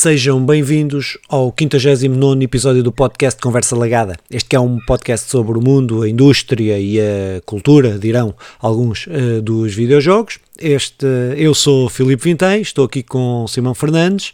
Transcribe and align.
Sejam 0.00 0.40
bem-vindos 0.46 1.18
ao 1.28 1.52
59 1.58 2.44
episódio 2.44 2.84
do 2.84 2.92
podcast 2.92 3.40
Conversa 3.40 3.74
Lagada. 3.74 4.14
Este 4.30 4.54
é 4.54 4.60
um 4.60 4.78
podcast 4.86 5.28
sobre 5.28 5.58
o 5.58 5.60
mundo, 5.60 6.02
a 6.02 6.08
indústria 6.08 6.78
e 6.78 7.00
a 7.00 7.40
cultura, 7.44 7.98
dirão 7.98 8.32
alguns, 8.60 9.08
uh, 9.08 9.42
dos 9.42 9.74
videojogos. 9.74 10.38
Este, 10.56 11.04
eu 11.36 11.52
sou 11.52 11.88
Filipe 11.88 12.22
Vintém, 12.22 12.62
estou 12.62 12.84
aqui 12.84 13.02
com 13.02 13.44
Simão 13.48 13.74
Fernandes 13.74 14.32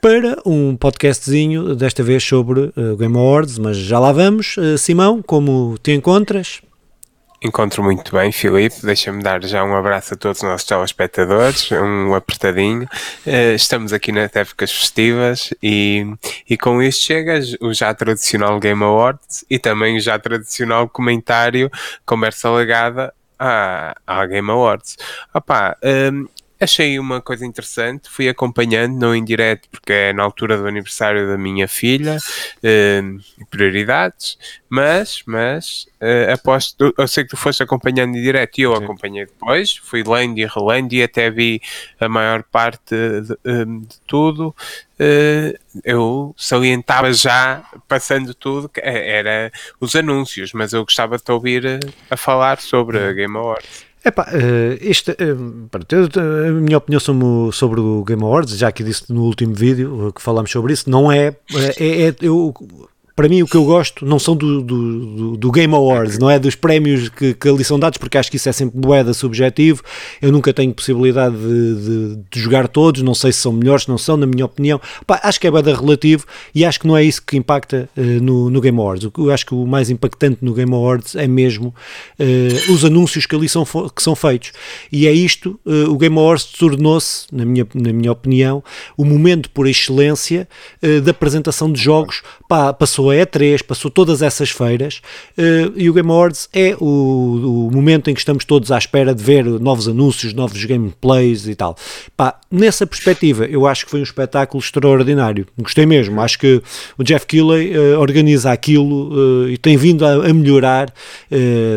para 0.00 0.38
um 0.46 0.74
podcastzinho, 0.74 1.76
desta 1.76 2.02
vez 2.02 2.24
sobre 2.24 2.60
uh, 2.60 2.96
Game 2.96 3.18
Awards, 3.18 3.58
mas 3.58 3.76
já 3.76 3.98
lá 3.98 4.12
vamos. 4.12 4.56
Uh, 4.56 4.78
Simão, 4.78 5.20
como 5.20 5.76
te 5.82 5.92
encontras? 5.92 6.62
Encontro 7.42 7.82
muito 7.82 8.12
bem, 8.16 8.32
Filipe. 8.32 8.76
Deixa-me 8.82 9.22
dar 9.22 9.42
já 9.44 9.62
um 9.62 9.76
abraço 9.76 10.14
a 10.14 10.16
todos 10.16 10.38
os 10.38 10.48
nossos 10.48 10.66
telespectadores, 10.66 11.70
um 11.72 12.14
apertadinho. 12.14 12.88
Uh, 13.26 13.54
estamos 13.54 13.92
aqui 13.92 14.10
nas 14.10 14.34
épocas 14.34 14.72
festivas 14.72 15.52
e, 15.62 16.06
e 16.48 16.56
com 16.56 16.82
isto 16.82 17.04
chega 17.04 17.38
o 17.60 17.74
já 17.74 17.92
tradicional 17.92 18.58
Game 18.58 18.82
Awards 18.82 19.44
e 19.50 19.58
também 19.58 19.96
o 19.96 20.00
já 20.00 20.18
tradicional 20.18 20.88
comentário, 20.88 21.70
conversa 22.04 22.50
legada 22.50 23.12
à, 23.38 23.94
à 24.06 24.26
Game 24.26 24.50
Awards. 24.50 24.96
Opa, 25.34 25.76
um, 26.12 26.26
Achei 26.58 26.98
uma 26.98 27.20
coisa 27.20 27.44
interessante, 27.44 28.08
fui 28.08 28.30
acompanhando, 28.30 28.98
não 28.98 29.14
em 29.14 29.22
direto, 29.22 29.68
porque 29.70 29.92
é 29.92 30.12
na 30.14 30.22
altura 30.22 30.56
do 30.56 30.66
aniversário 30.66 31.28
da 31.28 31.36
minha 31.36 31.68
filha, 31.68 32.16
uh, 32.16 33.46
prioridades, 33.50 34.38
mas, 34.66 35.22
mas 35.26 35.86
uh, 36.00 36.32
aposto, 36.32 36.94
eu 36.96 37.06
sei 37.06 37.24
que 37.24 37.30
tu 37.30 37.36
foste 37.36 37.62
acompanhando 37.62 38.16
em 38.16 38.22
direto 38.22 38.58
e 38.58 38.62
eu 38.62 38.74
Sim. 38.74 38.84
acompanhei 38.84 39.26
depois, 39.26 39.76
fui 39.76 40.02
lendo 40.02 40.38
e 40.38 40.46
relendo 40.46 40.94
e 40.94 41.02
até 41.02 41.30
vi 41.30 41.60
a 42.00 42.08
maior 42.08 42.42
parte 42.42 42.94
de, 42.94 43.38
um, 43.44 43.80
de 43.80 44.00
tudo. 44.06 44.54
Uh, 44.98 45.58
eu 45.84 46.34
salientava 46.38 47.12
já, 47.12 47.64
passando 47.86 48.32
tudo, 48.32 48.66
que 48.66 48.80
era 48.82 49.52
os 49.78 49.94
anúncios, 49.94 50.54
mas 50.54 50.72
eu 50.72 50.82
gostava 50.84 51.18
de 51.18 51.22
te 51.22 51.32
ouvir 51.32 51.66
a, 51.66 52.14
a 52.14 52.16
falar 52.16 52.60
sobre 52.60 52.98
a 52.98 53.12
Game 53.12 53.36
Awards. 53.36 53.85
Epá, 54.06 54.22
uh, 54.22 54.78
este, 54.80 55.10
uh, 55.10 56.48
a 56.48 56.52
minha 56.52 56.78
opinião 56.78 57.00
sobre, 57.00 57.26
sobre 57.52 57.80
o 57.80 58.04
Game 58.04 58.22
Awards, 58.22 58.56
já 58.56 58.70
que 58.70 58.84
disse 58.84 59.12
no 59.12 59.22
último 59.24 59.52
vídeo 59.52 60.12
que 60.14 60.22
falámos 60.22 60.52
sobre 60.52 60.72
isso, 60.72 60.88
não 60.88 61.10
é, 61.10 61.34
é, 61.76 62.08
é 62.08 62.14
eu 62.20 62.54
para 63.16 63.30
mim 63.30 63.42
o 63.42 63.46
que 63.46 63.56
eu 63.56 63.64
gosto 63.64 64.04
não 64.04 64.18
são 64.18 64.36
do, 64.36 64.60
do, 64.60 65.36
do 65.38 65.50
Game 65.50 65.74
Awards, 65.74 66.18
não 66.18 66.28
é 66.28 66.38
dos 66.38 66.54
prémios 66.54 67.08
que, 67.08 67.32
que, 67.32 67.48
ali 67.48 67.64
são 67.64 67.78
dados, 67.78 67.96
porque 67.96 68.18
acho 68.18 68.30
que 68.30 68.36
isso 68.36 68.46
é 68.46 68.52
sempre 68.52 68.78
boeda 68.78 69.14
subjetivo. 69.14 69.82
Eu 70.20 70.30
nunca 70.30 70.52
tenho 70.52 70.72
possibilidade 70.74 71.34
de, 71.34 71.74
de, 71.74 72.18
de, 72.30 72.40
jogar 72.40 72.68
todos, 72.68 73.00
não 73.00 73.14
sei 73.14 73.32
se 73.32 73.38
são 73.38 73.52
melhores, 73.52 73.84
se 73.84 73.88
não 73.88 73.96
são, 73.96 74.18
na 74.18 74.26
minha 74.26 74.44
opinião. 74.44 74.78
Pá, 75.06 75.18
acho 75.22 75.40
que 75.40 75.46
é 75.46 75.50
boeda 75.50 75.74
relativo 75.74 76.26
e 76.54 76.62
acho 76.62 76.78
que 76.78 76.86
não 76.86 76.94
é 76.94 77.02
isso 77.02 77.22
que 77.24 77.38
impacta 77.38 77.88
uh, 77.96 78.00
no, 78.00 78.50
no, 78.50 78.60
Game 78.60 78.78
Awards. 78.78 79.10
Eu 79.16 79.30
acho 79.30 79.46
que 79.46 79.54
o 79.54 79.66
mais 79.66 79.88
impactante 79.88 80.44
no 80.44 80.52
Game 80.52 80.74
Awards 80.74 81.16
é 81.16 81.26
mesmo 81.26 81.74
uh, 82.20 82.72
os 82.72 82.84
anúncios 82.84 83.24
que 83.24 83.34
ali 83.34 83.48
são, 83.48 83.64
que 83.64 84.02
são 84.02 84.14
feitos. 84.14 84.52
E 84.92 85.06
é 85.06 85.12
isto, 85.12 85.58
uh, 85.64 85.90
o 85.90 85.96
Game 85.96 86.18
Awards 86.18 86.44
tornou-se, 86.44 87.26
na 87.32 87.46
minha, 87.46 87.66
na 87.74 87.92
minha 87.94 88.12
opinião, 88.12 88.62
o 88.94 89.06
momento 89.06 89.48
por 89.48 89.66
excelência 89.66 90.46
da 91.04 91.10
apresentação 91.10 91.72
de 91.72 91.80
jogos. 91.80 92.22
Pá, 92.48 92.72
passou 92.72 93.05
passou 93.06 93.10
a 93.10 93.14
E3, 93.14 93.62
passou 93.62 93.90
todas 93.90 94.22
essas 94.22 94.50
feiras 94.50 95.00
uh, 95.38 95.72
e 95.76 95.88
o 95.88 95.92
Game 95.92 96.10
Awards 96.10 96.48
é 96.52 96.76
o, 96.80 97.68
o, 97.68 97.70
momento 97.72 98.10
em 98.10 98.14
que 98.14 98.20
estamos 98.20 98.44
todos 98.44 98.72
à 98.72 98.78
espera 98.78 99.14
de 99.14 99.22
ver 99.22 99.44
novos 99.44 99.88
anúncios, 99.88 100.32
novos 100.32 100.64
gameplays 100.64 101.46
e 101.46 101.54
tal. 101.54 101.76
Pá, 102.16 102.38
nessa 102.50 102.86
perspectiva, 102.86 103.44
eu 103.44 103.66
acho 103.66 103.84
que 103.84 103.90
foi 103.90 104.00
um 104.00 104.02
espetáculo 104.02 104.62
extraordinário. 104.62 105.46
Gostei 105.58 105.86
mesmo. 105.86 106.20
Acho 106.20 106.38
que 106.38 106.62
o 106.98 107.04
Jeff 107.04 107.26
Keighley 107.26 107.76
uh, 107.76 108.00
organiza 108.00 108.50
aquilo 108.50 109.12
uh, 109.12 109.48
e 109.48 109.56
tem 109.56 109.76
vindo 109.76 110.04
a, 110.04 110.28
a 110.28 110.34
melhorar. 110.34 110.92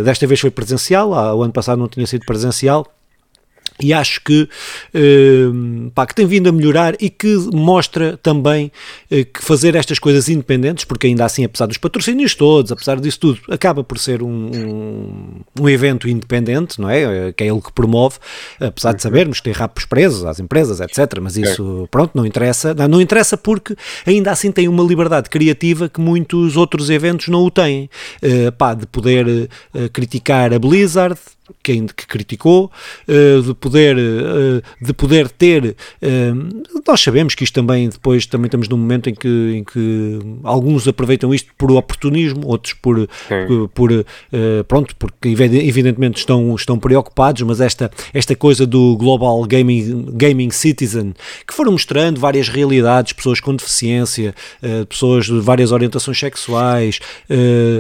desta 0.03 0.25
vez 0.25 0.40
foi 0.40 0.51
presencial, 0.51 1.13
ah, 1.13 1.35
o 1.35 1.44
ano 1.44 1.53
passado 1.53 1.79
não 1.79 1.88
tinha 1.88 2.06
sido 2.07 2.25
presencial 2.25 2.85
e 3.81 3.94
acho 3.94 4.22
que, 4.22 4.44
uh, 4.44 5.91
pá, 5.91 6.06
que 6.06 6.13
tem 6.13 6.25
vindo 6.25 6.50
a 6.50 6.51
melhorar 6.51 6.95
e 7.00 7.09
que 7.09 7.35
mostra 7.53 8.17
também 8.22 8.72
uh, 9.12 9.25
que 9.25 9.41
fazer 9.41 9.75
estas 9.75 10.00
coisas 10.00 10.28
independentes, 10.28 10.84
porque 10.84 11.07
ainda 11.07 11.25
assim, 11.25 11.45
apesar 11.45 11.66
dos 11.66 11.78
patrocínios 11.78 12.35
todos, 12.35 12.72
apesar 12.72 13.00
disso 13.00 13.19
tudo, 13.19 13.40
acaba 13.50 13.84
por 13.84 13.97
ser 13.97 14.22
um, 14.22 14.28
um, 14.29 15.41
um 15.62 15.69
evento 15.69 16.09
independente, 16.09 16.79
não 16.79 16.90
é? 16.90 17.31
Que 17.31 17.45
é 17.45 17.47
ele 17.47 17.62
que 17.62 17.72
promove, 17.72 18.17
apesar 18.59 18.94
de 18.94 19.01
sabermos 19.01 19.40
que 19.40 19.45
tem 19.45 19.53
rapos 19.53 19.85
presos 19.85 20.25
às 20.25 20.40
empresas, 20.40 20.79
etc. 20.81 21.19
Mas 21.22 21.38
isso, 21.38 21.88
pronto, 21.90 22.11
não 22.16 22.25
interessa. 22.25 22.73
Não, 22.73 22.88
não 22.88 23.01
interessa 23.01 23.38
porque 23.38 23.75
ainda 24.06 24.31
assim 24.31 24.51
tem 24.51 24.67
uma 24.67 24.84
liberdade 24.84 25.29
criativa 25.29 25.88
que 25.88 26.01
muitos 26.01 26.57
outros 26.57 26.90
eventos 26.90 27.28
não 27.29 27.44
o 27.44 27.51
têm. 27.51 27.90
Uh, 28.22 28.51
pá, 28.51 28.73
de 28.73 28.85
poder 28.85 29.50
criticar 29.94 30.53
a 30.53 30.59
Blizzard, 30.59 31.19
quem 31.63 31.87
que 31.87 32.07
criticou, 32.07 32.71
uh, 33.07 33.41
de 33.41 33.53
poder 33.53 33.97
uh, 33.97 34.61
de 34.81 34.93
poder 34.93 35.29
ter 35.29 35.75
uh, 36.01 36.81
nós 36.87 37.01
sabemos 37.01 37.35
que 37.35 37.43
isto 37.43 37.53
também 37.53 37.89
depois 37.89 38.25
também 38.25 38.47
estamos 38.47 38.67
num 38.67 38.77
momento 38.77 39.09
em 39.09 39.13
que, 39.13 39.53
em 39.55 39.63
que 39.63 40.19
alguns 40.43 40.87
aproveitam 40.87 41.33
isto 41.33 41.51
por 41.57 41.71
oportunismo, 41.71 42.47
outros 42.47 42.73
por, 42.73 43.07
por, 43.47 43.69
por 43.69 44.05
pronto, 44.67 44.95
porque 44.95 45.29
evidentemente 45.29 46.19
estão, 46.19 46.55
estão 46.55 46.79
preocupados, 46.79 47.41
mas 47.43 47.61
esta, 47.61 47.91
esta 48.13 48.35
coisa 48.35 48.66
do 48.66 48.95
Global 48.97 49.43
Gaming, 49.43 50.07
Gaming 50.13 50.49
Citizen, 50.49 51.13
que 51.45 51.53
foram 51.53 51.73
mostrando 51.73 52.19
várias 52.19 52.49
realidades, 52.49 53.13
pessoas 53.13 53.39
com 53.39 53.55
deficiência, 53.55 54.33
pessoas 54.87 55.25
de 55.25 55.39
várias 55.39 55.71
orientações 55.71 56.19
sexuais, 56.19 56.99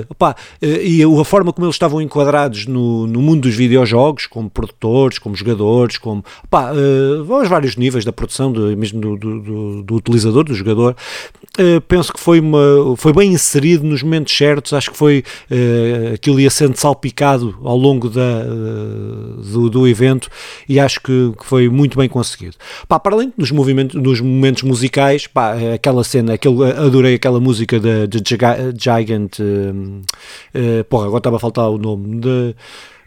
opa, 0.09 0.35
e 0.61 1.01
a 1.03 1.25
forma 1.25 1.51
como 1.51 1.65
eles 1.65 1.75
estavam 1.75 2.01
enquadrados 2.01 2.67
no, 2.67 3.07
no 3.07 3.21
mundo 3.21 3.41
dos 3.41 3.55
videojogos, 3.59 4.25
como 4.25 4.49
produtores, 4.49 5.19
como 5.19 5.35
jogadores, 5.35 5.97
como 5.97 6.23
pá, 6.49 6.71
uh, 6.71 7.33
aos 7.33 7.47
vários 7.47 7.75
níveis 7.75 8.05
da 8.05 8.13
produção, 8.13 8.51
de, 8.51 8.75
mesmo 8.75 9.01
do, 9.01 9.17
do, 9.17 9.83
do, 9.83 9.95
utilizador, 9.95 10.45
do 10.45 10.55
jogador. 10.55 10.95
Uh, 11.59 11.81
penso 11.81 12.13
que 12.13 12.19
foi, 12.19 12.39
uma, 12.39 12.95
foi 12.95 13.11
bem 13.11 13.31
inserido 13.33 13.85
nos 13.85 14.01
momentos 14.01 14.35
certos, 14.35 14.71
acho 14.71 14.91
que 14.91 14.97
foi 14.97 15.23
uh, 15.51 16.13
aquilo 16.13 16.39
ia 16.39 16.49
sendo 16.49 16.77
salpicado 16.77 17.57
ao 17.63 17.75
longo 17.75 18.09
da, 18.09 18.43
do, 18.43 19.69
do 19.69 19.87
evento 19.87 20.29
e 20.67 20.79
acho 20.79 21.01
que, 21.01 21.33
que, 21.37 21.45
foi 21.45 21.67
muito 21.67 21.97
bem 21.97 22.07
conseguido. 22.07 22.55
Pá, 22.87 22.97
para 22.99 23.15
além 23.15 23.33
dos, 23.37 23.51
movimentos, 23.51 24.01
dos 24.01 24.21
momentos 24.21 24.63
musicais, 24.63 25.27
pá, 25.27 25.55
aquela 25.73 26.03
cena, 26.03 26.33
aquele, 26.35 26.63
adorei 26.71 27.15
aquela 27.15 27.39
música 27.39 27.79
de, 27.79 28.07
de 28.07 28.19
Gigant, 28.77 29.39
uh, 29.39 30.83
porra, 30.85 31.07
agora 31.07 31.19
estava 31.19 31.35
a 31.35 31.39
faltar 31.39 31.69
o 31.69 31.77
nome, 31.77 32.19
de 32.21 32.55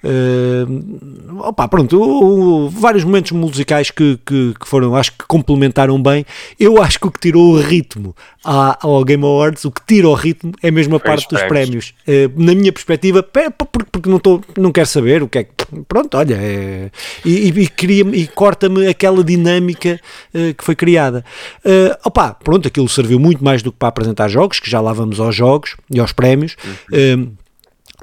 Uh, 0.04 1.46
opa, 1.46 1.68
pronto, 1.68 1.96
o, 1.96 2.64
o, 2.64 2.68
vários 2.68 3.04
momentos 3.04 3.30
musicais 3.32 3.90
que, 3.90 4.18
que, 4.26 4.54
que, 4.58 4.66
foram, 4.66 4.96
acho 4.96 5.12
que 5.12 5.24
complementaram 5.28 6.00
bem. 6.02 6.26
Eu 6.58 6.82
acho 6.82 6.98
que 6.98 7.06
o 7.06 7.10
que 7.10 7.20
tirou 7.20 7.52
o 7.52 7.60
ritmo 7.60 8.14
à, 8.44 8.78
ao 8.84 9.04
Game 9.04 9.24
Awards, 9.24 9.64
o 9.64 9.70
que 9.70 9.80
tira 9.86 10.08
o 10.08 10.14
ritmo 10.14 10.52
é 10.60 10.70
mesmo 10.70 10.96
a 10.96 10.98
Foi 10.98 11.08
parte 11.08 11.28
dos 11.28 11.42
prémios. 11.44 11.94
Uh, 12.06 12.32
na 12.36 12.54
minha 12.54 12.72
perspectiva, 12.72 13.22
porque, 13.22 13.86
porque 13.90 14.10
não, 14.10 14.18
tô, 14.18 14.40
não 14.56 14.72
quero 14.72 14.88
saber 14.88 15.22
o 15.22 15.28
que 15.28 15.38
é 15.38 15.44
que. 15.44 15.52
Pronto, 15.88 16.18
olha, 16.18 16.34
é, 16.34 16.90
e, 17.24 17.48
e, 17.48 18.20
e 18.22 18.26
corta-me 18.26 18.88
aquela 18.88 19.22
dinâmica 19.22 20.00
uh, 20.34 20.54
que 20.54 20.64
foi 20.64 20.74
criada. 20.74 21.24
Uh, 21.64 21.96
opa, 22.04 22.34
pronto, 22.34 22.66
aquilo 22.66 22.88
serviu 22.88 23.20
muito 23.20 23.42
mais 23.42 23.62
do 23.62 23.70
que 23.70 23.78
para 23.78 23.88
apresentar 23.88 24.28
jogos, 24.28 24.58
que 24.58 24.68
já 24.68 24.80
lá 24.80 24.92
vamos 24.92 25.20
aos 25.20 25.34
jogos 25.34 25.76
e 25.90 26.00
aos 26.00 26.12
prémios. 26.12 26.56
Uhum. 26.92 27.36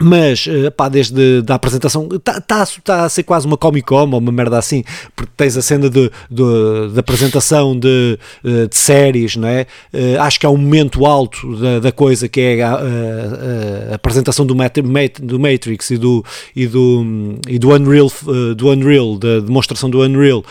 Mas, 0.01 0.47
eh, 0.47 0.69
pá, 0.69 0.87
desde 0.87 1.44
a 1.47 1.56
apresentação, 1.56 2.07
está 2.12 2.39
tá, 2.39 2.65
tá 2.83 3.06
a 3.06 3.09
ser 3.09 3.24
quase 3.24 3.45
uma 3.45 3.57
Comic 3.57 3.85
Con 3.88 4.09
ou 4.09 4.19
uma 4.19 4.31
merda 4.31 4.57
assim, 4.57 4.83
porque 5.15 5.31
tens 5.35 5.57
a 5.57 5.62
cena 5.62 5.89
de, 5.89 6.09
de, 6.29 6.89
de 6.94 7.00
apresentação 7.00 7.77
de, 7.77 8.18
eh, 8.44 8.68
de, 8.68 8.77
séries, 8.77 9.35
não 9.35 9.47
é? 9.47 9.65
Eh, 9.91 10.18
acho 10.18 10.39
que 10.39 10.45
é 10.45 10.50
um 10.50 10.57
momento 10.57 11.06
alto 11.06 11.56
da, 11.57 11.79
da 11.79 11.91
coisa 11.91 12.29
que 12.29 12.39
é 12.39 12.62
a, 12.62 12.74
a, 12.74 13.91
a 13.91 13.95
apresentação 13.95 14.45
do, 14.45 14.56
do 14.56 15.39
Matrix 15.39 15.91
e 15.91 15.97
do, 15.97 16.24
e 16.56 16.65
do, 16.65 17.38
e 17.47 17.59
do 17.59 17.74
Unreal, 17.74 18.12
do 18.56 18.69
Unreal, 18.69 19.18
da 19.18 19.39
demonstração 19.39 19.89
do 19.89 20.01
Unreal. 20.01 20.44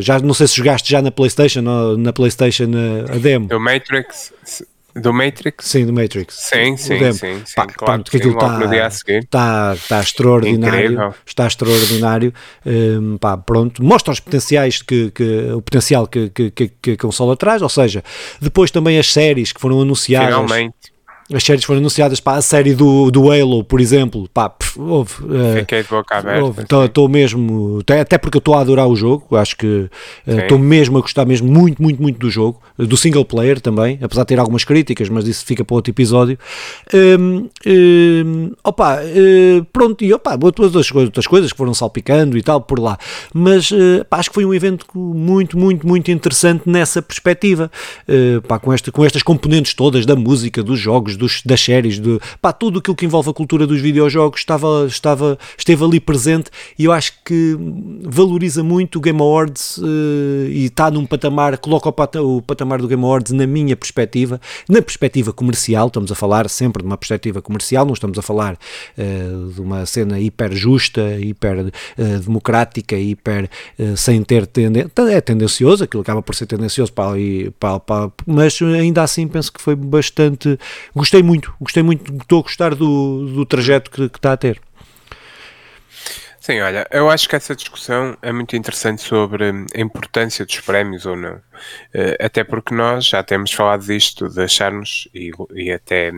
Já 0.00 0.18
não 0.18 0.34
sei 0.34 0.46
se 0.46 0.56
jogaste 0.56 0.90
já 0.90 1.00
na 1.00 1.10
PlayStation 1.10 1.62
na 1.98 2.12
PlayStation 2.12 2.70
a 3.08 3.16
demo. 3.16 3.48
O 3.52 3.60
Matrix 3.60 4.32
do 4.96 5.12
Matrix? 5.12 5.66
Sim, 5.66 5.86
do 5.86 5.92
Matrix. 5.92 6.34
Sim, 6.34 6.76
sim, 6.76 7.12
sim, 7.12 7.42
sim, 7.44 7.54
pá, 7.54 7.66
claro. 7.66 8.02
Porque 8.02 8.16
aquilo 8.16 8.32
está, 8.32 9.18
está, 9.18 9.74
está 9.74 10.00
extraordinário. 10.00 10.84
Incrível. 10.84 11.14
Está 11.26 11.46
extraordinário. 11.46 12.32
Um, 12.64 13.18
pá, 13.18 13.36
pronto. 13.36 13.84
Mostra 13.84 14.12
os 14.12 14.20
potenciais 14.20 14.80
que, 14.80 15.10
que 15.10 15.50
o 15.52 15.60
potencial 15.60 16.06
que, 16.06 16.30
que, 16.30 16.50
que, 16.50 16.68
que 16.68 16.90
a 16.92 16.96
consola 16.96 17.36
traz, 17.36 17.62
ou 17.62 17.68
seja, 17.68 18.02
depois 18.40 18.70
também 18.70 18.98
as 18.98 19.12
séries 19.12 19.52
que 19.52 19.60
foram 19.60 19.80
anunciadas. 19.80 20.28
Finalmente 20.28 20.75
as 21.32 21.42
séries 21.42 21.64
foram 21.64 21.80
anunciadas 21.80 22.20
para 22.20 22.38
a 22.38 22.42
série 22.42 22.72
do, 22.72 23.10
do 23.10 23.32
Halo, 23.32 23.64
por 23.64 23.80
exemplo, 23.80 24.28
pá, 24.32 24.48
pff, 24.48 24.80
houve, 24.80 25.12
uh, 25.24 25.58
Fiquei 25.58 25.82
de 25.82 25.88
boca 25.88 26.18
aberta. 26.18 26.84
Estou 26.84 27.08
mesmo, 27.08 27.80
até 28.00 28.16
porque 28.16 28.36
eu 28.36 28.40
estou 28.40 28.54
a 28.54 28.60
adorar 28.60 28.86
o 28.86 28.94
jogo, 28.94 29.36
acho 29.36 29.56
que 29.56 29.90
estou 30.24 30.56
uh, 30.56 30.60
mesmo 30.60 30.98
a 30.98 31.00
gostar 31.00 31.24
mesmo 31.24 31.50
muito, 31.50 31.82
muito, 31.82 32.00
muito 32.00 32.18
do 32.18 32.30
jogo, 32.30 32.60
do 32.78 32.96
single 32.96 33.24
player 33.24 33.60
também, 33.60 33.98
apesar 34.00 34.22
de 34.22 34.28
ter 34.28 34.38
algumas 34.38 34.62
críticas, 34.62 35.08
mas 35.08 35.26
isso 35.26 35.44
fica 35.44 35.64
para 35.64 35.74
outro 35.74 35.90
episódio. 35.90 36.38
Um, 36.94 37.48
um, 37.66 38.52
opa, 38.62 39.00
uh, 39.00 39.64
pronto, 39.72 40.04
e 40.04 40.12
opa, 40.12 40.38
outras, 40.40 40.76
outras 40.94 41.26
coisas 41.26 41.50
que 41.50 41.58
foram 41.58 41.74
salpicando 41.74 42.38
e 42.38 42.42
tal 42.42 42.60
por 42.60 42.78
lá, 42.78 42.96
mas 43.34 43.72
uh, 43.72 44.04
pá, 44.08 44.18
acho 44.18 44.30
que 44.30 44.34
foi 44.34 44.44
um 44.44 44.54
evento 44.54 44.86
muito, 44.94 45.58
muito, 45.58 45.84
muito 45.86 46.08
interessante 46.08 46.62
nessa 46.66 47.02
perspectiva, 47.02 47.70
pá, 48.46 48.60
com, 48.60 48.72
esta, 48.72 48.92
com 48.92 49.04
estas 49.04 49.24
componentes 49.24 49.74
todas 49.74 50.06
da 50.06 50.14
música, 50.14 50.62
dos 50.62 50.78
jogos, 50.78 51.15
dos, 51.16 51.42
das 51.44 51.60
séries, 51.60 51.98
de, 51.98 52.18
pá, 52.40 52.52
tudo 52.52 52.78
aquilo 52.78 52.96
que 52.96 53.04
envolve 53.04 53.30
a 53.30 53.32
cultura 53.32 53.66
dos 53.66 53.80
videojogos 53.80 54.40
estava, 54.40 54.86
estava, 54.86 55.38
esteve 55.56 55.84
ali 55.84 56.00
presente 56.00 56.50
e 56.78 56.84
eu 56.84 56.92
acho 56.92 57.12
que 57.24 57.56
valoriza 58.02 58.62
muito 58.62 58.98
o 58.98 59.00
Game 59.00 59.20
Awards 59.20 59.78
uh, 59.78 60.48
e 60.48 60.66
está 60.66 60.90
num 60.90 61.06
patamar, 61.06 61.58
coloca 61.58 61.88
o, 61.88 61.92
pat 61.92 62.16
o 62.16 62.42
patamar 62.42 62.80
do 62.80 62.88
Game 62.88 63.02
Awards 63.02 63.32
na 63.32 63.46
minha 63.46 63.76
perspectiva, 63.76 64.40
na 64.68 64.80
perspectiva 64.82 65.32
comercial, 65.32 65.88
estamos 65.88 66.10
a 66.12 66.14
falar 66.14 66.48
sempre 66.48 66.82
de 66.82 66.86
uma 66.86 66.96
perspectiva 66.96 67.42
comercial, 67.42 67.84
não 67.84 67.94
estamos 67.94 68.18
a 68.18 68.22
falar 68.22 68.54
uh, 68.54 69.52
de 69.52 69.60
uma 69.60 69.86
cena 69.86 70.18
hiper 70.20 70.54
justa, 70.54 71.18
hiper 71.18 71.66
uh, 71.66 72.20
democrática, 72.20 72.96
hiper 72.96 73.48
sem 73.96 74.22
ter 74.22 74.46
tendência, 74.46 74.90
é 75.10 75.20
tendencioso, 75.20 75.84
aquilo 75.84 76.02
acaba 76.02 76.22
por 76.22 76.34
ser 76.34 76.46
tendencioso 76.46 76.92
para, 76.92 77.12
para, 77.58 77.80
para, 77.80 78.12
mas 78.26 78.60
ainda 78.62 79.02
assim 79.02 79.26
penso 79.28 79.52
que 79.52 79.60
foi 79.60 79.74
bastante 79.74 80.58
gostei 81.06 81.22
muito, 81.22 81.54
gostei 81.60 81.82
muito, 81.84 82.12
estou 82.16 82.40
a 82.40 82.42
gostar 82.42 82.74
do, 82.74 83.26
do 83.26 83.46
trajeto 83.46 83.90
que, 83.92 84.08
que 84.08 84.18
está 84.18 84.32
a 84.32 84.36
ter. 84.36 84.60
Sim, 86.40 86.60
olha, 86.60 86.86
eu 86.90 87.08
acho 87.08 87.28
que 87.28 87.36
essa 87.36 87.54
discussão 87.54 88.16
é 88.22 88.32
muito 88.32 88.54
interessante 88.56 89.02
sobre 89.02 89.44
a 89.44 89.80
importância 89.80 90.44
dos 90.44 90.60
prémios 90.60 91.06
ou 91.06 91.16
não. 91.16 91.40
Eh, 91.92 92.16
até 92.20 92.44
porque 92.44 92.74
nós 92.74 93.06
já 93.06 93.22
temos 93.22 93.52
falado 93.52 93.84
disto, 93.84 94.28
de 94.28 94.40
acharmos 94.42 95.08
e, 95.12 95.30
e 95.54 95.72
até 95.72 96.12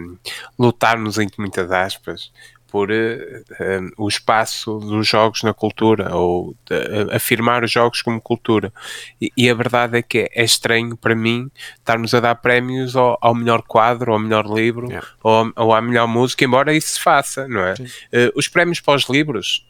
lutarmos 0.58 1.18
entre 1.18 1.38
muitas 1.38 1.70
aspas 1.70 2.30
por 2.70 2.90
uh, 2.90 3.92
o 3.96 4.08
espaço 4.08 4.78
dos 4.78 5.08
jogos 5.08 5.42
na 5.42 5.54
cultura 5.54 6.14
ou 6.14 6.54
de, 6.66 6.74
uh, 6.74 7.14
afirmar 7.14 7.64
os 7.64 7.70
jogos 7.70 8.02
como 8.02 8.20
cultura. 8.20 8.72
E, 9.20 9.32
e, 9.36 9.50
a 9.50 9.54
verdade 9.54 9.98
é 9.98 10.02
que 10.02 10.30
é 10.32 10.44
estranho 10.44 10.96
para 10.96 11.14
mim 11.14 11.50
estarmos 11.78 12.12
a 12.14 12.20
dar 12.20 12.34
prémios 12.36 12.94
ao, 12.94 13.18
ao 13.20 13.34
melhor 13.34 13.62
quadro, 13.62 14.12
ao 14.12 14.18
melhor 14.18 14.46
livro 14.46 14.88
yeah. 14.88 15.06
ou, 15.22 15.50
ou, 15.56 15.74
à 15.74 15.80
melhor 15.80 16.06
música, 16.06 16.44
embora 16.44 16.74
isso 16.74 16.90
se 16.94 17.00
faça, 17.00 17.48
não 17.48 17.60
é? 17.60 17.72
Uh, 17.72 18.32
os 18.36 18.46
prémios 18.48 18.80
para 18.80 18.94
os 18.94 19.08
livros 19.08 19.66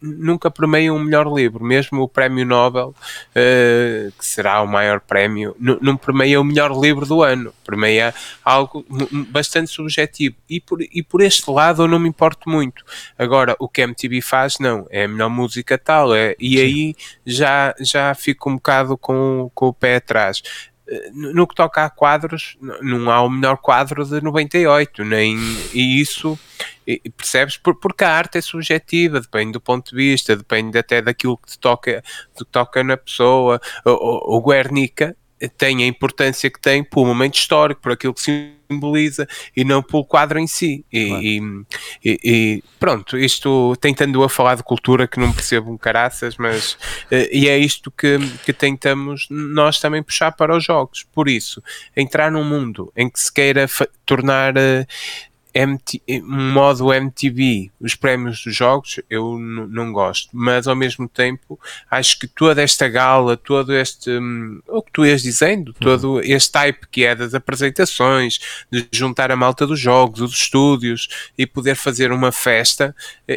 nunca 0.00 0.50
premiam 0.50 0.96
um 0.96 0.98
melhor 0.98 1.26
livro, 1.32 1.62
mesmo 1.62 2.00
o 2.00 2.08
prémio 2.08 2.46
Nobel, 2.46 2.94
que 3.34 4.24
será 4.24 4.62
o 4.62 4.66
maior 4.66 5.00
prémio, 5.00 5.54
não 5.58 5.94
premia 5.94 6.40
o 6.40 6.44
melhor 6.44 6.72
livro 6.72 7.04
do 7.04 7.22
ano, 7.22 7.52
premia 7.62 8.14
algo 8.42 8.82
bastante 9.30 9.70
subjetivo. 9.70 10.36
E 10.48 10.58
por, 10.58 10.80
e 10.80 11.02
por 11.02 11.20
este 11.20 11.50
lado 11.50 11.82
eu 11.82 11.88
não 11.88 11.98
me 11.98 12.08
importo 12.08 12.31
importo 12.32 12.48
muito. 12.48 12.84
Agora, 13.18 13.54
o 13.58 13.68
que 13.68 13.82
a 13.82 13.84
MTV 13.84 14.20
faz, 14.20 14.58
não, 14.58 14.86
é 14.90 15.04
a 15.04 15.08
melhor 15.08 15.28
música 15.28 15.78
tal, 15.78 16.14
é, 16.14 16.34
e 16.38 16.56
Sim. 16.56 16.62
aí 16.62 16.94
já, 17.26 17.74
já 17.80 18.14
fico 18.14 18.50
um 18.50 18.56
bocado 18.56 18.96
com, 18.96 19.50
com 19.54 19.66
o 19.68 19.74
pé 19.74 19.96
atrás 19.96 20.42
eh, 20.88 21.10
no 21.12 21.46
que 21.46 21.54
toca 21.54 21.84
a 21.84 21.90
quadros, 21.90 22.56
não 22.80 23.10
há 23.10 23.22
o 23.22 23.30
melhor 23.30 23.58
quadro 23.58 24.04
de 24.04 24.20
98, 24.20 25.04
nem, 25.04 25.36
e 25.72 26.00
isso 26.00 26.38
percebes? 27.16 27.56
Porque 27.56 28.02
a 28.02 28.10
arte 28.10 28.38
é 28.38 28.40
subjetiva, 28.40 29.20
depende 29.20 29.52
do 29.52 29.60
ponto 29.60 29.90
de 29.90 29.96
vista, 29.96 30.36
depende 30.36 30.76
até 30.76 31.00
daquilo 31.00 31.38
que 31.38 31.52
te 31.52 31.58
toca, 31.58 32.02
te 32.36 32.44
toca 32.44 32.82
na 32.82 32.96
pessoa. 32.96 33.60
O, 33.84 34.38
o 34.38 34.42
Guernica 34.42 35.16
tem 35.48 35.82
a 35.82 35.86
importância 35.86 36.50
que 36.50 36.60
tem 36.60 36.82
por 36.82 37.02
um 37.02 37.06
momento 37.06 37.34
histórico, 37.34 37.80
por 37.80 37.92
aquilo 37.92 38.14
que 38.14 38.20
simboliza 38.72 39.26
e 39.56 39.64
não 39.64 39.82
pelo 39.82 40.04
quadro 40.04 40.38
em 40.38 40.46
si. 40.46 40.84
E, 40.92 41.08
claro. 41.08 41.22
e, 41.22 41.64
e, 42.04 42.20
e, 42.24 42.64
pronto, 42.78 43.18
isto 43.18 43.76
tentando 43.80 44.22
a 44.22 44.28
falar 44.28 44.54
de 44.54 44.62
cultura 44.62 45.06
que 45.06 45.20
não 45.20 45.32
percebo 45.32 45.70
um 45.70 45.76
caraças, 45.76 46.36
mas 46.36 46.72
uh, 47.10 47.28
e 47.30 47.48
é 47.48 47.58
isto 47.58 47.90
que, 47.90 48.18
que 48.44 48.52
tentamos 48.52 49.26
nós 49.30 49.78
também 49.78 50.02
puxar 50.02 50.32
para 50.32 50.56
os 50.56 50.64
jogos. 50.64 51.04
Por 51.12 51.28
isso, 51.28 51.62
entrar 51.96 52.30
num 52.30 52.44
mundo 52.44 52.92
em 52.96 53.08
que 53.08 53.20
se 53.20 53.32
queira 53.32 53.66
tornar 54.06 54.54
uh, 54.56 54.86
MT, 55.54 56.02
um 56.22 56.52
modo 56.52 56.92
MTV, 56.92 57.70
os 57.80 57.94
prémios 57.94 58.42
dos 58.42 58.54
jogos, 58.54 59.00
eu 59.10 59.38
não 59.38 59.92
gosto, 59.92 60.30
mas 60.32 60.66
ao 60.66 60.74
mesmo 60.74 61.08
tempo 61.08 61.58
acho 61.90 62.18
que 62.18 62.26
toda 62.26 62.62
esta 62.62 62.88
gala, 62.88 63.36
todo 63.36 63.74
este, 63.74 64.10
um, 64.10 64.60
o 64.66 64.82
que 64.82 64.92
tu 64.92 65.04
ias 65.04 65.22
dizendo, 65.22 65.68
uhum. 65.68 65.74
todo 65.80 66.20
este 66.22 66.52
type 66.52 66.86
que 66.90 67.04
é 67.04 67.14
das 67.14 67.34
apresentações, 67.34 68.38
de 68.70 68.86
juntar 68.92 69.30
a 69.30 69.36
malta 69.36 69.66
dos 69.66 69.78
jogos, 69.78 70.20
dos 70.20 70.32
estúdios 70.32 71.08
e 71.36 71.46
poder 71.46 71.76
fazer 71.76 72.12
uma 72.12 72.32
festa, 72.32 72.94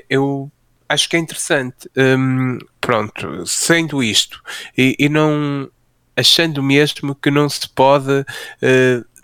eu 0.09 0.51
acho 0.87 1.09
que 1.09 1.15
é 1.15 1.19
interessante. 1.19 1.89
Um, 1.97 2.57
pronto, 2.79 3.45
sendo 3.45 4.03
isto 4.03 4.41
e, 4.77 4.95
e, 4.99 5.09
não 5.09 5.69
achando 6.15 6.61
mesmo 6.63 7.15
que 7.15 7.29
não 7.31 7.49
se 7.49 7.67
pode. 7.69 8.21
Uh, 8.61 9.14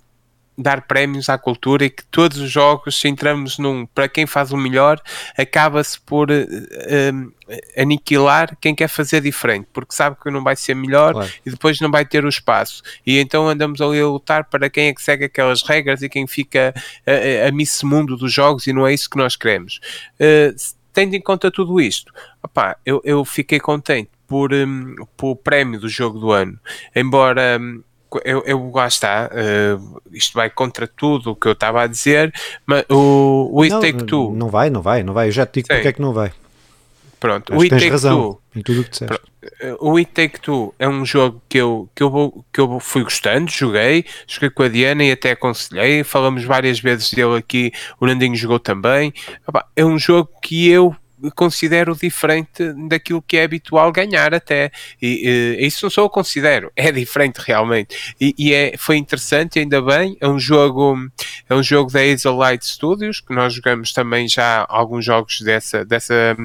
dar 0.57 0.81
prémios 0.81 1.29
à 1.29 1.37
cultura 1.37 1.85
e 1.85 1.89
que 1.89 2.03
todos 2.05 2.37
os 2.37 2.51
jogos, 2.51 2.99
se 2.99 3.07
entramos 3.07 3.57
num 3.57 3.85
para 3.85 4.07
quem 4.07 4.25
faz 4.25 4.51
o 4.51 4.57
melhor, 4.57 5.01
acaba-se 5.37 5.99
por 5.99 6.29
uh, 6.29 6.33
uh, 6.33 7.31
aniquilar 7.77 8.55
quem 8.59 8.75
quer 8.75 8.87
fazer 8.87 9.21
diferente, 9.21 9.67
porque 9.71 9.95
sabe 9.95 10.17
que 10.21 10.29
não 10.29 10.43
vai 10.43 10.55
ser 10.55 10.75
melhor 10.75 11.13
claro. 11.13 11.31
e 11.45 11.49
depois 11.49 11.79
não 11.79 11.89
vai 11.89 12.05
ter 12.05 12.25
o 12.25 12.29
espaço. 12.29 12.83
E 13.05 13.17
então 13.19 13.47
andamos 13.47 13.81
ali 13.81 13.99
a 13.99 14.07
lutar 14.07 14.45
para 14.45 14.69
quem 14.69 14.87
é 14.87 14.93
que 14.93 15.01
segue 15.01 15.25
aquelas 15.25 15.63
regras 15.63 16.01
e 16.01 16.09
quem 16.09 16.27
fica 16.27 16.73
a, 17.05 17.47
a 17.47 17.51
miss 17.51 17.81
mundo 17.83 18.15
dos 18.15 18.31
jogos 18.31 18.67
e 18.67 18.73
não 18.73 18.85
é 18.85 18.93
isso 18.93 19.09
que 19.09 19.17
nós 19.17 19.35
queremos. 19.35 19.79
Uh, 20.19 20.55
tendo 20.93 21.15
em 21.15 21.21
conta 21.21 21.49
tudo 21.49 21.79
isto, 21.79 22.13
opá, 22.43 22.77
eu, 22.85 23.01
eu 23.03 23.23
fiquei 23.23 23.59
contente 23.59 24.09
por, 24.27 24.53
um, 24.53 24.95
por 25.17 25.35
prémio 25.37 25.79
do 25.79 25.89
jogo 25.89 26.19
do 26.19 26.31
ano, 26.31 26.59
embora. 26.95 27.57
Um, 27.59 27.83
eu, 28.25 28.43
eu 28.45 28.71
lá 28.73 28.87
está, 28.87 29.29
uh, 29.31 30.01
isto 30.11 30.33
vai 30.33 30.49
contra 30.49 30.87
tudo 30.87 31.31
o 31.31 31.35
que 31.35 31.47
eu 31.47 31.53
estava 31.53 31.83
a 31.83 31.87
dizer, 31.87 32.33
mas 32.65 32.83
o, 32.89 33.49
o 33.51 33.61
It 33.61 33.73
não, 33.73 33.79
Take 33.79 34.03
Two. 34.05 34.33
Não 34.35 34.49
vai, 34.49 34.69
não 34.69 34.81
vai, 34.81 35.03
não 35.03 35.13
vai. 35.13 35.27
Eu 35.27 35.31
já 35.31 35.45
te 35.45 35.55
digo 35.55 35.67
Sim. 35.67 35.75
porque 35.75 35.87
é 35.87 35.93
que 35.93 36.01
não 36.01 36.13
vai. 36.13 36.31
Pronto, 37.19 37.55
o 37.55 37.61
It 37.61 37.69
Take 37.69 37.89
razão 37.89 38.21
Two. 38.21 38.41
Em 38.55 38.61
tudo 38.61 38.81
o 38.81 38.83
que 38.83 38.89
disseste. 38.89 39.31
O 39.79 39.97
It 39.97 40.11
Take 40.11 40.39
Two 40.39 40.73
é 40.77 40.87
um 40.87 41.05
jogo 41.05 41.41
que 41.47 41.57
eu, 41.57 41.89
que, 41.95 42.03
eu, 42.03 42.45
que 42.51 42.59
eu 42.59 42.79
fui 42.79 43.03
gostando, 43.03 43.49
joguei, 43.49 44.05
joguei 44.27 44.49
com 44.49 44.63
a 44.63 44.67
Diana 44.67 45.03
e 45.03 45.11
até 45.11 45.31
aconselhei, 45.31 46.03
falamos 46.03 46.43
várias 46.43 46.79
vezes 46.79 47.11
dele 47.11 47.37
aqui, 47.37 47.71
o 47.99 48.05
Nandinho 48.05 48.35
jogou 48.35 48.59
também. 48.59 49.13
É 49.75 49.85
um 49.85 49.97
jogo 49.97 50.29
que 50.41 50.67
eu 50.69 50.95
considero 51.35 51.95
diferente 51.95 52.73
daquilo 52.87 53.21
que 53.21 53.37
é 53.37 53.43
habitual 53.43 53.91
ganhar 53.91 54.33
até. 54.33 54.71
E, 55.01 55.57
e 55.59 55.65
isso 55.65 55.85
não 55.85 55.89
só 55.89 56.01
eu 56.01 56.09
considero, 56.09 56.71
é 56.75 56.91
diferente 56.91 57.37
realmente. 57.37 58.15
E, 58.19 58.33
e, 58.37 58.53
é, 58.53 58.75
foi 58.77 58.97
interessante, 58.97 59.59
ainda 59.59 59.81
bem. 59.81 60.17
É 60.19 60.27
um 60.27 60.39
jogo, 60.39 60.97
é 61.49 61.53
um 61.53 61.63
jogo 61.63 61.91
da 61.91 62.31
Light 62.31 62.65
Studios, 62.65 63.19
que 63.19 63.33
nós 63.33 63.53
jogamos 63.53 63.93
também 63.93 64.27
já 64.27 64.65
alguns 64.69 65.05
jogos 65.05 65.41
dessa, 65.41 65.85
dessa, 65.85 66.35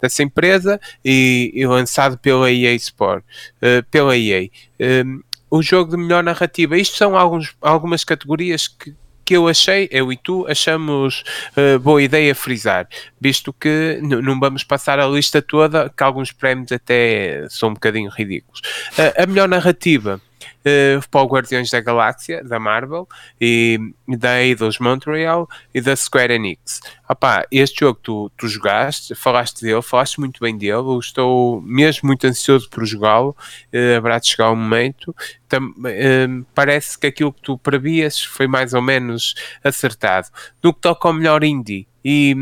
dessa 0.00 0.22
empresa 0.22 0.80
e, 1.04 1.52
e 1.54 1.66
lançado 1.66 2.18
pela 2.18 2.50
EA 2.50 2.74
Sport, 2.74 3.24
uh, 3.56 3.82
pela 3.90 4.16
EA. 4.16 4.48
Um, 4.80 5.22
o 5.50 5.62
jogo 5.62 5.90
de 5.90 6.02
melhor 6.02 6.24
narrativa. 6.24 6.78
Isto 6.78 6.96
são 6.96 7.14
alguns, 7.14 7.54
algumas 7.60 8.04
categorias 8.04 8.66
que, 8.66 8.94
que 9.32 9.36
eu 9.38 9.48
achei, 9.48 9.88
eu 9.90 10.12
e 10.12 10.16
tu, 10.18 10.46
achamos 10.46 11.24
uh, 11.56 11.78
boa 11.78 12.02
ideia 12.02 12.34
frisar, 12.34 12.86
visto 13.18 13.50
que 13.50 13.98
não 14.02 14.38
vamos 14.38 14.62
passar 14.62 15.00
a 15.00 15.06
lista 15.06 15.40
toda, 15.40 15.88
que 15.88 16.02
alguns 16.02 16.30
prémios 16.30 16.70
até 16.70 17.46
são 17.48 17.70
um 17.70 17.72
bocadinho 17.72 18.10
ridículos. 18.10 18.60
Uh, 18.90 19.22
a 19.22 19.26
melhor 19.26 19.48
narrativa 19.48 20.20
uh, 20.66 21.08
para 21.08 21.22
o 21.22 21.26
Guardiões 21.26 21.70
da 21.70 21.80
Galáxia, 21.80 22.42
da 22.42 22.58
Marvel, 22.58 23.08
e, 23.40 23.78
da 24.08 24.42
Eidos 24.42 24.78
Montreal 24.78 25.48
e 25.74 25.80
da 25.80 25.94
Square 25.94 26.34
Enix. 26.34 26.80
Opa, 27.08 27.44
este 27.50 27.80
jogo 27.80 27.98
tu, 28.02 28.30
tu 28.36 28.48
jogaste, 28.48 29.14
falaste 29.14 29.62
dele, 29.62 29.82
falaste 29.82 30.18
muito 30.18 30.40
bem 30.40 30.56
dele, 30.56 30.72
eu 30.72 30.98
estou 30.98 31.60
mesmo 31.62 32.06
muito 32.06 32.26
ansioso 32.26 32.68
por 32.70 32.84
jogá-lo, 32.84 33.30
uh, 33.72 33.96
haverá 33.96 34.18
de 34.18 34.28
chegar 34.28 34.50
o 34.50 34.56
momento. 34.56 35.14
Tam, 35.48 35.68
uh, 35.68 36.46
parece 36.54 36.98
que 36.98 37.06
aquilo 37.06 37.32
que 37.32 37.42
tu 37.42 37.58
previas 37.58 38.20
foi 38.20 38.46
mais 38.46 38.74
ou 38.74 38.82
menos 38.82 39.34
acertado. 39.62 40.28
No 40.62 40.72
que 40.72 40.80
toca 40.80 41.08
ao 41.08 41.14
melhor 41.14 41.44
indie, 41.44 41.86
e, 42.04 42.34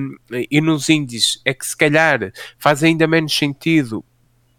e 0.51 0.61
nos 0.61 0.89
indies 0.89 1.41
é 1.45 1.53
que 1.53 1.67
se 1.67 1.77
calhar 1.77 2.33
faz 2.59 2.83
ainda 2.83 3.07
menos 3.07 3.37
sentido 3.37 4.03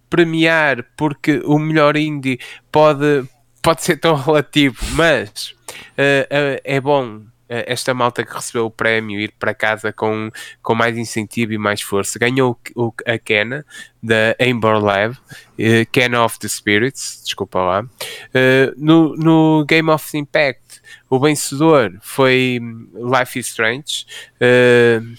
premiar 0.09 0.85
porque 0.95 1.41
o 1.45 1.57
melhor 1.57 1.95
indie 1.95 2.39
pode, 2.71 3.23
pode 3.61 3.83
ser 3.83 3.97
tão 3.97 4.15
relativo, 4.15 4.77
mas 4.93 5.55
uh, 5.97 6.55
uh, 6.55 6.61
é 6.63 6.79
bom 6.79 7.21
esta 7.51 7.93
malta 7.93 8.25
que 8.25 8.33
recebeu 8.33 8.65
o 8.65 8.71
prémio 8.71 9.19
ir 9.19 9.33
para 9.37 9.53
casa 9.53 9.91
com, 9.91 10.31
com 10.63 10.73
mais 10.73 10.97
incentivo 10.97 11.51
e 11.51 11.57
mais 11.57 11.81
força. 11.81 12.17
Ganhou 12.17 12.57
o, 12.75 12.93
a 13.05 13.17
Kena 13.17 13.65
da 14.01 14.35
Amber 14.39 14.79
Lab, 14.79 15.15
uh, 15.15 15.85
Ken 15.91 16.15
of 16.15 16.39
the 16.39 16.47
Spirits, 16.47 17.21
desculpa 17.25 17.59
lá. 17.59 17.81
Uh, 17.81 18.73
no, 18.77 19.15
no 19.17 19.65
Game 19.67 19.89
of 19.89 20.17
Impact, 20.17 20.81
o 21.09 21.19
vencedor 21.19 21.91
foi 22.01 22.59
Life 22.93 23.37
is 23.37 23.47
Strange. 23.47 24.05
Uh, 24.39 25.13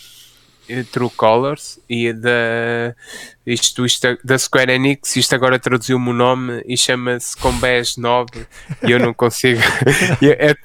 True 0.90 1.10
Colors 1.10 1.78
e 1.88 2.12
da, 2.12 2.94
isto, 3.44 3.84
isto, 3.84 4.18
da 4.22 4.38
Square 4.38 4.72
Enix, 4.72 5.16
isto 5.16 5.34
agora 5.34 5.58
traduziu-me 5.58 6.10
o 6.10 6.12
nome 6.12 6.62
e 6.64 6.76
chama-se 6.76 7.36
Combés 7.36 7.96
9 7.96 8.46
e 8.84 8.90
eu 8.90 9.00
não 9.00 9.12
consigo. 9.12 9.60
eu, 10.22 10.32
eu, 10.32 10.56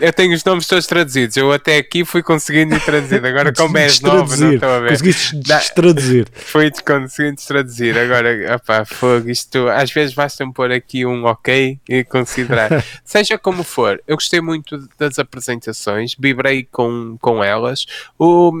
eu, 0.00 0.12
tenho 0.12 0.34
os 0.34 0.42
nomes 0.42 0.66
todos 0.66 0.86
traduzidos, 0.86 1.36
eu 1.36 1.52
até 1.52 1.76
aqui 1.76 2.04
fui 2.04 2.22
conseguindo 2.22 2.78
traduzir, 2.80 3.24
agora 3.24 3.52
Combés 3.52 4.00
9 4.00 4.36
não 4.36 4.52
estou 4.54 4.70
a 4.70 4.80
ver. 4.80 4.88
Conseguiste 4.88 5.40
traduzir. 5.74 6.26
Fui 6.32 6.70
conseguindo 6.70 7.40
traduzir, 7.46 7.98
agora, 7.98 8.56
opá, 8.56 8.84
fogo, 8.86 9.28
isto 9.28 9.68
às 9.68 9.90
vezes 9.90 10.14
basta-me 10.14 10.52
pôr 10.52 10.72
aqui 10.72 11.04
um 11.04 11.24
ok 11.24 11.78
e 11.86 12.02
considerar. 12.04 12.82
Seja 13.04 13.36
como 13.36 13.62
for, 13.62 14.02
eu 14.08 14.16
gostei 14.16 14.40
muito 14.40 14.88
das 14.98 15.18
apresentações, 15.18 16.16
vibrei 16.18 16.66
com, 16.70 17.18
com 17.20 17.44
elas. 17.44 17.84
O, 18.18 18.52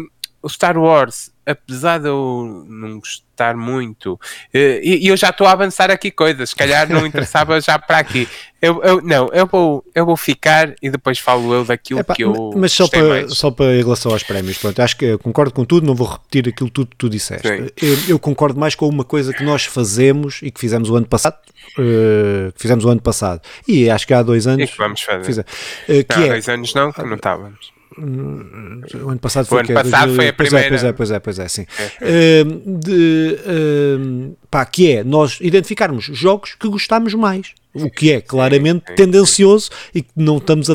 o 0.42 0.48
Star 0.48 0.76
Wars, 0.76 1.30
apesar 1.46 1.98
de 1.98 2.08
eu 2.08 2.64
não 2.68 2.98
gostar 2.98 3.56
muito, 3.56 4.18
eh, 4.52 4.80
e, 4.82 5.06
eu 5.06 5.16
já 5.16 5.30
estou 5.30 5.46
a 5.46 5.52
avançar 5.52 5.90
aqui 5.90 6.10
coisas, 6.10 6.50
se 6.50 6.56
calhar 6.56 6.88
não 6.88 7.06
interessava 7.06 7.60
já 7.60 7.78
para 7.78 7.98
aqui. 7.98 8.28
Eu, 8.60 8.80
eu, 8.82 9.02
não, 9.02 9.28
eu 9.32 9.46
vou, 9.46 9.84
eu 9.94 10.06
vou 10.06 10.16
ficar 10.16 10.74
e 10.80 10.88
depois 10.88 11.18
falo 11.18 11.52
eu 11.52 11.64
daquilo 11.64 12.00
Epá, 12.00 12.14
que 12.14 12.22
eu. 12.22 12.52
Mas 12.56 12.72
só 12.72 12.86
para, 12.88 13.28
só 13.28 13.50
para 13.50 13.74
em 13.74 13.82
relação 13.82 14.12
aos 14.12 14.22
prémios, 14.22 14.58
pronto, 14.58 14.80
acho 14.80 14.96
que 14.96 15.18
concordo 15.18 15.52
com 15.52 15.64
tudo, 15.64 15.86
não 15.86 15.94
vou 15.94 16.06
repetir 16.06 16.48
aquilo 16.48 16.70
tudo 16.70 16.90
que 16.90 16.96
tu 16.96 17.08
disseste. 17.08 17.48
Eu, 17.48 17.98
eu, 18.08 18.18
concordo 18.18 18.58
mais 18.58 18.74
com 18.74 18.88
uma 18.88 19.04
coisa 19.04 19.32
que 19.32 19.42
nós 19.42 19.64
fazemos 19.64 20.40
e 20.42 20.50
que 20.50 20.60
fizemos 20.60 20.90
o 20.90 20.96
ano 20.96 21.06
passado. 21.06 21.38
Uh, 21.78 22.52
que 22.52 22.60
fizemos 22.60 22.84
o 22.84 22.88
ano 22.90 23.00
passado 23.00 23.40
e 23.66 23.88
acho 23.88 24.06
que 24.06 24.12
há 24.12 24.22
dois 24.22 24.46
anos. 24.46 24.68
E 24.68 24.72
que 24.72 24.76
vamos 24.76 25.00
fazer. 25.00 25.24
Fiz, 25.24 25.38
uh, 25.38 25.44
que 25.86 26.16
não, 26.16 26.22
é, 26.22 26.26
há 26.26 26.28
dois 26.32 26.48
anos 26.48 26.74
não, 26.74 26.92
que 26.92 27.02
não 27.02 27.16
estávamos. 27.16 27.72
O 27.98 29.10
ano 29.10 29.18
passado 29.18 29.46
foi, 29.46 29.58
o 29.58 29.60
ano 29.60 29.74
passado 29.74 30.14
foi 30.14 30.28
a 30.28 30.32
pois 30.32 30.48
primeira. 30.48 30.66
É, 30.66 30.70
pois 30.70 30.84
é, 30.84 30.92
pois 30.92 31.10
é, 31.10 31.20
pois 31.20 31.38
é, 31.38 31.48
sim. 31.48 31.66
É, 32.00 32.42
uh, 32.42 32.78
de, 32.78 33.38
uh, 33.46 34.36
pá, 34.50 34.64
que 34.64 34.92
é 34.92 35.04
nós 35.04 35.38
identificarmos 35.40 36.04
jogos 36.04 36.54
que 36.54 36.68
gostamos 36.68 37.14
mais. 37.14 37.54
O 37.74 37.90
que 37.90 38.12
é 38.12 38.20
claramente 38.20 38.80
sim, 38.80 38.90
sim, 38.90 38.94
tendencioso 38.96 39.66
sim. 39.66 39.90
e 39.94 40.02
que 40.02 40.10
não 40.14 40.36
estamos 40.36 40.68
a 40.68 40.74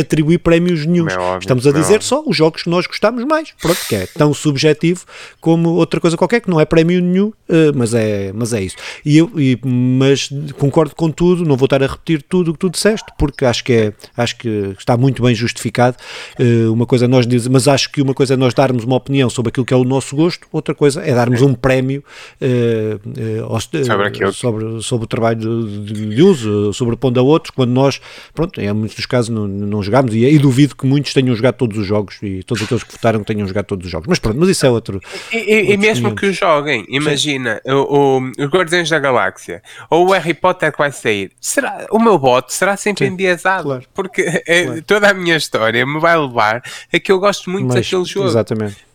atribuir 0.00 0.38
prémios 0.38 0.86
nenhum. 0.86 1.08
É 1.08 1.38
estamos 1.38 1.66
a 1.66 1.72
dizer 1.72 2.02
só 2.02 2.22
os 2.24 2.36
jogos 2.36 2.62
que 2.62 2.70
nós 2.70 2.86
gostamos 2.86 3.24
mais. 3.24 3.52
Pronto, 3.60 3.78
que 3.88 3.96
é 3.96 4.06
tão 4.06 4.32
subjetivo 4.32 5.04
como 5.40 5.70
outra 5.70 6.00
coisa 6.00 6.16
qualquer, 6.16 6.40
que 6.40 6.48
não 6.48 6.60
é 6.60 6.64
prémio 6.64 7.00
nenhum, 7.00 7.28
uh, 7.28 7.72
mas, 7.74 7.94
é, 7.94 8.32
mas 8.32 8.52
é 8.52 8.62
isso. 8.62 8.76
E 9.04 9.18
eu, 9.18 9.30
e, 9.36 9.58
mas 9.64 10.28
concordo 10.56 10.94
com 10.94 11.10
tudo, 11.10 11.44
não 11.44 11.56
vou 11.56 11.66
estar 11.66 11.82
a 11.82 11.86
repetir 11.86 12.22
tudo 12.22 12.50
o 12.50 12.54
que 12.54 12.60
tu 12.60 12.70
disseste, 12.70 13.06
porque 13.18 13.44
acho 13.44 13.64
que, 13.64 13.72
é, 13.72 13.92
acho 14.16 14.36
que 14.36 14.74
está 14.78 14.96
muito 14.96 15.22
bem 15.22 15.34
justificado. 15.34 15.96
Uh, 16.38 16.72
uma 16.72 16.86
coisa 16.86 17.08
nós 17.08 17.26
dizemos, 17.26 17.48
mas 17.48 17.68
acho 17.68 17.90
que 17.90 18.00
uma 18.00 18.14
coisa 18.14 18.34
é 18.34 18.36
nós 18.36 18.54
darmos 18.54 18.84
uma 18.84 18.96
opinião 18.96 19.28
sobre 19.28 19.48
aquilo 19.50 19.66
que 19.66 19.74
é 19.74 19.76
o 19.76 19.84
nosso 19.84 20.14
gosto, 20.14 20.46
outra 20.52 20.74
coisa 20.74 21.02
é 21.02 21.14
darmos 21.14 21.42
um 21.42 21.54
prémio 21.54 22.04
uh, 22.40 23.46
sobre, 23.84 24.32
sobre, 24.32 24.82
sobre, 24.82 25.04
o 25.04 25.08
trabalho 25.08 25.38
de, 25.38 25.92
de, 25.92 26.06
de 26.06 26.22
uso, 26.44 26.72
sobrepondo 26.72 27.20
a 27.20 27.22
outros, 27.22 27.50
quando 27.50 27.70
nós, 27.70 28.00
pronto, 28.34 28.60
em 28.60 28.72
muitos 28.72 28.96
dos 28.96 29.06
casos 29.06 29.28
não, 29.30 29.46
não 29.46 29.82
jogámos 29.82 30.14
e, 30.14 30.24
e, 30.24 30.38
duvido 30.38 30.76
que 30.76 30.86
muitos 30.86 31.12
tenham 31.12 31.34
jogado 31.34 31.56
todos 31.56 31.78
os 31.78 31.86
jogos 31.86 32.18
e 32.22 32.42
todos 32.42 32.62
aqueles 32.64 32.82
que 32.82 32.92
votaram 32.92 33.22
tenham 33.24 33.46
jogado 33.46 33.66
todos 33.66 33.86
os 33.86 33.90
jogos. 33.90 34.06
Mas 34.08 34.18
pronto, 34.18 34.38
mas 34.38 34.48
isso 34.48 34.66
é 34.66 34.70
outro. 34.70 35.00
E, 35.32 35.36
e, 35.36 35.72
e 35.72 35.76
mesmo 35.76 36.14
que 36.14 36.32
joguem, 36.32 36.84
imagina 36.88 37.60
o, 37.64 38.18
o, 38.18 38.32
os 38.38 38.48
Guardiões 38.48 38.88
da 38.88 38.98
Galáxia 38.98 39.62
ou 39.90 40.08
o 40.08 40.12
Harry 40.12 40.34
Potter 40.34 40.72
que 40.72 40.78
vai 40.78 40.92
sair, 40.92 41.32
será, 41.40 41.86
o 41.90 41.98
meu 41.98 42.18
voto 42.18 42.52
será 42.52 42.76
sempre 42.76 43.06
Sim, 43.06 43.12
enviesado, 43.12 43.64
claro. 43.64 43.84
porque 43.94 44.42
é, 44.46 44.64
claro. 44.64 44.82
toda 44.82 45.10
a 45.10 45.14
minha 45.14 45.36
história 45.36 45.84
me 45.86 46.00
vai 46.00 46.16
levar 46.16 46.62
a 46.92 46.98
que 46.98 47.10
eu 47.10 47.18
gosto 47.18 47.50
muito 47.50 47.66
Mas, 47.66 47.76
daquele 47.76 48.04
jogo. 48.04 48.28
Exatamente. 48.28 48.85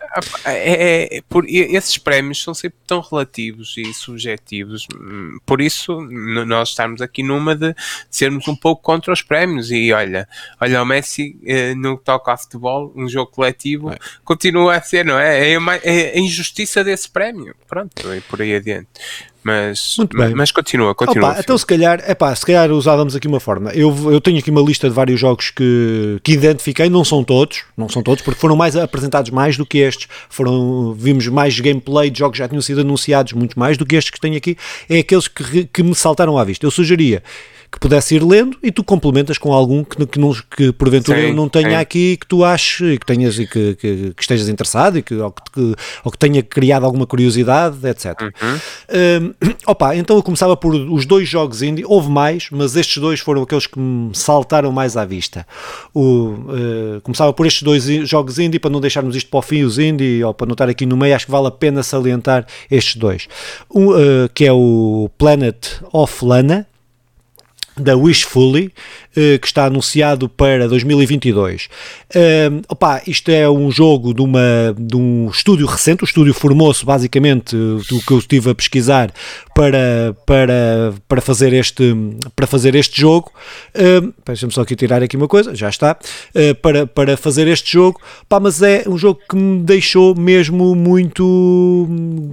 É, 0.45 0.51
é, 0.51 1.17
é, 1.17 1.21
por, 1.29 1.45
esses 1.47 1.97
prémios 1.97 2.43
são 2.43 2.53
sempre 2.53 2.77
tão 2.85 2.99
relativos 2.99 3.75
e 3.77 3.93
subjetivos, 3.93 4.85
hum, 4.93 5.39
por 5.45 5.61
isso 5.61 6.01
nós 6.01 6.69
estamos 6.69 7.01
aqui 7.01 7.23
numa 7.23 7.55
de 7.55 7.73
sermos 8.09 8.47
um 8.47 8.55
pouco 8.55 8.81
contra 8.81 9.13
os 9.13 9.21
prémios. 9.21 9.71
E 9.71 9.93
olha, 9.93 10.27
olha 10.59 10.81
o 10.81 10.85
Messi 10.85 11.39
eh, 11.45 11.73
no 11.75 11.97
que 11.97 12.03
toca 12.03 12.33
a 12.33 12.37
futebol, 12.37 12.91
um 12.95 13.07
jogo 13.07 13.31
coletivo, 13.31 13.91
é. 13.91 13.97
continua 14.25 14.75
a 14.75 14.81
ser, 14.81 15.05
não 15.05 15.17
é? 15.17 15.51
É 15.51 15.57
a, 15.57 15.75
é 15.83 16.17
a 16.17 16.19
injustiça 16.19 16.83
desse 16.83 17.09
prémio. 17.09 17.55
Pronto, 17.67 18.13
e 18.13 18.21
por 18.21 18.41
aí 18.41 18.55
adiante. 18.55 18.89
Mas, 19.43 19.95
Muito 19.97 20.15
bem. 20.15 20.35
mas 20.35 20.51
continua, 20.51 20.93
continua. 20.93 21.31
Opa, 21.31 21.39
então 21.39 21.57
se 21.57 21.65
calhar, 21.65 22.03
epá, 22.07 22.33
se 22.35 22.45
calhar 22.45 22.71
usávamos 22.71 23.15
aqui 23.15 23.27
uma 23.27 23.39
forma. 23.39 23.71
Eu, 23.71 24.11
eu 24.11 24.21
tenho 24.21 24.37
aqui 24.37 24.51
uma 24.51 24.61
lista 24.61 24.87
de 24.87 24.93
vários 24.93 25.19
jogos 25.19 25.49
que, 25.49 26.19
que 26.23 26.33
identifiquei, 26.33 26.89
não 26.89 27.03
são 27.03 27.23
todos, 27.23 27.63
não 27.75 27.89
são 27.89 28.03
todos, 28.03 28.23
porque 28.23 28.39
foram 28.39 28.55
mais 28.55 28.75
apresentados 28.75 29.31
mais 29.31 29.57
do 29.57 29.65
que 29.65 29.79
estes. 29.79 30.07
Foram, 30.29 30.93
vimos 30.93 31.27
mais 31.27 31.59
gameplay 31.59 32.11
de 32.11 32.19
jogos 32.19 32.37
que 32.37 32.43
já 32.43 32.47
tinham 32.47 32.61
sido 32.61 32.81
anunciados, 32.81 33.33
muito 33.33 33.57
mais 33.57 33.77
do 33.77 33.85
que 33.85 33.95
estes 33.95 34.11
que 34.11 34.19
tenho 34.19 34.37
aqui. 34.37 34.55
É 34.87 34.99
aqueles 34.99 35.27
que, 35.27 35.65
que 35.65 35.81
me 35.81 35.95
saltaram 35.95 36.37
à 36.37 36.43
vista. 36.43 36.65
Eu 36.65 36.71
sugeria 36.71 37.23
que 37.71 37.79
pudesse 37.79 38.15
ir 38.15 38.23
lendo 38.23 38.57
e 38.61 38.69
tu 38.69 38.83
complementas 38.83 39.37
com 39.37 39.53
algum 39.53 39.81
que, 39.83 40.05
que, 40.05 40.19
não, 40.19 40.33
que 40.55 40.73
porventura 40.73 41.21
sim, 41.21 41.27
eu 41.27 41.33
não 41.33 41.47
tenha 41.47 41.69
sim. 41.69 41.75
aqui 41.75 42.17
que 42.17 42.27
tu 42.27 42.43
aches 42.43 42.81
e 42.81 42.97
que 42.97 43.05
tenhas 43.05 43.39
e 43.39 43.47
que, 43.47 43.75
que, 43.75 44.13
que 44.13 44.21
estejas 44.21 44.49
interessado 44.49 44.97
e 44.97 45.01
que 45.01 45.15
ou, 45.15 45.31
que, 45.31 45.75
ou 46.03 46.11
que 46.11 46.17
tenha 46.17 46.43
criado 46.43 46.85
alguma 46.85 47.07
curiosidade, 47.07 47.77
etc. 47.87 48.21
Uhum. 48.21 49.33
Um, 49.41 49.51
opa, 49.71 49.95
então 49.95 50.17
eu 50.17 50.23
começava 50.23 50.57
por 50.57 50.75
os 50.75 51.05
dois 51.05 51.29
jogos 51.29 51.61
indie, 51.61 51.85
houve 51.85 52.09
mais, 52.09 52.49
mas 52.51 52.75
estes 52.75 52.97
dois 52.97 53.21
foram 53.21 53.43
aqueles 53.43 53.67
que 53.67 53.79
me 53.79 54.13
saltaram 54.13 54.71
mais 54.73 54.97
à 54.97 55.05
vista. 55.05 55.47
O, 55.93 56.01
uh, 56.01 57.01
começava 57.03 57.31
por 57.31 57.45
estes 57.47 57.63
dois 57.63 57.85
jogos 58.07 58.37
indie 58.37 58.59
para 58.59 58.69
não 58.69 58.81
deixarmos 58.81 59.15
isto 59.15 59.29
para 59.29 59.39
o 59.39 59.41
fim, 59.41 59.63
os 59.63 59.79
indie, 59.79 60.21
ou 60.23 60.33
para 60.33 60.45
não 60.45 60.53
estar 60.53 60.67
aqui 60.67 60.85
no 60.85 60.97
meio, 60.97 61.15
acho 61.15 61.25
que 61.25 61.31
vale 61.31 61.47
a 61.47 61.51
pena 61.51 61.81
salientar 61.83 62.45
estes 62.69 62.97
dois. 62.97 63.29
Um, 63.73 63.91
uh, 63.91 64.29
que 64.33 64.45
é 64.45 64.51
o 64.51 65.09
Planet 65.17 65.79
of 65.93 66.25
Lana, 66.25 66.67
da 67.77 67.95
Wishfully, 67.95 68.73
eh, 69.15 69.37
que 69.39 69.47
está 69.47 69.65
anunciado 69.65 70.27
para 70.27 70.67
2022. 70.67 71.69
Uh, 72.15 72.61
opa, 72.67 73.01
isto 73.07 73.29
é 73.29 73.49
um 73.49 73.71
jogo 73.71 74.13
de, 74.13 74.21
uma, 74.21 74.75
de 74.77 74.95
um 74.95 75.29
estúdio 75.29 75.65
recente, 75.65 76.03
o 76.03 76.05
estúdio 76.05 76.33
formou-se 76.33 76.85
basicamente 76.85 77.55
do 77.55 77.99
que 78.05 78.11
eu 78.11 78.19
estive 78.19 78.49
a 78.49 78.55
pesquisar 78.55 79.11
para, 79.55 80.15
para, 80.25 80.93
para, 81.07 81.21
fazer, 81.21 81.53
este, 81.53 81.95
para 82.35 82.45
fazer 82.47 82.75
este 82.75 82.99
jogo. 82.99 83.31
Uh, 83.75 84.13
Deixa-me 84.25 84.51
só 84.51 84.61
aqui 84.61 84.75
tirar 84.75 85.01
aqui 85.03 85.17
uma 85.17 85.27
coisa, 85.27 85.55
já 85.55 85.69
está. 85.69 85.97
Uh, 86.35 86.55
para, 86.55 86.87
para 86.87 87.17
fazer 87.17 87.47
este 87.47 87.71
jogo, 87.71 87.99
Pá, 88.27 88.39
mas 88.39 88.61
é 88.61 88.83
um 88.87 88.97
jogo 88.97 89.19
que 89.29 89.35
me 89.35 89.61
deixou 89.63 90.15
mesmo 90.15 90.75
muito. 90.75 91.87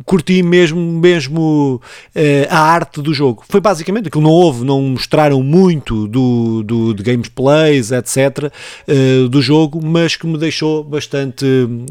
curti 0.05 0.43
mesmo, 0.43 0.81
mesmo 0.81 1.81
uh, 2.15 2.47
a 2.49 2.59
arte 2.59 3.01
do 3.01 3.13
jogo. 3.13 3.45
Foi 3.49 3.61
basicamente 3.61 4.09
aquilo, 4.09 4.25
não 4.25 4.31
houve, 4.31 4.65
não 4.65 4.81
mostraram 4.83 5.43
muito 5.43 6.07
do 6.07 6.63
do, 6.63 6.95
de 6.95 7.03
gameplays, 7.03 7.91
etc., 7.91 8.53
eh, 8.87 9.29
do 9.29 9.41
jogo, 9.43 9.68
mas 9.83 10.17
que 10.17 10.27
me 10.27 10.39
deixou 10.39 10.83
bastante, 10.83 11.47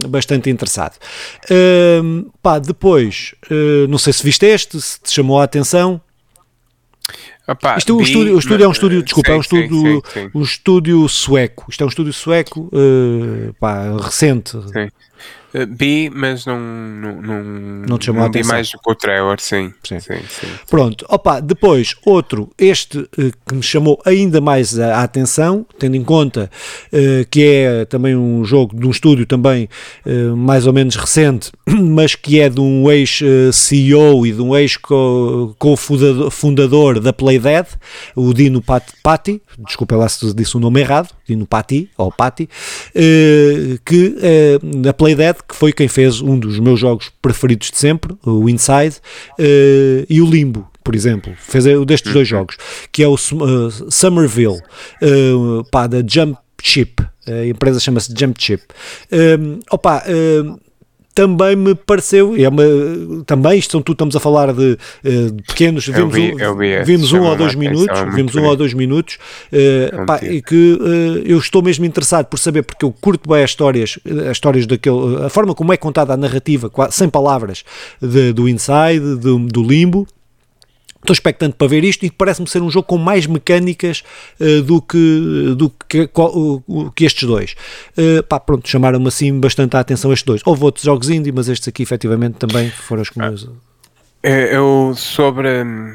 bastante 0.07 0.49
interessado. 0.49 0.95
Uh, 1.49 2.31
pá, 2.41 2.59
depois, 2.59 3.33
uh, 3.51 3.87
não 3.87 3.97
sei 3.97 4.13
se 4.13 4.23
viste 4.23 4.45
este, 4.45 4.79
se 4.81 4.99
te 5.01 5.11
chamou 5.11 5.39
a 5.39 5.43
atenção. 5.43 6.01
Opa, 7.47 7.77
Isto, 7.77 7.95
o, 7.95 8.01
estúdio, 8.01 8.35
o 8.35 8.39
estúdio 8.39 8.65
é 8.65 8.67
um 8.67 8.71
estúdio, 8.71 9.01
desculpa, 9.01 9.29
sim, 9.29 9.33
é 9.33 9.37
um 9.37 9.41
estúdio, 9.41 10.03
sim, 10.13 10.21
sim, 10.21 10.31
um 10.35 10.41
estúdio 10.41 11.07
sueco. 11.07 11.65
Isto 11.69 11.81
é 11.81 11.85
um 11.85 11.89
estúdio 11.89 12.11
sueco 12.11 12.69
uh, 12.73 13.53
pá, 13.59 13.95
recente. 14.01 14.51
Sim. 14.51 14.89
Uh, 15.53 15.65
bi, 15.65 16.11
mas 16.13 16.45
não, 16.45 16.59
não, 16.59 17.21
não, 17.21 17.41
não 17.87 17.97
te 17.97 18.07
chamou 18.07 18.19
não 18.19 18.27
a 18.27 18.29
atenção. 18.29 18.53
mais 18.53 18.69
do 18.69 18.77
que 18.79 18.91
o 18.91 18.95
Trevor, 18.95 19.39
sim. 19.39 19.73
Sim. 19.83 20.01
sim, 20.01 20.19
sim. 20.27 20.47
Pronto, 20.69 21.05
opa, 21.07 21.39
depois 21.39 21.95
outro, 22.05 22.49
este 22.57 22.97
uh, 22.97 23.07
que 23.47 23.55
me 23.55 23.63
chamou 23.63 24.01
ainda 24.05 24.41
mais 24.41 24.77
a, 24.77 25.01
atenção, 25.01 25.65
tendo 25.79 25.95
em 25.95 26.03
conta 26.03 26.51
uh, 26.91 27.25
que 27.29 27.41
é 27.43 27.85
também 27.85 28.13
um 28.15 28.43
jogo 28.43 28.77
de 28.77 28.85
um 28.85 28.91
estúdio 28.91 29.25
também 29.25 29.69
mais 30.35 30.67
ou 30.67 30.73
menos 30.73 30.95
recente, 30.95 31.51
mas 31.67 32.15
que 32.15 32.39
é 32.39 32.49
de 32.49 32.59
um 32.59 32.89
ex-CEO 32.91 34.25
e 34.25 34.31
de 34.31 34.41
um 34.41 34.55
ex-cofundador 34.55 36.99
da 36.99 37.13
Playdead, 37.13 37.67
o 38.15 38.33
Dino 38.33 38.63
Patti, 39.03 39.39
desculpa 39.65 39.95
lá 39.95 40.09
se 40.09 40.33
disse 40.33 40.57
o 40.57 40.59
nome 40.59 40.81
errado, 40.81 41.09
Dino 41.27 41.45
Patti, 41.45 41.89
ou 41.97 42.11
Patti, 42.11 42.49
que 43.85 44.15
a 44.87 44.93
Playdead 44.93 45.39
que 45.47 45.55
foi 45.55 45.71
quem 45.71 45.87
fez 45.87 46.21
um 46.21 46.37
dos 46.37 46.59
meus 46.59 46.79
jogos 46.79 47.11
preferidos 47.21 47.69
de 47.71 47.77
sempre, 47.77 48.15
o 48.25 48.49
Inside, 48.49 48.97
uh, 49.39 50.05
e 50.09 50.21
o 50.21 50.25
Limbo, 50.25 50.67
por 50.83 50.95
exemplo, 50.95 51.33
fez 51.37 51.65
destes 51.85 52.13
dois 52.13 52.27
jogos, 52.27 52.57
que 52.91 53.03
é 53.03 53.07
o 53.07 53.17
Somerville, 53.17 54.61
pá, 55.71 55.87
da 55.87 55.97
Jump 56.05 56.37
Chip. 56.61 57.05
A 57.27 57.45
empresa 57.45 57.79
chama-se 57.79 58.13
Jump 58.17 58.41
Chip. 58.41 58.63
Um, 59.11 59.59
opa, 59.69 60.01
um, 60.07 60.57
também 61.17 61.55
me 61.55 61.73
pareceu, 61.73 62.35
é 62.37 62.47
uma, 62.47 62.63
também 63.25 63.57
isto 63.57 63.81
tudo 63.81 63.93
estamos 63.93 64.15
a 64.15 64.19
falar 64.19 64.53
de, 64.53 64.77
uh, 65.03 65.31
de 65.31 65.41
pequenos, 65.41 65.87
vimos, 65.87 66.13
vi, 66.13 66.31
um, 66.31 66.55
vi 66.55 66.83
vimos 66.83 67.11
um 67.11 67.23
ou 67.23 67.35
dois 67.35 67.55
minutos, 67.55 67.99
vimos 68.13 68.35
um 68.35 68.45
ou 68.45 68.55
dois 68.55 68.71
minutos, 68.75 69.17
uh, 69.51 70.05
pá, 70.05 70.19
e 70.21 70.43
que 70.43 70.77
uh, 70.79 71.23
eu 71.25 71.39
estou 71.39 71.63
mesmo 71.63 71.85
interessado 71.85 72.27
por 72.27 72.37
saber, 72.37 72.61
porque 72.61 72.85
eu 72.85 72.93
curto 73.01 73.27
bem 73.27 73.43
as 73.43 73.49
histórias, 73.49 73.97
as 74.29 74.33
histórias 74.33 74.67
daquele, 74.67 75.25
a 75.25 75.29
forma 75.29 75.55
como 75.55 75.73
é 75.73 75.77
contada 75.77 76.13
a 76.13 76.17
narrativa, 76.17 76.71
sem 76.91 77.09
palavras, 77.09 77.63
de, 77.99 78.31
do 78.31 78.47
Inside, 78.47 79.15
do, 79.19 79.39
do 79.39 79.63
Limbo, 79.63 80.05
Estou 81.01 81.13
expectante 81.13 81.55
para 81.55 81.67
ver 81.67 81.83
isto 81.83 82.05
e 82.05 82.11
parece-me 82.11 82.47
ser 82.47 82.61
um 82.61 82.69
jogo 82.69 82.87
com 82.87 82.97
mais 82.97 83.25
mecânicas 83.25 84.03
uh, 84.39 84.61
do, 84.61 84.81
que, 84.81 85.55
do 85.55 85.71
que, 85.87 86.09
uh, 86.15 86.91
que 86.95 87.05
estes 87.05 87.27
dois. 87.27 87.55
Uh, 87.97 88.23
pá, 88.23 88.39
pronto, 88.39 88.67
chamaram-me 88.67 89.07
assim 89.07 89.39
bastante 89.39 89.75
a 89.77 89.79
atenção 89.79 90.11
estes 90.11 90.25
dois. 90.25 90.41
Houve 90.45 90.63
outros 90.63 90.83
jogos 90.83 91.09
indie, 91.09 91.31
mas 91.31 91.47
estes 91.47 91.67
aqui 91.67 91.83
efetivamente 91.83 92.35
também 92.35 92.69
foram 92.69 93.01
os 93.01 93.09
que 93.09 93.19
ah. 93.21 93.29
meus... 93.29 93.47
Eu, 94.23 94.93
sobre, 94.95 95.49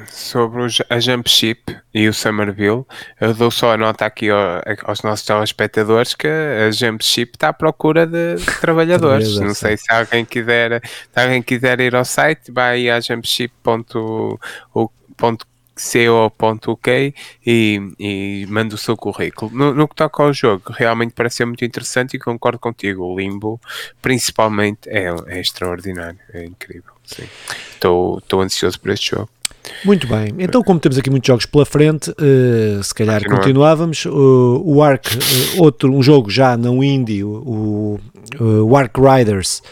sobre 0.09 0.63
a 0.89 1.01
Jump 1.01 1.29
Ship 1.29 1.77
e 1.93 2.09
o 2.09 2.15
Somerville, 2.15 2.85
eu 3.21 3.35
dou 3.35 3.51
só 3.51 3.73
a 3.73 3.77
nota 3.77 4.07
aqui 4.07 4.29
aos 4.31 5.03
nossos 5.03 5.27
telespectadores 5.27 6.15
que 6.15 6.29
a 6.29 6.71
Jump 6.71 7.05
Ship 7.05 7.31
está 7.35 7.49
à 7.49 7.53
procura 7.53 8.07
de, 8.07 8.37
trabalhadores. 8.61 9.39
Não 9.39 9.55
sei 9.55 9.77
se 9.77 9.93
alguém 9.93 10.25
quiser, 10.25 10.81
se 10.85 11.21
alguém 11.21 11.43
quiser 11.43 11.81
ir 11.81 11.97
ao 11.97 12.05
site, 12.05 12.53
vai 12.53 12.89
a 12.89 13.01
jumpship.com 13.01 14.39
co.uk 15.75 17.15
e, 17.47 17.81
e 17.99 18.47
manda 18.49 18.75
o 18.75 18.79
seu 18.79 18.97
currículo. 18.97 19.51
No, 19.53 19.75
no, 19.75 19.89
que 19.89 19.95
toca 19.95 20.23
ao 20.23 20.33
jogo, 20.33 20.73
realmente 20.73 21.13
parece 21.15 21.37
ser 21.37 21.47
muito 21.47 21.65
interessante 21.65 22.15
e 22.15 22.21
concordo 22.21 22.59
contigo. 22.59 23.05
O 23.05 23.19
Limbo, 23.19 23.61
principalmente, 24.01 24.89
é, 24.89 25.07
é 25.27 25.41
extraordinário, 25.41 26.21
é 26.33 26.45
incrível. 26.45 26.92
Estou 27.75 28.41
ansioso 28.41 28.81
por 28.81 28.91
este 28.91 29.11
jogo. 29.11 29.29
Muito 29.85 30.07
bem, 30.07 30.33
então 30.39 30.63
como 30.63 30.79
temos 30.79 30.99
aqui 30.99 31.11
muitos 31.11 31.27
jogos 31.27 31.47
pela 31.47 31.65
frente, 31.65 32.11
uh, 32.11 32.83
se 32.83 32.95
calhar 32.95 33.25
continuávamos. 33.25 34.05
Uh, 34.05 34.63
o 34.65 34.83
Ark, 34.83 35.09
uh, 35.17 35.63
outro, 35.63 35.93
um 35.93 36.03
jogo 36.03 36.31
já 36.31 36.57
não 36.57 36.83
indie, 36.83 37.23
o, 37.25 37.99
o 38.41 38.77
Ark 38.77 38.99
Riders, 39.01 39.63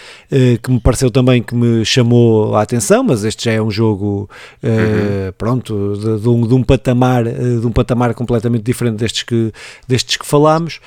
que 0.63 0.71
me 0.71 0.81
pareceu 0.81 1.11
também 1.11 1.43
que 1.43 1.55
me 1.55 1.85
chamou 1.85 2.55
a 2.55 2.63
atenção, 2.63 3.03
mas 3.03 3.25
este 3.25 3.45
já 3.45 3.53
é 3.53 3.63
um 3.63 3.71
jogo, 3.71 4.29
uhum. 4.63 5.33
pronto, 5.39 5.95
de, 5.97 6.23
de, 6.23 6.29
um, 6.29 6.47
de, 6.47 6.55
um, 6.55 6.63
patamar, 6.63 7.25
de 7.25 7.67
um 7.67 7.73
patamar 7.73 8.13
completamente 8.15 8.63
diferente 8.63 8.97
destes 8.97 9.23
que, 9.23 9.53
destes 9.89 10.17
que 10.17 10.27
falámos, 10.27 10.81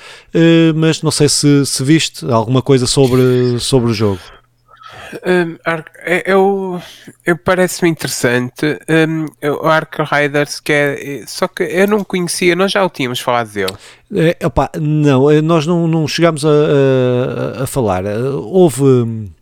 mas 0.76 1.02
não 1.02 1.10
sei 1.10 1.28
se, 1.28 1.66
se 1.66 1.82
viste 1.82 2.24
alguma 2.30 2.62
coisa 2.62 2.86
sobre, 2.86 3.58
sobre 3.58 3.90
o 3.90 3.94
jogo. 3.94 4.20
Um, 5.26 5.56
é, 5.98 6.22
eu, 6.26 6.82
eu 7.24 7.36
parece-me 7.38 7.90
interessante. 7.90 8.78
Um, 8.88 9.26
o 9.48 9.66
Ark 9.66 10.02
Riders, 10.02 10.60
que 10.60 10.72
é, 10.72 11.24
só 11.26 11.48
que 11.48 11.62
eu 11.62 11.86
não 11.86 12.04
conhecia, 12.04 12.56
nós 12.56 12.72
já 12.72 12.84
o 12.84 12.90
tínhamos 12.90 13.20
falado 13.20 13.52
dele. 13.52 13.74
É, 14.14 14.46
opa, 14.46 14.70
não, 14.80 15.30
eh, 15.30 15.42
nós 15.42 15.66
não, 15.66 15.88
não 15.88 16.06
chegámos 16.06 16.44
a, 16.44 16.48
a, 16.48 17.62
a 17.64 17.66
falar. 17.66 18.04
Houve 18.06 19.32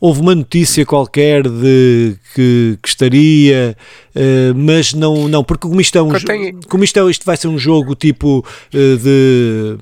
houve 0.00 0.20
uma 0.20 0.34
notícia 0.34 0.84
qualquer 0.84 1.42
de 1.48 2.16
que, 2.34 2.78
que 2.82 2.88
estaria, 2.88 3.76
uh, 4.14 4.54
mas 4.54 4.94
não, 4.94 5.28
não, 5.28 5.42
porque 5.42 5.66
como 5.66 5.80
isto 5.80 5.96
é 5.98 6.02
um 6.02 6.12
tenho... 6.12 6.60
como 6.68 6.84
isto, 6.84 6.98
é, 6.98 7.10
isto 7.10 7.24
vai 7.24 7.36
ser 7.36 7.48
um 7.48 7.58
jogo 7.58 7.94
tipo 7.94 8.38
uh, 8.38 8.96
de 8.98 9.76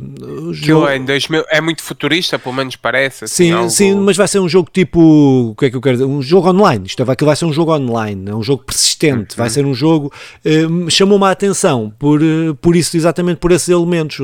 jogo... 0.53 0.89
é, 0.89 0.97
em 0.97 1.05
2000, 1.05 1.45
é 1.51 1.61
muito 1.61 1.83
futurista, 1.83 2.39
pelo 2.39 2.55
menos 2.55 2.77
parece. 2.77 3.25
Assim, 3.25 3.45
sim, 3.45 3.51
algo... 3.53 3.71
sim, 3.71 3.95
mas 3.95 4.17
vai 4.17 4.29
ser 4.29 4.41
um 4.41 4.49
jogo 4.49 4.71
tipo 4.73 5.51
o 5.51 5.55
que 5.55 5.67
é 5.67 5.71
que 5.71 5.77
eu 5.77 5.81
quero 5.81 5.97
dizer? 5.97 6.09
Um 6.09 6.23
jogo 6.23 6.49
online. 6.51 6.87
Isto 6.87 7.05
vai, 7.05 7.17
vai 7.21 7.37
ser 7.37 7.45
um 7.45 7.53
jogo 7.53 7.75
online, 7.75 8.31
é 8.31 8.35
um 8.35 8.43
jogo 8.43 8.65
persistente, 8.65 9.35
uhum. 9.35 9.43
vai 9.43 9.51
ser 9.51 9.67
um 9.67 9.75
jogo. 9.75 10.13
Uh, 10.45 10.91
Chamou-me 10.91 11.25
a 11.27 11.31
atenção 11.31 11.93
por, 11.99 12.21
por 12.61 12.77
isso, 12.77 12.97
exatamente 12.97 13.39
por 13.39 13.53
esses 13.53 13.69
elementos 13.69 14.19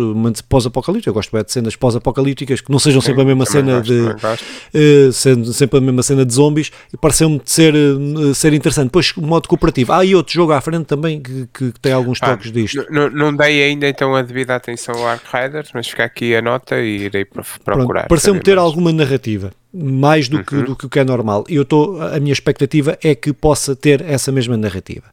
pós-apocalípticos. 0.48 1.06
Eu 1.06 1.14
gosto 1.14 1.30
bem 1.30 1.44
de 1.44 1.52
cenas 1.52 1.76
pós-apocalípticas 1.76 2.60
que 2.60 2.70
não 2.70 2.78
sejam 2.78 3.00
sempre 3.00 3.22
a 3.22 3.24
mesma 3.24 3.46
cena 3.46 3.78
gosto, 3.78 4.44
de. 4.72 5.12
sendo 5.12 5.43
sempre 5.52 5.78
a 5.78 5.80
mesma 5.80 6.02
cena 6.02 6.24
de 6.24 6.32
zombies, 6.32 6.70
pareceu-me 7.00 7.40
ser, 7.44 7.74
eh, 7.74 8.34
ser 8.34 8.52
interessante. 8.52 8.86
Depois, 8.86 9.12
o 9.16 9.22
modo 9.22 9.48
cooperativo. 9.48 9.92
Há 9.92 9.98
aí 9.98 10.14
outro 10.14 10.32
jogo 10.32 10.52
à 10.52 10.60
frente 10.60 10.86
também 10.86 11.20
que, 11.20 11.48
que 11.52 11.72
tem 11.80 11.92
alguns 11.92 12.18
ah, 12.22 12.30
toques 12.30 12.50
disto. 12.52 12.86
Não 12.90 13.34
dei 13.34 13.62
ainda 13.62 13.88
então 13.88 14.14
a 14.14 14.22
devida 14.22 14.54
atenção 14.54 14.94
ao 14.96 15.06
Ark 15.06 15.24
Riders, 15.32 15.70
mas 15.74 15.88
fica 15.88 16.04
aqui 16.04 16.34
a 16.34 16.42
nota 16.42 16.80
e 16.80 17.04
irei 17.04 17.24
procurar. 17.24 18.08
Pareceu-me 18.08 18.40
ter 18.40 18.56
mais. 18.56 18.66
alguma 18.66 18.92
narrativa 18.92 19.50
mais 19.72 20.28
do 20.28 20.44
que, 20.44 20.54
uhum. 20.54 20.64
do 20.64 20.88
que 20.88 20.98
é 20.98 21.04
normal. 21.04 21.44
E 21.48 21.56
eu 21.56 21.62
estou, 21.62 22.00
a 22.00 22.20
minha 22.20 22.32
expectativa 22.32 22.96
é 23.02 23.14
que 23.14 23.32
possa 23.32 23.74
ter 23.74 24.00
essa 24.02 24.30
mesma 24.30 24.56
narrativa. 24.56 25.06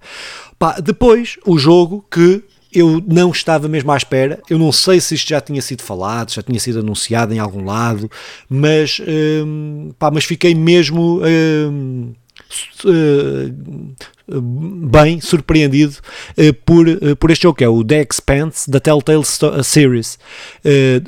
Pá, 0.59 0.79
depois, 0.79 1.37
o 1.45 1.57
jogo 1.57 2.05
que 2.11 2.43
eu 2.73 3.03
não 3.05 3.31
estava 3.31 3.67
mesmo 3.67 3.91
à 3.91 3.97
espera. 3.97 4.39
Eu 4.49 4.57
não 4.57 4.71
sei 4.71 4.99
se 5.01 5.15
isto 5.15 5.29
já 5.29 5.41
tinha 5.41 5.61
sido 5.61 5.81
falado, 5.81 6.31
já 6.31 6.41
tinha 6.41 6.59
sido 6.59 6.79
anunciado 6.79 7.33
em 7.33 7.39
algum 7.39 7.65
lado, 7.65 8.09
mas, 8.49 9.01
hum, 9.45 9.91
pá, 9.99 10.09
mas 10.09 10.23
fiquei 10.23 10.55
mesmo 10.55 11.21
hum, 11.21 12.13
hum, 12.85 13.95
bem 14.89 15.19
surpreendido 15.19 15.97
uh, 16.37 16.53
por, 16.65 16.87
uh, 16.87 17.15
por 17.17 17.29
este 17.31 17.43
jogo, 17.43 17.57
que 17.57 17.63
é 17.63 17.69
o 17.69 17.83
The 17.83 18.07
Expanse 18.09 18.71
da 18.71 18.79
Telltale 18.79 19.25
Sto 19.25 19.61
Series. 19.63 20.17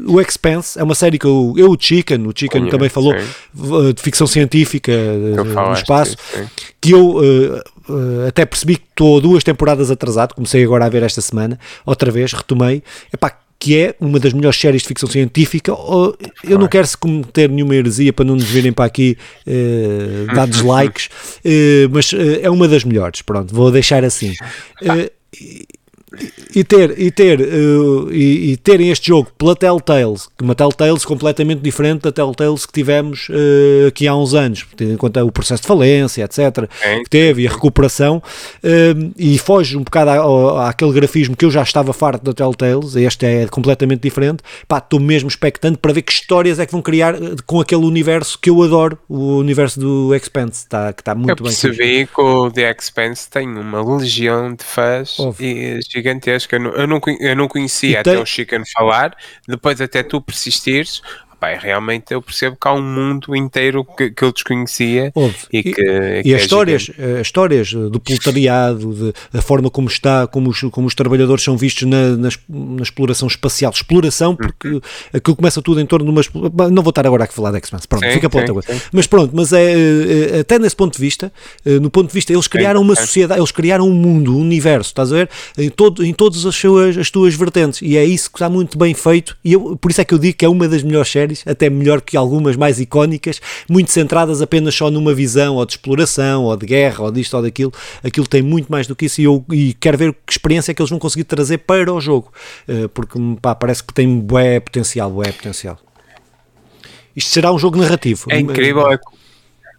O 0.06 0.20
Expanse 0.20 0.78
é 0.78 0.84
uma 0.84 0.96
série 0.96 1.18
que 1.18 1.26
eu, 1.26 1.54
eu 1.58 1.72
o 1.72 1.78
Chicken, 1.80 2.28
o 2.28 2.34
Chicken 2.36 2.68
também 2.68 2.90
falou, 2.90 3.14
de 3.14 4.02
ficção 4.02 4.28
científica 4.28 4.92
no 4.92 5.74
espaço, 5.74 6.18
sim, 6.34 6.44
sim. 6.44 6.50
que 6.82 6.92
eu 6.92 7.62
até 8.28 8.46
percebi 8.46 8.78
que 8.78 8.86
estou 8.90 9.20
duas 9.20 9.44
temporadas 9.44 9.92
atrasado, 9.92 10.34
comecei 10.34 10.64
agora 10.64 10.86
a 10.86 10.90
ver 10.90 11.04
esta 11.04 11.22
semana, 11.22 11.60
outra 11.86 12.12
vez, 12.12 12.34
retomei. 12.34 12.84
Epá, 13.12 13.38
que 13.64 13.78
é 13.78 13.96
uma 13.98 14.20
das 14.20 14.34
melhores 14.34 14.60
séries 14.60 14.82
de 14.82 14.90
ficção 14.90 15.08
científica. 15.08 15.72
Eu 16.44 16.60
não 16.60 16.68
quero 16.68 16.86
se 16.86 16.98
cometer 16.98 17.50
nenhuma 17.50 17.74
heresia 17.74 18.12
para 18.12 18.26
não 18.26 18.36
nos 18.36 18.44
virem 18.44 18.74
para 18.74 18.84
aqui 18.84 19.18
uh, 19.48 20.36
dar 20.36 20.48
dislikes, 20.48 21.06
uh, 21.06 21.90
mas 21.90 22.12
uh, 22.12 22.18
é 22.42 22.50
uma 22.50 22.68
das 22.68 22.84
melhores. 22.84 23.22
Pronto, 23.22 23.56
vou 23.56 23.72
deixar 23.72 24.04
assim. 24.04 24.34
Uh, 24.82 25.10
e 26.56 26.64
ter, 26.64 27.00
e, 27.00 27.10
ter, 27.10 27.40
uh, 27.42 28.12
e, 28.12 28.52
e, 28.52 28.58
terem 28.58 28.92
este 28.92 29.08
jogo 29.08 29.32
pela 29.38 29.56
Telltales, 29.56 30.30
uma 30.42 30.54
Telltales 30.54 31.04
completamente 31.04 31.62
diferente 31.62 32.04
da 32.04 32.12
Telltales 32.12 32.66
que 32.66 32.74
tivemos 32.74 33.28
uh, 33.30 33.88
aqui 33.88 34.08
há 34.08 34.16
uns 34.16 34.34
anos, 34.34 34.66
tendo 34.76 34.94
em 34.94 34.98
conta 34.98 35.24
o 35.26 35.32
processo 35.32 35.64
de 35.64 35.68
falência, 35.68 36.24
etc., 36.24 36.70
que 37.04 37.10
teve 37.10 37.44
e 37.44 37.48
a 37.48 37.52
recuperação, 37.52 38.18
uh, 38.64 39.14
e 39.18 39.38
foge 39.40 39.76
um 39.76 39.84
bocado 39.84 40.12
àquele 40.60 40.92
grafismo 40.92 41.36
que 41.36 41.46
eu 41.46 41.52
já 41.52 41.64
estava 41.64 41.92
farto 41.94 42.24
da 42.24 42.34
Telltales, 42.34 42.96
este 42.96 43.26
é 43.26 43.48
completamente 43.48 44.02
diferente, 44.02 44.44
pá, 44.68 44.78
estou 44.78 45.00
mesmo 45.00 45.28
expectante 45.28 45.78
para 45.80 45.94
ver 45.94 46.04
que 46.04 46.12
histórias 46.12 46.60
é 46.60 46.66
que 46.66 46.72
vão 46.72 46.82
criar 46.82 47.16
com 47.48 47.60
aquele 47.60 47.86
universo 47.86 48.38
que 48.40 48.50
eu 48.50 48.62
adoro, 48.62 48.98
o 49.10 49.38
universo 49.38 49.80
do 49.80 50.14
Expanse, 50.14 50.68
tá, 50.68 50.94
que 50.94 51.02
está 51.02 51.16
muito 51.16 51.30
eu 51.30 51.36
bem. 51.36 51.46
Eu 51.46 51.70
percebi 51.70 52.08
que 52.08 52.22
o 52.22 52.52
The 52.52 52.72
Expanse 52.72 53.30
tem 53.30 53.48
uma 53.48 53.98
legião 53.98 54.54
de 54.54 54.64
fãs 54.64 55.18
e 55.40 55.80
gigantesca. 56.04 56.58
Eu 56.58 56.88
não, 56.88 57.02
eu 57.20 57.36
não 57.36 57.48
conhecia 57.48 58.02
até 58.02 58.20
o 58.20 58.26
Chicken 58.26 58.64
falar, 58.74 59.16
depois 59.48 59.80
até 59.80 60.04
tu 60.04 60.22
persistires, 60.22 61.02
pá, 61.44 61.58
realmente 61.60 62.14
eu 62.14 62.22
percebo 62.22 62.56
que 62.60 62.68
há 62.68 62.74
um 62.74 62.82
mundo 62.82 63.36
inteiro 63.36 63.84
que, 63.84 64.10
que 64.12 64.24
eu 64.24 64.32
desconhecia 64.32 65.12
e 65.52 65.64
que. 65.64 65.70
E, 65.70 65.74
que 65.74 65.82
e 66.26 66.34
as, 66.34 66.42
é 66.42 66.44
histórias, 66.44 66.92
as 66.92 67.00
eh, 67.00 67.22
histórias 67.22 67.74
do 67.74 68.00
proletariado, 68.00 68.94
de, 68.94 69.14
da 69.32 69.42
forma 69.42 69.70
como 69.70 69.90
está, 69.90 70.26
como 70.26 70.50
os, 70.50 70.62
como 70.72 70.88
os 70.88 70.96
trabalhadores 70.96 71.44
são 71.44 71.58
vistos 71.58 71.84
na, 71.84 72.16
na, 72.16 72.30
na 72.48 72.82
exploração 72.82 73.28
espacial. 73.28 73.72
Exploração, 73.74 74.36
porque 74.36 74.70
uhum. 74.70 74.82
aquilo 75.12 75.36
começa 75.36 75.62
tudo 75.62 75.82
em 75.82 75.86
torno 75.86 76.06
de 76.06 76.12
uma. 76.12 76.70
Não 76.70 76.82
vou 76.82 76.92
estar 76.92 77.06
agora 77.06 77.26
a 77.26 77.28
falar 77.28 77.52
da 77.52 77.58
X-Men, 77.58 77.82
pronto, 77.90 78.06
sim, 78.06 78.12
fica 78.12 78.30
para 78.30 78.40
outra 78.40 78.54
coisa. 78.54 78.82
Mas 78.92 79.08
pronto, 79.08 79.32
mas 79.36 79.52
é, 79.52 80.38
é 80.38 80.40
até 80.40 80.58
nesse 80.58 80.76
ponto 80.76 80.94
de 80.94 81.00
vista, 81.00 81.32
eh, 81.66 81.80
no 81.80 81.90
ponto 81.90 82.08
de 82.08 82.14
vista, 82.14 82.32
eles 82.32 82.48
criaram 82.48 82.82
uma 82.82 82.96
sociedade, 82.96 83.40
eles 83.40 83.52
criaram 83.52 83.88
um 83.88 83.94
mundo, 83.94 84.38
um 84.38 84.42
universo, 84.42 84.90
estás 84.90 85.12
a 85.12 85.16
ver? 85.16 85.30
Em, 85.58 85.70
todo, 85.70 86.06
em 86.06 86.14
todas 86.14 86.46
as, 86.46 86.56
suas, 86.56 86.98
as 86.98 87.10
tuas 87.10 87.36
vertentes. 87.36 87.82
E 87.82 87.98
é 87.98 88.06
isso 88.06 88.30
que 88.30 88.38
está 88.38 88.50
muito 88.50 88.78
bem 88.78 88.94
feito. 88.94 89.36
E 89.44 89.54
eu, 89.54 89.76
por 89.78 89.92
isso 89.92 90.00
é 90.00 90.06
que 90.06 90.14
eu 90.14 90.18
digo 90.18 90.38
que 90.38 90.46
é 90.46 90.50
uma 90.50 90.68
das 90.68 90.84
melhores 90.84 91.12
séries 91.12 91.33
séries, 91.34 91.44
até 91.46 91.70
melhor 91.70 92.02
que 92.02 92.16
algumas 92.16 92.56
mais 92.56 92.80
icónicas, 92.80 93.42
muito 93.70 93.92
centradas 93.92 94.42
apenas 94.42 94.76
só 94.76 94.90
numa 94.90 95.14
visão 95.14 95.56
ou 95.56 95.66
de 95.66 95.74
exploração, 95.74 96.44
ou 96.44 96.56
de 96.56 96.66
guerra, 96.66 97.04
ou 97.04 97.12
disto 97.12 97.34
ou 97.36 97.42
daquilo. 97.42 97.74
Aquilo 98.04 98.28
tem 98.28 98.42
muito 98.42 98.72
mais 98.72 98.88
do 98.88 98.96
que 98.96 99.06
isso 99.06 99.20
e 99.20 99.26
eu 99.26 99.44
e 99.52 99.74
quero 99.74 99.98
ver 99.98 100.14
que 100.26 100.32
experiência 100.32 100.72
é 100.72 100.76
que 100.76 100.82
eles 100.82 100.90
vão 100.90 101.00
conseguir 101.00 101.24
trazer 101.24 101.60
para 101.60 101.92
o 101.92 102.00
jogo, 102.00 102.32
eh, 102.68 102.88
porque 102.94 103.18
pá, 103.42 103.56
parece 103.56 103.84
que 103.84 103.94
tem 103.94 104.20
bué 104.20 104.60
potencial, 104.60 105.10
bué 105.12 105.32
potencial. 105.32 105.80
Isto 107.16 107.32
será 107.32 107.52
um 107.52 107.60
jogo 107.60 107.78
narrativo. 107.78 108.26
É 108.30 108.40
incrível. 108.40 108.92
É... 108.92 109.00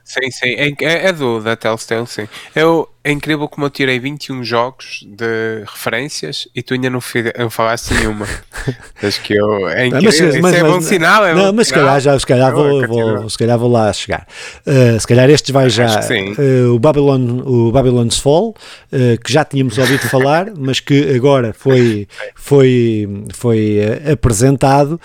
Sim, 0.04 0.30
sim, 0.30 0.48
é, 0.50 0.68
é, 0.82 1.06
é 1.06 1.12
do 1.12 1.40
da 1.40 1.56
Telltale, 1.56 2.06
sim. 2.06 2.28
Eu, 2.54 2.88
é 3.06 3.12
incrível 3.12 3.46
como 3.46 3.66
eu 3.66 3.70
tirei 3.70 4.00
21 4.00 4.42
jogos 4.42 5.06
de 5.06 5.62
referências 5.66 6.48
e 6.54 6.62
tu 6.62 6.72
ainda 6.72 6.88
não, 6.88 7.00
não 7.38 7.50
falaste 7.50 7.92
nenhuma. 7.92 8.26
Acho 9.02 9.20
que 9.20 9.34
eu. 9.34 9.68
É 9.68 9.86
incrível. 9.86 10.10
Mas, 10.10 10.20
mas, 10.20 10.40
mas, 10.40 10.54
é 10.54 10.64
bom 10.64 10.80
sinal. 10.80 11.26
É 11.26 11.34
não, 11.34 11.52
mas 11.52 11.66
se 11.66 11.74
calhar, 11.74 12.00
já, 12.00 12.18
se, 12.18 12.26
calhar 12.26 12.50
vou, 12.54 12.86
vou, 12.86 13.28
se 13.28 13.36
calhar 13.36 13.58
vou 13.58 13.70
lá 13.70 13.92
chegar. 13.92 14.26
Uh, 14.66 14.98
se 14.98 15.06
calhar 15.06 15.28
este 15.28 15.52
vai 15.52 15.68
já. 15.68 16.00
Uh, 16.00 16.74
o, 16.74 16.78
Babylon, 16.78 17.42
o 17.44 17.70
Babylon's 17.70 18.18
Fall, 18.18 18.54
uh, 18.90 19.22
que 19.22 19.30
já 19.30 19.44
tínhamos 19.44 19.76
ouvido 19.76 20.08
falar, 20.08 20.50
mas 20.56 20.80
que 20.80 21.14
agora 21.14 21.52
foi, 21.52 22.08
foi, 22.34 23.06
foi 23.34 23.80
apresentado. 24.10 24.98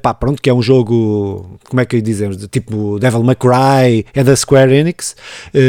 pá, 0.00 0.14
pronto, 0.14 0.40
que 0.40 0.48
é 0.48 0.54
um 0.54 0.62
jogo, 0.62 1.58
como 1.68 1.82
é 1.82 1.84
que 1.84 2.00
dizemos, 2.00 2.38
de 2.38 2.48
tipo 2.48 2.98
Devil 2.98 3.22
May 3.22 3.36
Cry, 3.36 4.06
é 4.14 4.24
da 4.24 4.34
Square 4.34 4.74
Enix, 4.74 5.14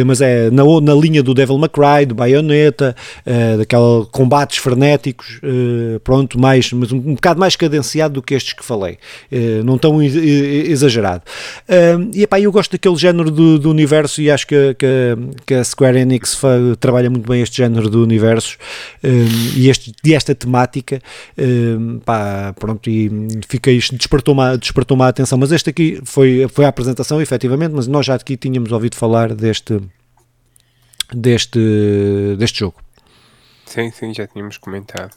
mas 0.06 0.22
é 0.22 0.50
na, 0.50 0.64
na 0.82 0.94
linha 0.94 1.22
do 1.22 1.41
Devil 1.42 1.58
May 1.58 1.70
Cry, 1.70 2.06
do 2.06 2.14
Bayonetta, 2.14 2.96
uh, 3.26 4.06
combates 4.12 4.58
frenéticos, 4.58 5.40
uh, 5.44 6.00
pronto, 6.02 6.40
mais, 6.40 6.72
mas 6.72 6.92
um, 6.92 6.98
um 6.98 7.16
bocado 7.16 7.40
mais 7.40 7.56
cadenciado 7.56 8.16
do 8.16 8.22
que 8.22 8.36
estes 8.36 8.54
que 8.54 8.64
falei, 8.64 8.98
uh, 9.32 9.64
não 9.64 9.78
tão 9.78 10.02
exagerado. 10.02 11.24
e 12.14 12.24
epá, 12.24 12.40
eu 12.40 12.52
gosto 12.52 12.72
daquele 12.72 12.96
género 12.96 13.32
do, 13.32 13.58
do 13.58 13.70
universo 13.70 14.22
e 14.22 14.30
acho 14.30 14.46
que, 14.46 14.76
que, 14.76 15.18
que 15.46 15.54
a 15.56 15.64
Square 15.64 15.98
Enix 15.98 16.40
trabalha 16.80 17.10
muito 17.10 17.28
bem 17.28 17.42
este 17.42 17.58
género 17.58 17.90
do 17.90 18.04
universo 18.04 18.58
e, 19.56 19.70
este, 19.70 19.94
e 20.04 20.14
esta 20.14 20.36
temática, 20.36 21.02
pá, 22.06 22.54
pronto, 22.60 22.90
e 22.90 23.10
isto, 23.68 23.96
despertou-me 23.96 24.58
despertou 24.58 25.02
a 25.02 25.08
atenção, 25.08 25.38
mas 25.38 25.52
este 25.52 25.70
aqui 25.70 26.00
foi, 26.04 26.48
foi 26.52 26.66
a 26.66 26.68
apresentação, 26.68 27.22
efetivamente, 27.22 27.74
mas 27.74 27.88
nós 27.88 28.06
já 28.06 28.16
aqui 28.16 28.38
tínhamos 28.38 28.72
ouvido 28.72 28.96
falar 28.96 29.34
deste 29.34 29.80
deste, 31.14 32.36
deste 32.38 32.60
jogo. 32.60 32.82
Sim, 33.66 33.92
sim, 33.92 34.14
já 34.14 34.28
tínhamos 34.28 34.58
comentado. 34.58 35.12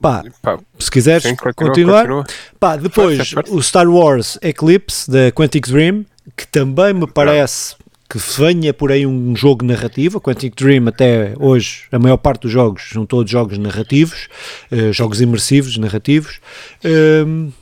Pá, 0.00 0.24
Pá 0.42 0.58
se 0.78 0.90
quiseres 0.90 1.22
sim, 1.22 1.34
continua, 1.34 1.54
continuar. 1.54 2.06
Continua. 2.06 2.26
Pá, 2.58 2.76
depois 2.76 3.16
força, 3.16 3.34
força. 3.34 3.54
o 3.54 3.62
Star 3.62 3.88
Wars 3.88 4.38
Eclipse 4.42 5.10
da 5.10 5.32
Quantic 5.32 5.68
Dream, 5.68 6.04
que 6.36 6.46
também 6.46 6.94
me 6.94 7.06
parece 7.06 7.76
que 8.08 8.18
venha 8.18 8.72
por 8.72 8.90
aí 8.90 9.06
um 9.06 9.36
jogo 9.36 9.64
narrativo. 9.64 10.20
Quantic 10.20 10.54
Dream, 10.56 10.88
até 10.88 11.34
hoje, 11.38 11.84
a 11.92 11.98
maior 11.98 12.16
parte 12.16 12.42
dos 12.42 12.52
jogos 12.52 12.88
são 12.90 13.04
todos 13.04 13.30
jogos 13.30 13.58
narrativos, 13.58 14.28
uh, 14.72 14.92
jogos 14.92 15.20
imersivos, 15.20 15.76
narrativos. 15.76 16.40
Uh, 16.84 17.52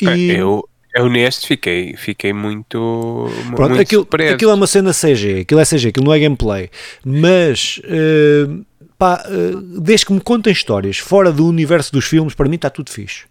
e... 0.00 0.30
Eu, 0.30 0.66
eu 0.98 1.08
neste 1.08 1.46
fiquei, 1.46 1.94
fiquei 1.96 2.32
muito, 2.32 3.28
Pronto, 3.54 3.70
muito 3.70 3.80
aquilo, 3.80 4.08
aquilo 4.34 4.50
é 4.50 4.54
uma 4.54 4.66
cena 4.66 4.92
CG, 4.92 5.40
aquilo 5.40 5.60
é 5.60 5.64
CG, 5.64 5.88
aquilo 5.88 6.06
não 6.06 6.12
é 6.12 6.18
gameplay, 6.18 6.70
mas 7.04 7.80
uh, 7.84 8.64
pá, 8.98 9.24
uh, 9.28 9.80
desde 9.80 10.06
que 10.06 10.12
me 10.12 10.20
contem 10.20 10.52
histórias 10.52 10.98
fora 10.98 11.32
do 11.32 11.46
universo 11.46 11.92
dos 11.92 12.04
filmes, 12.04 12.34
para 12.34 12.48
mim 12.48 12.56
está 12.56 12.68
tudo 12.68 12.90
fixe. 12.90 13.24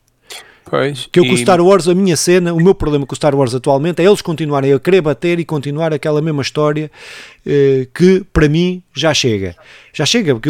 Pois, 0.69 1.07
que 1.11 1.19
eu 1.19 1.23
e... 1.23 1.27
com 1.29 1.33
o 1.33 1.37
Star 1.37 1.61
Wars, 1.61 1.87
a 1.87 1.95
minha 1.95 2.17
cena, 2.17 2.53
o 2.53 2.61
meu 2.61 2.75
problema 2.75 3.05
com 3.05 3.13
o 3.13 3.15
Star 3.15 3.33
Wars 3.33 3.55
atualmente 3.55 4.01
é 4.01 4.05
eles 4.05 4.21
continuarem 4.21 4.73
a 4.73 4.79
querer 4.79 5.01
bater 5.01 5.39
e 5.39 5.45
continuar 5.45 5.93
aquela 5.93 6.21
mesma 6.21 6.41
história 6.41 6.91
eh, 7.45 7.87
que 7.93 8.25
para 8.33 8.49
mim 8.49 8.83
já 8.93 9.13
chega. 9.13 9.55
Já 9.93 10.05
chega, 10.05 10.35
porque 10.35 10.49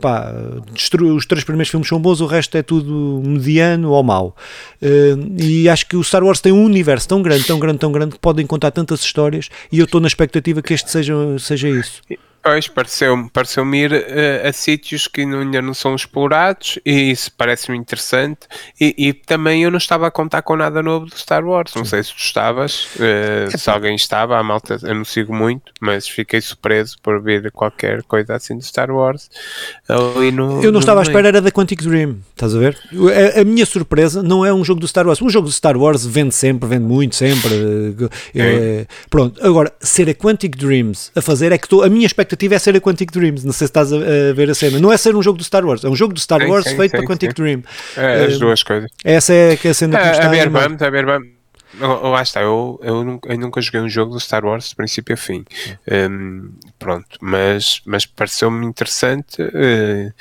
pá, 0.00 0.32
os 0.72 1.26
três 1.26 1.44
primeiros 1.44 1.68
filmes 1.68 1.88
são 1.88 2.00
bons, 2.00 2.20
o 2.20 2.26
resto 2.26 2.56
é 2.56 2.62
tudo 2.62 3.20
mediano 3.24 3.90
ou 3.90 4.02
mau. 4.02 4.36
Eh, 4.80 5.16
e 5.36 5.68
acho 5.68 5.86
que 5.86 5.96
o 5.96 6.04
Star 6.04 6.22
Wars 6.22 6.40
tem 6.40 6.52
um 6.52 6.64
universo 6.64 7.08
tão 7.08 7.20
grande, 7.20 7.44
tão 7.44 7.58
grande, 7.58 7.78
tão 7.78 7.90
grande 7.90 8.12
que 8.12 8.20
podem 8.20 8.46
contar 8.46 8.70
tantas 8.70 9.00
histórias 9.00 9.48
e 9.72 9.78
eu 9.80 9.84
estou 9.84 10.00
na 10.00 10.06
expectativa 10.06 10.62
que 10.62 10.72
este 10.72 10.90
seja, 10.90 11.14
seja 11.38 11.68
isso. 11.68 12.00
Pois, 12.48 12.66
pareceu-me 12.66 13.28
pareceu 13.28 13.74
ir 13.74 13.92
uh, 13.92 14.48
a 14.48 14.52
sítios 14.54 15.06
que 15.06 15.20
ainda 15.20 15.60
não 15.60 15.74
são 15.74 15.94
explorados 15.94 16.78
e 16.82 17.10
isso 17.10 17.30
parece-me 17.36 17.76
interessante. 17.76 18.48
E, 18.80 18.94
e, 18.96 19.12
também 19.12 19.64
eu 19.64 19.70
não 19.70 19.76
estava 19.76 20.06
a 20.06 20.10
contar 20.10 20.40
com 20.40 20.56
nada 20.56 20.82
novo 20.82 21.04
do 21.04 21.18
Star 21.18 21.44
Wars. 21.44 21.74
Não 21.74 21.84
sei 21.84 22.02
se 22.02 22.14
tu 22.14 22.18
estavas, 22.18 22.88
uh, 22.96 23.56
se 23.56 23.68
alguém 23.68 23.94
estava, 23.94 24.38
a 24.38 24.42
malta 24.42 24.78
eu 24.82 24.94
não 24.94 25.04
sigo 25.04 25.34
muito, 25.34 25.72
mas 25.78 26.08
fiquei 26.08 26.40
surpreso 26.40 26.96
por 27.02 27.20
ver 27.20 27.52
qualquer 27.52 28.02
coisa 28.04 28.34
assim 28.34 28.56
do 28.56 28.64
Star 28.64 28.90
Wars. 28.90 29.30
No, 30.32 30.64
eu 30.64 30.72
não 30.72 30.80
estava 30.80 31.00
à 31.00 31.02
espera, 31.02 31.28
era 31.28 31.42
da 31.42 31.50
Quantic 31.50 31.82
Dream, 31.82 32.20
estás 32.30 32.56
a 32.56 32.58
ver? 32.58 32.78
A, 33.36 33.42
a, 33.42 33.44
minha 33.44 33.66
surpresa 33.66 34.22
não 34.22 34.46
é 34.46 34.54
um 34.54 34.64
jogo 34.64 34.80
do 34.80 34.88
Star 34.88 35.06
Wars. 35.06 35.20
Um 35.20 35.28
jogo 35.28 35.48
do 35.48 35.52
Star 35.52 35.76
Wars 35.76 36.06
vende 36.06 36.34
sempre, 36.34 36.66
vende 36.66 36.84
muito, 36.84 37.14
sempre. 37.14 37.94
É, 38.34 38.86
pronto, 39.10 39.38
agora, 39.46 39.70
ser 39.80 40.08
a 40.08 40.14
Quantic 40.14 40.56
Dreams 40.56 41.12
a 41.14 41.20
fazer 41.20 41.52
é 41.52 41.58
que 41.58 41.68
tô, 41.68 41.82
a 41.82 41.90
minha 41.90 42.06
expectativa 42.06 42.37
expectativa 42.38 42.54
é 42.54 42.58
ser 42.58 42.76
a 42.76 42.80
Quantic 42.80 43.12
Dreams. 43.12 43.44
Não 43.44 43.52
sei 43.52 43.66
se 43.66 43.70
estás 43.70 43.92
a, 43.92 43.96
a, 43.96 44.32
ver 44.32 44.50
a 44.50 44.54
cena. 44.54 44.78
Não 44.78 44.92
é 44.92 44.96
ser 44.96 45.14
um 45.16 45.22
jogo 45.22 45.38
do 45.38 45.44
Star 45.44 45.64
Wars, 45.64 45.84
é 45.84 45.88
um 45.88 45.96
jogo 45.96 46.14
do 46.14 46.20
Star 46.20 46.40
Wars 46.48 46.64
sim, 46.64 46.76
feito 46.76 46.92
sim, 46.92 46.96
para 46.96 47.06
Quantic 47.06 47.34
Dream. 47.34 47.62
É, 47.96 48.24
as 48.24 48.36
uh, 48.36 48.38
duas 48.38 48.62
coisas. 48.62 48.90
Essa 49.04 49.34
é, 49.34 49.56
que 49.56 49.68
é 49.68 49.70
a 49.72 49.74
cena 49.74 49.98
que 49.98 50.06
é, 50.06 50.12
está 50.12 50.26
a 50.26 50.30
ver, 50.30 50.48
vamos, 50.48 50.80
a 50.80 50.90
ver, 50.90 51.04
vamos. 51.04 51.28
Lá 51.80 52.22
está, 52.22 52.40
eu, 52.40 52.80
eu, 52.82 53.04
nunca, 53.04 53.30
eu 53.30 53.38
nunca 53.38 53.60
joguei 53.60 53.80
um 53.80 53.88
jogo 53.88 54.14
do 54.14 54.18
Star 54.18 54.44
Wars 54.44 54.70
de 54.70 54.74
princípio 54.74 55.14
a 55.14 55.16
fim. 55.16 55.44
Um, 56.10 56.50
pronto, 56.78 57.18
mas, 57.20 57.82
mas 57.84 58.06
pareceu-me 58.06 58.66
interessante. 58.66 59.42
Uh, 59.42 60.12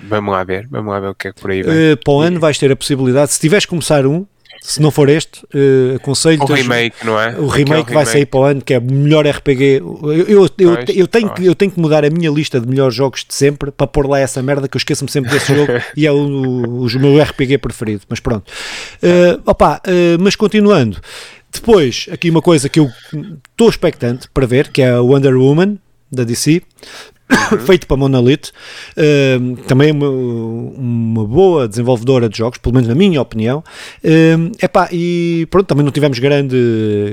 vamos 0.00 0.32
lá 0.32 0.42
ver, 0.44 0.66
vamos 0.68 0.90
lá 0.90 0.98
ver 0.98 1.08
o 1.08 1.14
que 1.14 1.28
é 1.28 1.32
que 1.32 1.40
por 1.40 1.50
aí 1.50 1.62
vem. 1.62 1.92
Uh, 1.92 1.96
para 2.02 2.12
o 2.12 2.20
ano 2.20 2.40
vais 2.40 2.58
ter 2.58 2.72
a 2.72 2.76
possibilidade, 2.76 3.32
se 3.32 3.38
tiveres 3.38 3.66
começar 3.66 4.06
um, 4.06 4.26
se 4.68 4.82
não 4.82 4.90
for 4.90 5.08
este, 5.08 5.42
uh, 5.44 5.96
aconselho. 5.96 6.42
O 6.42 6.44
remake, 6.44 6.96
não 7.02 7.18
é? 7.18 7.34
O 7.38 7.46
remake 7.46 7.90
vai 7.90 8.04
sair 8.04 8.26
para 8.26 8.40
o 8.40 8.44
ano, 8.44 8.60
que 8.60 8.74
é 8.74 8.78
o 8.78 8.82
melhor 8.82 9.26
RPG. 9.26 9.78
Eu, 9.80 10.12
eu, 10.28 10.50
eu, 10.58 10.78
eu, 10.94 11.08
tenho 11.08 11.32
que, 11.32 11.46
eu 11.46 11.54
tenho 11.54 11.72
que 11.72 11.80
mudar 11.80 12.04
a 12.04 12.10
minha 12.10 12.30
lista 12.30 12.60
de 12.60 12.68
melhores 12.68 12.94
jogos 12.94 13.24
de 13.26 13.34
sempre 13.34 13.70
para 13.70 13.86
pôr 13.86 14.06
lá 14.06 14.20
essa 14.20 14.42
merda 14.42 14.68
que 14.68 14.76
eu 14.76 14.78
esqueço-me 14.78 15.10
sempre 15.10 15.30
desse 15.30 15.54
jogo 15.54 15.72
e 15.96 16.06
é 16.06 16.12
o, 16.12 16.16
o, 16.16 16.86
o, 16.86 17.00
meu 17.00 17.18
RPG 17.22 17.56
preferido. 17.56 18.02
Mas 18.10 18.20
pronto. 18.20 18.44
Uh, 19.02 19.40
opa, 19.46 19.80
uh, 19.86 20.20
mas 20.20 20.36
continuando. 20.36 21.00
Depois, 21.50 22.06
aqui 22.12 22.28
uma 22.28 22.42
coisa 22.42 22.68
que 22.68 22.78
eu 22.78 22.90
estou 23.50 23.70
expectante 23.70 24.28
para 24.34 24.46
ver, 24.46 24.68
que 24.68 24.82
é 24.82 24.90
a 24.90 25.00
Wonder 25.00 25.34
Woman 25.34 25.78
da 26.12 26.24
DC 26.24 26.60
uhum. 27.52 27.58
feito 27.66 27.86
para 27.86 27.96
Monolith, 27.96 28.50
uh, 28.96 29.56
também 29.66 29.92
uma, 29.92 30.08
uma, 30.08 31.24
boa 31.24 31.68
desenvolvedora 31.68 32.28
de 32.28 32.38
jogos, 32.38 32.58
pelo 32.58 32.74
menos 32.74 32.88
na 32.88 32.94
minha 32.94 33.20
opinião. 33.20 33.62
Uh, 34.02 34.52
epá, 34.62 34.88
e 34.92 35.46
pronto, 35.50 35.66
também 35.66 35.84
não 35.84 35.92
tivemos 35.92 36.18
grande. 36.18 36.56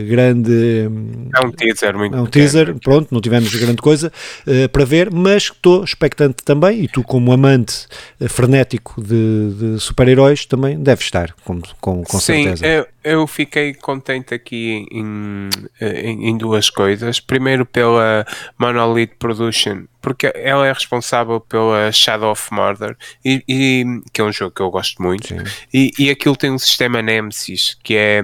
grande 0.07 0.89
é 1.33 1.45
um 1.45 1.51
teaser 1.51 1.97
muito 1.97 2.15
É 2.15 2.21
um 2.21 2.25
teaser, 2.25 2.75
pronto, 2.79 3.09
não 3.11 3.21
tivemos 3.21 3.53
grande 3.55 3.81
coisa 3.81 4.11
uh, 4.47 4.69
para 4.69 4.85
ver, 4.85 5.11
mas 5.11 5.43
estou 5.43 5.83
expectante 5.83 6.43
também, 6.43 6.83
e 6.83 6.87
tu, 6.87 7.03
como 7.03 7.31
amante 7.31 7.87
eh, 8.19 8.27
frenético 8.27 9.01
de, 9.01 9.53
de 9.53 9.79
super-heróis, 9.79 10.45
também 10.45 10.77
deves 10.77 11.05
estar, 11.05 11.33
com, 11.43 11.61
com, 11.79 12.03
com 12.03 12.19
Sim, 12.19 12.43
certeza. 12.43 12.87
Eu 13.05 13.27
fiquei 13.27 13.73
contente 13.73 14.33
aqui 14.33 14.85
em, 14.91 15.49
em, 15.79 16.29
em 16.29 16.37
duas 16.37 16.71
coisas. 16.71 17.19
Primeiro, 17.19 17.65
pela 17.65 18.25
Monolith 18.57 19.15
Production 19.19 19.83
porque 20.01 20.31
ela 20.35 20.67
é 20.67 20.71
responsável 20.71 21.39
pela 21.39 21.91
Shadow 21.91 22.31
of 22.31 22.53
Murder, 22.53 22.95
e, 23.25 23.43
e 23.49 23.83
que 24.13 24.21
é 24.21 24.23
um 24.23 24.31
jogo 24.31 24.53
que 24.53 24.61
eu 24.61 24.69
gosto 24.69 25.01
muito, 25.01 25.33
e, 25.73 25.91
e 25.97 26.11
aquilo 26.11 26.35
tem 26.35 26.51
um 26.51 26.59
sistema 26.59 27.01
Nemesis, 27.01 27.75
que 27.81 27.95
é 27.95 28.21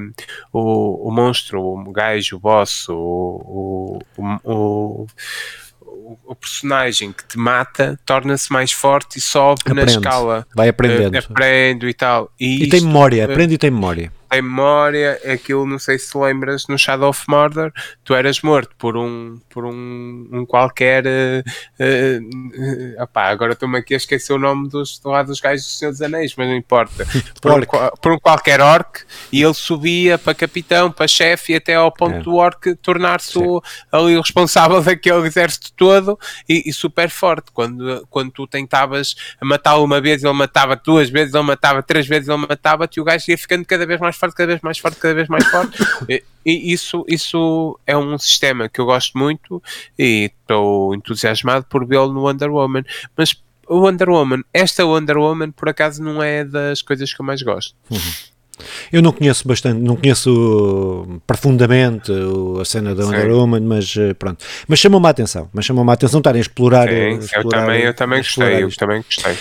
o, 0.53 1.07
o 1.07 1.11
monstro, 1.11 1.59
o 1.59 1.91
gajo, 1.91 2.35
o 2.35 2.39
boss, 2.39 2.87
o, 2.87 3.99
o, 4.15 4.29
o 4.43 5.07
o, 6.25 6.35
personagem 6.35 7.11
que 7.11 7.25
te 7.25 7.37
mata 7.37 7.99
torna-se 8.05 8.51
mais 8.51 8.71
forte 8.71 9.17
e 9.17 9.21
sobe 9.21 9.61
Aprende. 9.65 9.85
na 9.85 9.91
escala. 9.91 10.47
Vai 10.53 10.69
aprendendo. 10.69 11.15
Uh, 11.15 11.19
aprendo 11.19 11.89
e 11.89 11.93
tal. 11.93 12.31
E, 12.39 12.45
e 12.45 12.61
isto, 12.63 12.71
tem 12.71 12.81
memória, 12.81 13.25
aprende 13.25 13.55
e 13.55 13.57
tem 13.57 13.71
memória 13.71 14.11
tem 14.31 14.41
memória, 14.41 15.19
aquilo 15.31 15.65
não 15.65 15.77
sei 15.77 15.99
se 15.99 16.17
lembras 16.17 16.65
no 16.67 16.77
Shadow 16.77 17.09
of 17.09 17.25
Murder, 17.27 17.71
tu 18.01 18.15
eras 18.15 18.41
morto 18.41 18.73
por 18.77 18.95
um, 18.95 19.37
por 19.49 19.65
um, 19.65 20.29
um 20.31 20.45
qualquer 20.45 21.03
uh, 21.05 21.43
uh, 21.79 23.03
opá, 23.03 23.27
agora 23.27 23.51
estou-me 23.51 23.77
aqui 23.77 23.93
a 23.93 23.97
esquecer 23.97 24.31
o 24.31 24.39
nome 24.39 24.69
dos, 24.69 24.99
do 24.99 25.09
lado 25.09 25.27
dos 25.27 25.41
gajos 25.41 25.65
do 25.65 25.69
Senhor 25.69 25.91
dos 25.91 26.01
Anéis, 26.01 26.33
mas 26.37 26.47
não 26.47 26.55
importa, 26.55 27.05
por, 27.41 27.51
um, 27.51 27.61
por 28.01 28.11
um 28.13 28.19
qualquer 28.19 28.61
orc 28.61 29.03
e 29.33 29.43
ele 29.43 29.53
subia 29.53 30.17
para 30.17 30.33
capitão, 30.33 30.89
para 30.89 31.07
chefe 31.09 31.51
e 31.51 31.55
até 31.57 31.75
ao 31.75 31.91
ponto 31.91 32.15
é. 32.15 32.21
do 32.21 32.35
orc 32.35 32.73
tornar-se 32.75 33.37
ali 33.91 34.15
o 34.15 34.21
responsável 34.21 34.79
daquele 34.81 35.27
exército 35.27 35.73
todo 35.73 36.17
e, 36.47 36.69
e, 36.69 36.71
super 36.73 37.09
forte, 37.09 37.51
quando, 37.51 38.07
quando 38.09 38.31
tu 38.31 38.47
tentavas 38.47 39.13
matá-lo 39.41 39.83
uma 39.83 39.99
vez 39.99 40.23
ele 40.23 40.33
matava 40.33 40.77
duas 40.77 41.09
vezes, 41.09 41.33
ele 41.33 41.43
matava 41.43 41.83
três 41.83 42.07
vezes, 42.07 42.29
ele 42.29 42.45
matava-te 42.47 42.97
e 42.97 43.01
o 43.01 43.03
gajo 43.03 43.25
ia 43.27 43.37
ficando 43.37 43.65
cada 43.65 43.85
vez 43.85 43.99
mais 43.99 44.15
forte, 44.21 44.35
cada 44.35 44.47
vez 44.47 44.61
mais 44.61 44.77
forte, 44.77 44.99
cada 44.99 45.13
vez 45.13 45.27
mais 45.27 45.45
forte. 45.47 45.77
e, 46.07 46.23
e 46.45 46.71
isso, 46.71 47.03
isso 47.07 47.77
é 47.85 47.97
um 47.97 48.17
sistema 48.17 48.69
que 48.69 48.79
eu 48.79 48.85
gosto 48.85 49.17
muito 49.17 49.61
e 49.97 50.31
estou 50.41 50.95
entusiasmado 50.95 51.65
por 51.65 51.85
vê-lo 51.85 52.13
no 52.13 52.21
Wonder 52.21 52.49
Woman. 52.51 52.83
Mas 53.17 53.35
o 53.67 53.79
Wonder 53.79 54.09
Woman, 54.09 54.43
esta 54.53 54.85
Wonder 54.85 55.17
Woman, 55.17 55.51
por 55.51 55.69
acaso, 55.69 56.03
não 56.03 56.21
é 56.21 56.43
das 56.43 56.81
coisas 56.81 57.13
que 57.13 57.21
eu 57.21 57.25
mais 57.25 57.41
gosto. 57.41 57.75
Uhum. 57.89 57.97
Eu 58.91 59.01
não 59.01 59.11
conheço 59.11 59.47
bastante, 59.47 59.79
não 59.79 59.95
conheço 59.95 61.19
profundamente 61.25 62.11
a 62.59 62.65
cena 62.65 62.93
da 62.93 63.05
Wonder 63.05 63.31
Woman, 63.31 63.61
mas 63.61 63.95
eh, 63.97 64.13
pronto. 64.13 64.45
Mas 64.67 64.79
chamou-me 64.79 65.07
a 65.07 65.09
atenção, 65.09 65.49
mas 65.53 65.65
chamou-me 65.65 65.89
a 65.89 65.93
atenção 65.93 66.19
estar 66.19 66.35
a 66.35 66.39
explorar. 66.39 66.87
Sim, 66.87 67.17
explorar 67.17 67.43
eu 67.43 67.49
também, 67.49 67.81
eu 67.81 67.93
também 67.93 68.19
gostei, 68.19 68.63
eu 68.63 68.75
também 68.75 69.01
gostei. 69.01 69.35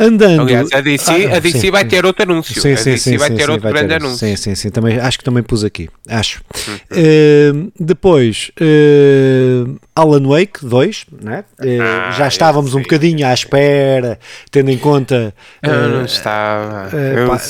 Andando. 0.00 0.42
Aliás, 0.42 0.68
a 0.72 0.80
DC, 0.80 1.26
ah, 1.26 1.36
a 1.36 1.40
DC 1.40 1.58
sim, 1.58 1.70
vai 1.70 1.84
ter 1.84 2.06
outro 2.06 2.22
anúncio. 2.22 2.54
Sim, 2.54 2.76
sim, 2.76 2.90
a 2.90 2.92
DC 2.92 2.98
sim, 2.98 3.16
vai 3.16 3.30
ter 3.30 3.50
outro 3.50 3.62
vai 3.62 3.72
grande 3.72 3.88
ter, 3.88 3.94
anúncio. 3.96 4.18
Sim, 4.18 4.36
sim, 4.36 4.54
sim. 4.54 4.70
Também, 4.70 4.98
acho 4.98 5.18
que 5.18 5.24
também 5.24 5.42
pus 5.42 5.64
aqui. 5.64 5.88
Acho. 6.08 6.42
Uhum. 6.68 6.74
Uh, 6.74 7.72
depois, 7.80 8.50
uh, 8.60 9.78
Alan 9.96 10.26
Wake 10.26 10.64
2, 10.64 11.06
né? 11.20 11.44
Uh, 11.58 11.82
ah, 11.82 12.10
já 12.12 12.28
estávamos 12.28 12.74
um 12.74 12.82
bocadinho 12.82 13.26
à 13.26 13.34
espera, 13.34 14.18
tendo 14.50 14.70
em 14.70 14.78
conta. 14.78 15.34
Eu 15.62 15.88
não 15.88 16.04
estava. 16.04 16.96
Eu, 16.96 17.26
pá, 17.26 17.40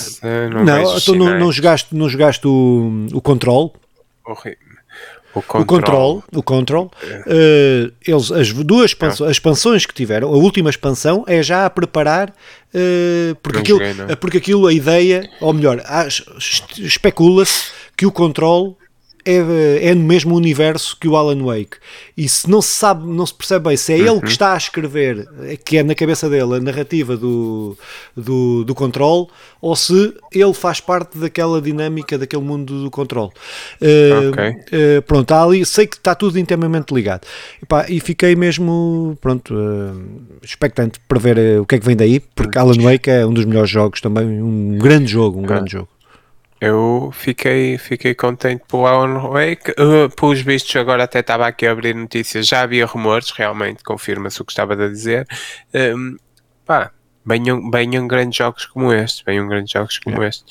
não, 0.51 0.65
não, 0.65 1.01
tu 1.01 1.15
não, 1.15 1.39
não, 1.39 1.53
jogaste, 1.53 1.95
não 1.95 2.09
jogaste 2.09 2.47
o, 2.47 3.07
o 3.13 3.21
Control. 3.21 3.75
Horrível. 4.25 4.68
O 5.35 5.43
Control, 5.43 5.63
o 5.63 5.67
Control, 5.67 6.25
o 6.35 6.43
control. 6.43 6.91
Uh, 7.27 7.93
eles, 8.07 8.33
as 8.33 8.53
duas 8.53 8.87
expansões, 8.87 9.31
as 9.31 9.37
expansões 9.37 9.87
que 9.87 9.95
tiveram, 9.95 10.29
a 10.29 10.37
última 10.37 10.71
expansão 10.71 11.25
é 11.27 11.43
já 11.43 11.67
a 11.67 11.71
preparar, 11.71 12.31
uh, 12.31 13.35
porque, 13.43 13.59
aquilo, 13.59 13.79
joguei, 13.79 14.17
porque 14.17 14.39
aquilo, 14.39 14.67
a 14.67 14.73
ideia, 14.73 15.29
ou 15.41 15.53
melhor, 15.53 15.83
especula-se 16.79 17.71
que 17.97 18.07
o 18.07 18.13
Control 18.13 18.77
é, 19.29 19.89
é 19.89 19.95
no 19.95 20.05
mesmo 20.05 20.35
universo 20.35 20.97
que 20.99 21.07
o 21.07 21.15
Alan 21.15 21.45
Wake. 21.45 21.77
E 22.17 22.27
se 22.27 22.49
não 22.49 22.63
se 22.63 22.71
sabe, 22.71 23.07
não 23.07 23.27
se 23.27 23.35
percebe 23.35 23.69
bem 23.69 23.77
se 23.77 23.93
é 23.93 23.97
uhum. 23.97 24.13
ele 24.13 24.21
que 24.23 24.29
está 24.29 24.55
a 24.55 24.57
escrever, 24.57 25.29
que 25.65 25.77
é 25.77 25.83
na 25.83 25.95
cabeça 25.95 26.31
dele 26.31 26.55
a 26.55 26.61
narrativa 26.61 27.17
do, 27.17 27.77
do, 28.17 28.65
do 28.65 28.75
Control, 28.75 29.29
ou 29.61 29.77
se 29.77 30.15
ele 30.33 30.55
faz 30.55 30.81
parte 30.81 31.19
daquela 31.19 31.61
dinâmica, 31.61 32.17
daquele 32.17 32.43
mundo 32.43 32.85
do 32.85 32.91
Control. 32.91 33.33
Uh, 33.83 34.31
okay. 34.31 34.51
uh, 34.51 35.03
pronto, 35.03 35.33
ali, 35.33 35.65
sei 35.67 35.87
que 35.87 35.97
está 35.97 36.15
tudo 36.15 36.39
intimamente 36.39 36.95
ligado. 36.95 37.27
E, 37.63 37.67
pá, 37.67 37.85
e 37.89 38.01
fiquei 38.01 38.35
mesmo, 38.35 39.19
pronto, 39.21 39.55
uh, 39.55 40.23
expectante 40.43 40.99
para 41.07 41.19
ver 41.19 41.61
o 41.61 41.67
que 41.67 41.75
é 41.75 41.79
que 41.79 41.85
vem 41.85 41.97
daí, 41.97 42.21
porque 42.21 42.57
Alan 42.57 42.81
Wake 42.81 43.11
é 43.11 43.27
um 43.27 43.33
dos 43.35 43.45
melhores 43.45 43.71
jogos 43.71 44.01
também, 44.01 44.25
um 44.43 44.79
grande 44.79 45.11
jogo, 45.11 45.39
um 45.39 45.43
grande 45.43 45.73
jogo. 45.73 45.89
Eu 46.61 47.11
fiquei, 47.13 47.79
fiquei 47.79 48.15
contente 48.15 48.65
pelo 48.69 48.87
Alan 48.87 49.21
Wake. 49.29 49.71
Uh, 49.73 50.15
pelos 50.15 50.41
vistos, 50.41 50.75
agora 50.77 51.05
até 51.05 51.21
estava 51.21 51.47
aqui 51.47 51.67
a 51.67 51.73
abrir 51.73 51.95
notícias. 51.95 52.49
Já 52.49 52.63
havia 52.63 52.85
rumores, 52.85 53.31
realmente, 53.31 53.85
confirma-se 53.85 54.43
o 54.43 54.45
que 54.45 54.53
estava 54.53 54.75
a 54.75 54.89
dizer. 54.89 55.27
Um, 55.73 56.17
pá, 56.67 56.91
venham, 57.25 57.71
venham 57.71 58.09
grandes 58.09 58.37
jogos 58.37 58.67
como 58.67 58.93
este. 58.93 59.25
Venham 59.25 59.47
grandes 59.47 59.71
jogos 59.71 59.99
como 59.99 60.23
este. 60.25 60.45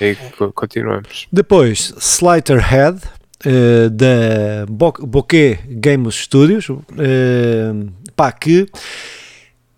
E 0.00 0.16
continuamos. 0.52 1.26
Depois, 1.32 1.94
Sliderhead, 1.98 2.98
uh, 3.46 3.88
da 3.88 4.66
Bo 4.68 4.92
Bokeh 4.92 5.60
Games 5.66 6.14
Studios. 6.16 6.68
Uh, 6.68 7.90
pá, 8.14 8.30
que 8.32 8.66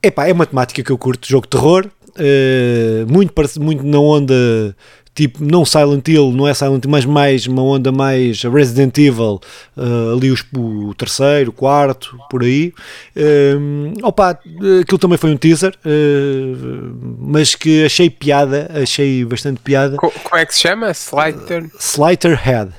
epá, 0.02 0.26
é 0.26 0.32
uma 0.32 0.46
temática 0.46 0.82
que 0.82 0.90
eu 0.90 0.98
curto. 0.98 1.28
Jogo 1.28 1.46
de 1.46 1.50
terror. 1.50 1.88
Uh, 2.18 3.06
muito, 3.12 3.32
muito 3.60 3.84
na 3.84 4.00
onda 4.00 4.74
tipo, 5.16 5.42
não 5.42 5.64
Silent 5.64 6.06
Hill, 6.06 6.30
não 6.30 6.46
é 6.46 6.52
Silent 6.52 6.84
Hill, 6.84 6.90
mas 6.90 7.06
mais 7.06 7.46
uma 7.46 7.62
onda 7.62 7.90
mais 7.90 8.42
Resident 8.42 8.98
Evil, 8.98 9.40
uh, 9.74 10.12
ali 10.14 10.30
os, 10.30 10.44
o 10.54 10.94
terceiro, 10.94 11.48
o 11.50 11.52
quarto, 11.54 12.18
por 12.30 12.42
aí. 12.42 12.74
Uh, 13.16 13.94
opa, 14.02 14.38
aquilo 14.82 14.98
também 14.98 15.16
foi 15.16 15.30
um 15.30 15.36
teaser, 15.38 15.74
uh, 15.86 17.16
mas 17.18 17.54
que 17.54 17.86
achei 17.86 18.10
piada, 18.10 18.70
achei 18.74 19.24
bastante 19.24 19.58
piada. 19.60 19.96
como 19.96 20.12
é 20.34 20.44
que 20.44 20.54
se 20.54 20.60
chama? 20.60 20.90
Slider? 20.90 21.70
Slider 21.80 22.36
Head. 22.36 22.72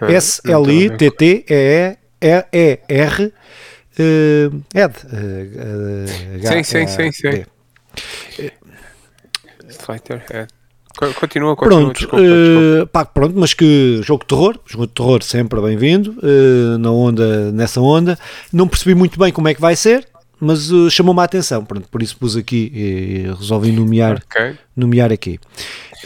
Ah, 0.00 0.10
S-L-I-T-T-E-E-R 0.12 0.84
uh, 3.98 4.64
Head. 4.74 4.94
sim, 6.42 6.62
sim, 6.64 6.86
sim, 6.86 7.12
sim. 7.12 7.44
Slider 9.68 10.24
Head. 10.30 10.63
Continua, 10.96 11.56
continua, 11.56 11.56
pronto, 11.56 11.92
desculpa, 11.92 12.24
desculpa. 12.24 12.82
Uh, 12.82 12.86
pá, 12.86 13.04
pronto, 13.04 13.34
mas 13.36 13.52
que 13.52 14.00
jogo 14.02 14.22
de 14.22 14.28
terror, 14.28 14.58
jogo 14.64 14.86
de 14.86 14.92
terror 14.92 15.22
sempre 15.24 15.60
bem-vindo, 15.60 16.16
uh, 16.22 16.78
na 16.78 16.90
onda, 16.90 17.50
nessa 17.50 17.80
onda. 17.80 18.16
Não 18.52 18.68
percebi 18.68 18.94
muito 18.94 19.18
bem 19.18 19.32
como 19.32 19.48
é 19.48 19.54
que 19.54 19.60
vai 19.60 19.74
ser, 19.74 20.06
mas 20.38 20.70
uh, 20.70 20.88
chamou-me 20.88 21.20
a 21.20 21.24
atenção, 21.24 21.64
pronto, 21.64 21.88
por 21.88 22.00
isso 22.00 22.16
pus 22.16 22.36
aqui 22.36 22.70
e 22.72 23.34
resolvi 23.36 23.72
nomear, 23.72 24.22
okay. 24.24 24.56
nomear 24.76 25.12
aqui. 25.12 25.40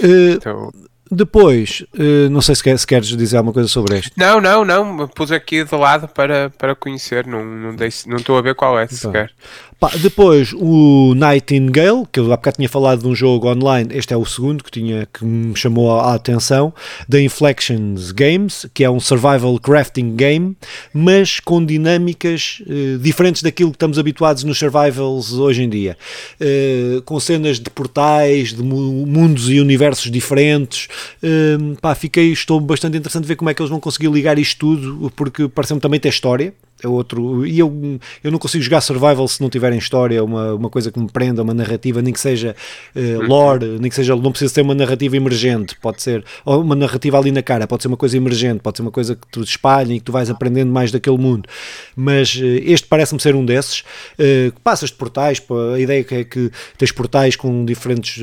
Então... 0.03 0.73
Depois, 1.11 1.87
não 2.31 2.43
sei 2.43 2.55
se, 2.55 2.63
quer, 2.63 2.79
se 2.79 2.87
queres 2.87 3.09
dizer 3.09 3.39
alguma 3.39 3.55
coisa 3.55 3.67
sobre 3.67 3.97
este. 3.97 4.13
Não, 4.15 4.43
não, 4.43 4.63
não, 4.63 5.09
pus 5.09 5.33
aqui 5.33 5.65
de 5.65 5.75
lado 5.75 6.07
para, 6.07 6.51
para 6.51 6.75
conhecer, 6.75 7.27
não, 7.27 7.43
não, 7.43 7.75
dei, 7.75 7.89
não 8.07 8.19
estou 8.19 8.37
a 8.37 8.43
ver 8.43 8.55
qual 8.55 8.79
é, 8.79 8.85
então. 8.85 8.99
sequer. 8.99 9.33
Pá, 9.81 9.93
depois 9.97 10.53
o 10.57 11.15
Nightingale, 11.15 12.05
que 12.11 12.19
eu 12.19 12.33
há 12.33 12.37
bocado 12.37 12.57
tinha 12.57 12.69
falado 12.69 13.03
de 13.03 13.07
um 13.07 13.15
jogo 13.15 13.49
online, 13.49 13.91
este 13.93 14.13
é 14.13 14.17
o 14.17 14.25
segundo 14.27 14.65
que, 14.65 14.73
tinha, 14.73 15.07
que 15.07 15.25
me 15.25 15.55
chamou 15.57 15.93
a, 15.93 16.11
a 16.11 16.15
atenção, 16.15 16.75
da 17.09 17.23
Inflections 17.23 18.11
Games, 18.11 18.67
que 18.75 18.83
é 18.83 18.91
um 18.91 18.99
survival 18.99 19.57
crafting 19.61 20.17
game, 20.17 20.57
mas 20.93 21.39
com 21.39 21.65
dinâmicas 21.65 22.61
uh, 22.67 22.99
diferentes 22.99 23.41
daquilo 23.41 23.71
que 23.71 23.77
estamos 23.77 24.01
habituados 24.01 24.43
nos 24.43 24.59
survivals 24.59 25.35
hoje 25.35 25.63
em 25.63 25.69
dia. 25.69 25.97
Uh, 26.41 27.01
com 27.03 27.21
cenas 27.21 27.61
de 27.61 27.71
portais, 27.71 28.53
de 28.53 28.63
mundos 28.65 29.49
e 29.49 29.61
universos 29.61 30.11
diferentes. 30.11 30.89
Uh, 31.23 31.77
pá, 31.81 31.95
fiquei, 31.95 32.33
estou 32.33 32.59
bastante 32.59 32.99
interessante 32.99 33.27
ver 33.27 33.37
como 33.37 33.49
é 33.49 33.55
que 33.55 33.63
eles 33.63 33.71
vão 33.71 33.79
conseguir 33.79 34.11
ligar 34.11 34.41
isto 34.41 34.59
tudo, 34.59 35.13
porque 35.15 35.47
parece-me 35.47 35.79
também 35.79 36.01
ter 36.01 36.09
história 36.09 36.53
é 36.83 36.89
outro. 36.89 37.45
E 37.47 37.59
eu, 37.59 37.99
eu 38.23 38.31
não 38.31 38.39
consigo 38.39 38.63
jogar 38.63 38.81
survival 38.81 39.27
se 39.27 39.41
não 39.41 39.51
tiver 39.51 39.73
em 39.73 39.79
história, 39.79 40.23
uma, 40.23 40.55
uma 40.55 40.71
coisa 40.71 40.93
que 40.93 40.99
me 40.99 41.09
prenda, 41.09 41.43
uma 41.43 41.55
narrativa, 41.55 42.01
nem 42.01 42.13
que 42.13 42.21
seja 42.21 42.55
uh, 42.95 43.27
lore, 43.27 43.79
nem 43.81 43.89
que 43.89 43.97
seja. 43.97 44.15
Não 44.15 44.31
precisa 44.31 44.53
ser 44.55 44.61
uma 44.61 44.75
narrativa 44.75 45.17
emergente, 45.17 45.77
pode 45.81 46.03
ser. 46.03 46.25
Ou 46.45 46.61
uma 46.61 46.77
narrativa 46.77 47.19
ali 47.19 47.33
na 47.33 47.43
cara, 47.43 47.67
pode 47.67 47.83
ser 47.83 47.89
uma 47.89 47.97
coisa 47.97 48.17
emergente, 48.17 48.61
pode 48.61 48.77
ser 48.77 48.83
uma 48.83 48.91
coisa 48.91 49.17
que 49.17 49.27
tu 49.29 49.43
espalha 49.43 49.93
e 49.93 49.99
que 49.99 50.05
tu 50.05 50.13
vais 50.13 50.31
aprendendo 50.31 50.71
mais 50.71 50.93
daquele 50.93 51.19
mundo. 51.19 51.49
Mas 51.97 52.37
uh, 52.37 52.45
este 52.45 52.87
parece-me 52.87 53.21
ser 53.21 53.35
um 53.35 53.45
desses. 53.45 53.81
Uh, 54.19 54.53
passas 54.63 54.91
de 54.91 54.97
portais, 54.97 55.43
a 55.75 55.79
ideia 55.79 56.05
que 56.05 56.15
é 56.15 56.25
que 56.25 56.51
tens 56.77 56.93
portais 56.93 57.35
com 57.35 57.65
diferentes 57.65 58.23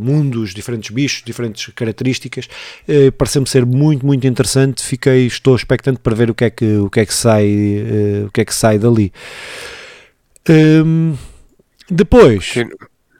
mundos, 0.00 0.52
diferentes 0.52 0.90
bichos, 0.90 1.22
diferentes 1.24 1.72
características. 1.74 2.48
Parece-me 3.16 3.46
ser 3.46 3.64
muito, 3.64 4.04
muito 4.04 4.26
interessante. 4.26 4.82
Fiquei, 4.82 5.26
estou 5.26 5.54
expectante 5.54 6.00
para 6.00 6.14
ver 6.14 6.30
o 6.30 6.34
que 6.34 6.44
é 6.44 6.50
que, 6.50 6.76
o 6.76 6.90
que, 6.90 7.00
é 7.00 7.06
que 7.06 7.14
sai 7.14 7.83
uh, 7.84 8.26
o 8.26 8.30
que 8.30 8.40
é 8.40 8.44
que 8.44 8.54
sai 8.54 8.78
dali. 8.78 9.12
Um, 10.48 11.16
depois, 11.90 12.54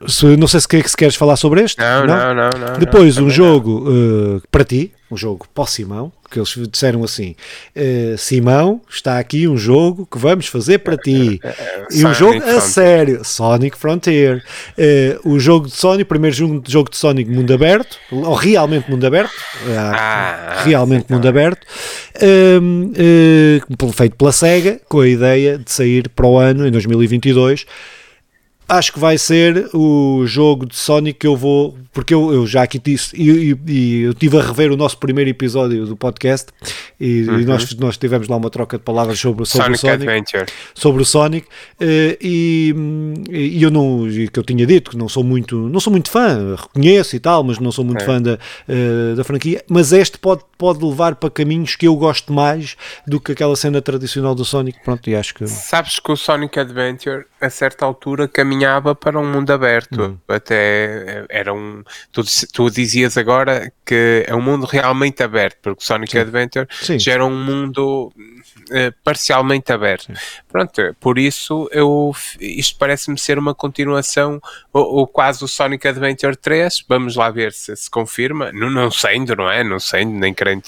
se, 0.07 0.37
não 0.37 0.47
sei 0.47 0.59
se, 0.59 0.67
se 0.87 0.97
queres 0.97 1.15
falar 1.15 1.35
sobre 1.35 1.61
este. 1.61 1.79
Não, 1.79 2.05
não, 2.05 2.15
não. 2.15 2.35
não, 2.35 2.49
não 2.49 2.79
depois, 2.79 3.17
um 3.17 3.29
jogo 3.29 3.89
uh, 3.89 4.41
para 4.51 4.63
ti, 4.63 4.91
um 5.09 5.17
jogo 5.17 5.45
para 5.53 5.63
o 5.63 5.67
Simão, 5.67 6.11
que 6.29 6.39
eles 6.39 6.53
disseram 6.71 7.03
assim: 7.03 7.35
uh, 7.75 8.17
Simão, 8.17 8.81
está 8.89 9.19
aqui 9.19 9.47
um 9.47 9.57
jogo 9.57 10.07
que 10.09 10.17
vamos 10.17 10.47
fazer 10.47 10.79
para 10.79 10.97
ti. 10.97 11.39
e 11.91 12.05
um 12.05 12.13
jogo 12.13 12.43
a 12.43 12.59
sério, 12.59 13.23
Sonic 13.23 13.77
Frontier. 13.77 14.43
Uh, 14.77 15.29
o 15.33 15.39
jogo 15.39 15.67
de 15.67 15.75
Sonic, 15.75 16.05
primeiro 16.05 16.35
jogo, 16.35 16.63
jogo 16.67 16.89
de 16.89 16.97
Sonic 16.97 17.29
mundo 17.29 17.53
aberto, 17.53 17.97
ou 18.11 18.33
realmente 18.33 18.89
mundo 18.89 19.05
aberto, 19.05 19.33
ah, 19.77 20.63
realmente 20.63 21.11
mundo 21.11 21.27
aberto, 21.27 21.65
uh, 22.17 23.93
feito 23.93 24.15
pela 24.15 24.31
SEGA, 24.31 24.81
com 24.89 25.01
a 25.01 25.07
ideia 25.07 25.57
de 25.57 25.71
sair 25.71 26.09
para 26.09 26.25
o 26.25 26.37
ano, 26.37 26.67
em 26.67 26.71
2022 26.71 27.65
acho 28.67 28.93
que 28.93 28.99
vai 28.99 29.17
ser 29.17 29.69
o 29.73 30.23
jogo 30.25 30.65
de 30.65 30.75
Sonic 30.75 31.19
que 31.19 31.27
eu 31.27 31.35
vou, 31.35 31.77
porque 31.93 32.13
eu, 32.13 32.33
eu 32.33 32.47
já 32.47 32.63
aqui 32.63 32.79
disse, 32.79 33.15
e, 33.15 33.55
e, 33.67 34.01
eu 34.01 34.11
estive 34.11 34.37
a 34.37 34.41
rever 34.41 34.71
o 34.71 34.77
nosso 34.77 34.97
primeiro 34.97 35.29
episódio 35.29 35.85
do 35.85 35.95
podcast 35.95 36.51
e, 36.99 37.23
uhum. 37.23 37.39
e, 37.39 37.45
nós, 37.45 37.73
nós 37.75 37.97
tivemos 37.97 38.27
lá 38.27 38.35
uma 38.35 38.49
troca 38.49 38.77
de 38.77 38.83
palavras 38.83 39.19
sobre, 39.19 39.45
sobre 39.45 39.77
Sonic 39.77 39.77
o 39.77 39.81
Sonic, 39.81 40.09
Adventure. 40.09 40.45
sobre 40.73 41.01
o 41.01 41.05
Sonic, 41.05 41.47
eh, 41.79 42.17
e, 42.19 42.75
e 43.29 43.63
eu 43.63 43.69
não, 43.69 44.07
que 44.31 44.39
eu 44.39 44.43
tinha 44.43 44.65
dito 44.65 44.91
que 44.91 44.97
não 44.97 45.07
sou 45.07 45.23
muito, 45.23 45.55
não 45.69 45.79
sou 45.79 45.91
muito 45.91 46.09
fã, 46.09 46.55
reconheço 46.55 47.15
e 47.15 47.19
tal, 47.19 47.43
mas 47.43 47.59
não 47.59 47.71
sou 47.71 47.85
muito 47.85 48.01
é. 48.01 48.05
fã 48.05 48.21
da, 48.21 48.39
eh, 48.67 49.13
da 49.15 49.23
franquia, 49.23 49.63
mas 49.69 49.91
este 49.91 50.17
pode, 50.17 50.41
pode 50.57 50.83
levar 50.83 51.15
para 51.15 51.29
caminhos 51.29 51.75
que 51.75 51.87
eu 51.87 51.95
gosto 51.95 52.33
mais 52.33 52.75
do 53.07 53.19
que 53.19 53.31
aquela 53.31 53.55
cena 53.55 53.81
tradicional 53.81 54.33
do 54.33 54.43
Sonic, 54.43 54.79
pronto, 54.83 55.07
e 55.09 55.15
acho 55.15 55.35
que... 55.35 55.47
Sabes 55.47 55.99
que 55.99 56.11
o 56.11 56.17
Sonic 56.17 56.59
Adventure, 56.59 57.25
a 57.39 57.49
certa 57.49 57.85
altura, 57.85 58.27
caminha 58.27 58.54
caminhava 58.55 58.95
para 58.95 59.19
um 59.19 59.31
mundo 59.31 59.51
aberto. 59.51 60.01
Uhum. 60.01 60.17
Até 60.27 61.25
era 61.29 61.53
um. 61.53 61.83
Tu, 62.11 62.23
tu, 62.53 62.69
dizias 62.69 63.17
agora 63.17 63.71
que 63.85 64.23
é 64.27 64.33
um 64.33 64.41
mundo 64.41 64.65
realmente 64.65 65.21
aberto, 65.21 65.57
porque 65.61 65.83
Sonic 65.83 66.11
Sim. 66.11 66.19
Adventure 66.19 66.67
Sim. 66.71 66.99
já 66.99 67.13
era 67.13 67.25
um 67.25 67.35
mundo 67.35 68.11
uh, 68.15 68.93
parcialmente 69.03 69.71
aberto. 69.71 70.05
Sim. 70.05 70.13
Pronto, 70.47 70.95
por 70.99 71.17
isso 71.17 71.69
eu, 71.71 72.13
isto 72.39 72.77
parece-me 72.77 73.19
ser 73.19 73.37
uma 73.37 73.53
continuação, 73.53 74.41
ou, 74.71 74.95
ou, 74.95 75.07
quase 75.07 75.43
o 75.43 75.47
Sonic 75.47 75.87
Adventure 75.87 76.35
3. 76.35 76.85
Vamos 76.87 77.15
lá 77.15 77.29
ver 77.29 77.51
se 77.51 77.75
se 77.75 77.89
confirma. 77.89 78.51
Não, 78.51 78.69
não 78.69 78.89
sendo, 78.89 79.35
não 79.35 79.49
é? 79.49 79.63
Não 79.63 79.79
sendo, 79.79 80.11
nem 80.11 80.33
querendo 80.33 80.63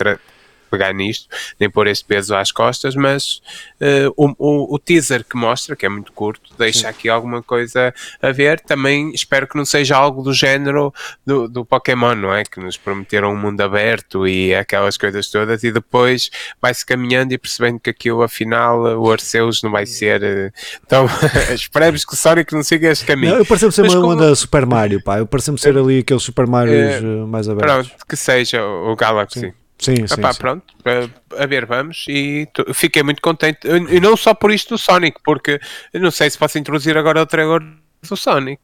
pegar 0.68 0.94
nisto, 0.94 1.28
nem 1.60 1.70
pôr 1.70 1.88
este 1.88 2.06
peso 2.06 2.36
às 2.36 2.52
costas, 2.52 2.96
mas 2.96 3.42
uh, 3.82 4.14
o, 4.16 4.34
o, 4.38 4.76
o, 4.76 4.80
teaser 4.80 5.24
que 5.24 5.36
mostra, 5.36 5.76
que 5.76 5.86
é 5.86 5.90
muito 5.90 6.12
curto, 6.12 6.52
deixa 6.58 6.82
Sim. 6.82 6.88
aqui 6.88 7.10
alguma 7.10 7.42
coisa 7.42 7.94
a 8.22 8.32
ver. 8.32 8.60
Também 8.60 9.12
espero 9.14 9.48
que 9.48 9.58
não 9.58 9.66
seja 9.66 9.96
algo 9.96 10.22
do 10.22 10.34
género 10.34 10.94
do, 11.26 11.48
do 11.48 11.66
Pokémon, 11.66 12.16
não 12.16 12.34
é? 12.34 12.44
Que 12.44 12.60
nos 12.60 12.78
prometeram 12.78 13.34
um 13.34 13.38
mundo 13.38 13.62
aberto 13.62 14.28
e 14.28 14.54
aquelas 14.54 14.98
coisas 14.98 15.30
todas, 15.30 15.64
e 15.64 15.72
depois 15.72 16.30
vai-se 16.62 16.86
caminhando 16.86 17.34
e 17.34 17.38
percebendo 17.38 17.80
que 17.80 17.90
aquilo 17.90 18.22
afinal 18.22 18.82
o 19.00 19.12
Arceus 19.12 19.62
não 19.62 19.72
vai 19.72 19.86
ser. 19.86 20.22
Uh, 20.22 20.52
então 20.86 21.06
esperemos 21.54 22.06
que 22.06 22.14
o 22.14 22.18
Sonic 22.18 22.54
não 22.54 22.64
siga 22.64 22.90
este 22.90 23.06
caminho. 23.06 23.34
Não, 23.34 23.40
eu 23.40 23.46
pareceu-me 23.46 23.74
ser 23.74 23.88
uma, 23.88 24.02
como... 24.02 24.36
Super 24.36 24.66
Mario, 24.66 25.02
pá. 25.04 25.20
Eu 25.20 25.28
pareceu-me 25.28 25.60
ser 25.60 25.78
ali 25.78 26.00
aqueles 26.00 26.24
Super 26.24 26.48
Marios 26.48 27.02
uh, 27.02 27.28
mais 27.28 27.48
abertos. 27.48 27.88
Pronto, 27.88 28.06
que 28.08 28.16
seja 28.16 28.64
o 28.64 28.96
Galaxy. 28.96 29.40
Sim. 29.40 29.54
Sim, 29.80 30.08
sim, 30.08 30.16
Epá, 30.16 30.34
sim. 30.34 30.40
pronto, 30.40 30.66
a, 30.86 31.44
a, 31.44 31.46
ver, 31.46 31.66
vamos. 31.66 32.06
E 32.10 32.48
fiquei 32.74 33.04
muito 33.04 33.22
contente. 33.22 33.60
E 33.90 34.00
não 34.00 34.18
só 34.18 34.34
por 34.34 34.52
isto 34.52 34.70
do 34.70 34.78
Sonic, 34.78 35.20
porque 35.24 35.60
não 35.94 36.10
sei 36.10 36.30
se 36.30 36.38
posso 36.38 36.58
introduzir 36.58 36.98
agora 36.98 37.22
o 37.22 37.26
trailer 37.26 37.62
do 38.08 38.18
Sonic. 38.18 38.62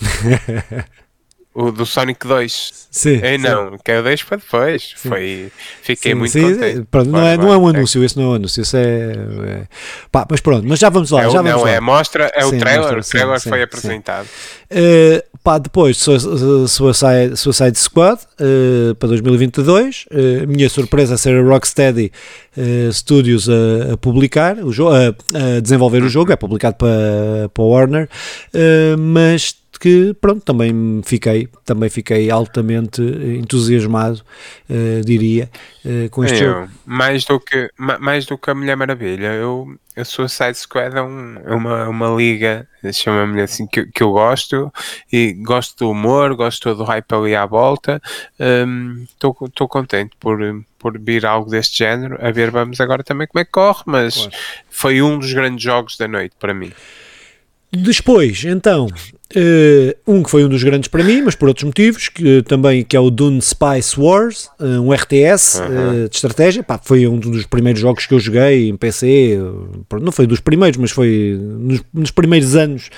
o 1.54 1.72
do 1.72 1.84
Sonic 1.84 2.26
2. 2.26 2.88
Sim. 2.90 3.20
É, 3.22 3.36
não, 3.36 3.72
sim. 3.72 3.78
que 3.84 3.90
é 3.90 3.98
o 3.98 4.02
2 4.02 4.22
para 4.22 4.36
depois. 4.36 4.94
Foi, 4.96 5.50
fiquei 5.82 6.12
sim, 6.12 6.18
muito 6.18 6.32
sim. 6.32 6.54
contente. 6.54 6.86
Pronto, 6.90 7.10
não, 7.10 7.26
é, 7.26 7.36
não 7.36 7.52
é 7.52 7.56
um 7.56 7.66
anúncio, 7.66 8.04
esse 8.04 8.16
não 8.16 8.24
é 8.24 8.28
um 8.28 8.34
anúncio, 8.34 8.62
esse 8.62 8.76
é, 8.76 8.82
é... 8.82 9.62
Pá, 10.12 10.26
mas 10.30 10.40
pronto, 10.40 10.66
mas 10.66 10.78
já 10.78 10.88
vamos 10.88 11.10
lá. 11.10 11.22
É, 11.22 11.30
já 11.30 11.42
vamos 11.42 11.50
não, 11.50 11.62
lá. 11.64 11.70
é 11.70 11.80
mostra, 11.80 12.30
é 12.34 12.44
o 12.44 12.50
trailer, 12.50 12.96
mostra, 12.96 13.00
o 13.00 13.02
trailer 13.02 13.40
foi 13.40 13.62
apresentado. 13.62 14.28
Uh, 14.70 15.38
pá, 15.42 15.58
depois 15.58 15.96
Suicide, 15.96 17.36
Suicide 17.36 17.78
Squad 17.78 18.20
uh, 18.40 18.94
para 18.94 19.08
2022. 19.08 20.06
Uh, 20.10 20.46
minha 20.46 20.68
surpresa 20.68 21.14
a 21.14 21.18
ser 21.18 21.34
a 21.34 21.42
Rocksteady 21.42 22.12
uh, 22.56 22.92
Studios 22.92 23.48
a, 23.48 23.94
a, 23.94 23.96
publicar 23.96 24.58
o 24.58 24.70
jogo, 24.70 24.94
a, 24.94 25.56
a 25.56 25.60
desenvolver 25.60 26.02
o 26.02 26.08
jogo, 26.08 26.32
é 26.32 26.36
publicado 26.36 26.76
para, 26.76 27.48
para 27.52 27.64
Warner, 27.64 28.08
mas 28.98 29.56
que 29.78 30.14
pronto, 30.20 30.44
também 30.44 31.00
fiquei, 31.04 31.48
também 31.64 31.88
fiquei 31.88 32.30
altamente 32.30 33.00
entusiasmado, 33.02 34.22
uh, 34.68 35.04
diria, 35.04 35.50
uh, 35.84 36.10
com 36.10 36.24
este 36.24 36.42
eu, 36.42 36.52
jogo. 36.52 36.70
Mais 36.84 37.24
do, 37.24 37.38
que, 37.38 37.70
mais 37.76 38.26
do 38.26 38.36
que 38.36 38.50
a 38.50 38.54
Mulher 38.54 38.76
Maravilha, 38.76 39.28
eu, 39.34 39.78
a 39.96 40.04
Suicide 40.04 40.54
Squad 40.54 40.96
é, 40.96 41.02
um, 41.02 41.36
é 41.44 41.54
uma, 41.54 41.88
uma 41.88 42.08
liga, 42.16 42.66
chama-me 42.92 43.40
assim, 43.42 43.66
que, 43.66 43.86
que 43.86 44.02
eu 44.02 44.12
gosto, 44.12 44.72
e 45.12 45.32
gosto 45.32 45.84
do 45.84 45.90
humor, 45.90 46.34
gosto 46.34 46.74
do 46.74 46.84
hype 46.84 47.12
ali 47.12 47.36
à 47.36 47.46
volta, 47.46 48.00
estou 49.14 49.36
um, 49.40 49.68
contente 49.68 50.16
por, 50.18 50.38
por 50.78 50.98
vir 50.98 51.24
algo 51.24 51.50
deste 51.50 51.78
género, 51.78 52.18
a 52.20 52.30
ver, 52.30 52.50
vamos 52.50 52.80
agora 52.80 53.04
também 53.04 53.26
como 53.26 53.40
é 53.40 53.44
que 53.44 53.52
corre, 53.52 53.82
mas 53.86 54.16
claro. 54.16 54.32
foi 54.68 55.02
um 55.02 55.18
dos 55.18 55.32
grandes 55.32 55.62
jogos 55.62 55.96
da 55.96 56.08
noite 56.08 56.34
para 56.38 56.52
mim. 56.52 56.72
Depois, 57.70 58.44
então, 58.44 58.88
um 60.06 60.22
que 60.22 60.30
foi 60.30 60.44
um 60.44 60.48
dos 60.48 60.62
grandes 60.62 60.88
para 60.88 61.04
mim, 61.04 61.22
mas 61.22 61.34
por 61.34 61.48
outros 61.48 61.64
motivos, 61.64 62.08
que, 62.08 62.42
também 62.42 62.82
que 62.82 62.96
é 62.96 63.00
o 63.00 63.10
Dune 63.10 63.42
Spice 63.42 63.98
Wars, 63.98 64.48
uh, 64.58 64.80
um 64.80 64.92
RTS 64.92 65.60
uh, 65.60 66.08
de 66.08 66.16
estratégia. 66.16 66.62
Pá, 66.62 66.80
foi 66.82 67.06
um 67.06 67.18
dos 67.18 67.44
primeiros 67.44 67.80
jogos 67.80 68.06
que 68.06 68.14
eu 68.14 68.20
joguei 68.20 68.68
em 68.68 68.76
PC. 68.76 69.38
não 70.00 70.12
foi 70.12 70.26
dos 70.26 70.40
primeiros, 70.40 70.78
mas 70.78 70.90
foi 70.90 71.38
nos, 71.38 71.82
nos 71.92 72.10
primeiros 72.10 72.56
anos 72.56 72.90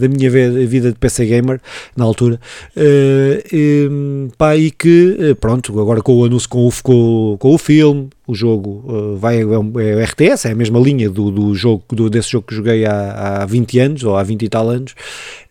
da 0.00 0.08
minha 0.08 0.30
vida 0.30 0.92
de 0.92 0.98
PC 0.98 1.26
gamer 1.26 1.60
na 1.96 2.04
altura. 2.04 2.40
E, 2.76 3.88
pá, 4.36 4.56
e 4.56 4.70
que 4.70 5.36
pronto, 5.40 5.78
agora 5.80 6.02
com 6.02 6.16
o 6.16 6.24
anúncio 6.24 6.48
com 6.48 6.66
o, 6.66 6.72
com, 6.82 7.36
com 7.38 7.54
o 7.54 7.58
filme, 7.58 8.10
o 8.26 8.34
jogo 8.34 8.84
uh, 8.86 9.16
vai, 9.16 9.40
é, 9.40 9.44
um, 9.44 9.72
é 9.80 10.04
RTS, 10.04 10.46
é 10.46 10.52
a 10.52 10.54
mesma 10.54 10.78
linha 10.78 11.10
do, 11.10 11.30
do 11.30 11.54
jogo, 11.54 11.84
do, 11.90 12.08
desse 12.08 12.30
jogo 12.30 12.46
que 12.46 12.54
joguei 12.54 12.86
há, 12.86 13.42
há 13.42 13.46
20 13.46 13.78
anos, 13.80 14.04
ou 14.04 14.16
há 14.16 14.22
20 14.22 14.42
e 14.42 14.48
tal 14.48 14.68
anos. 14.70 14.94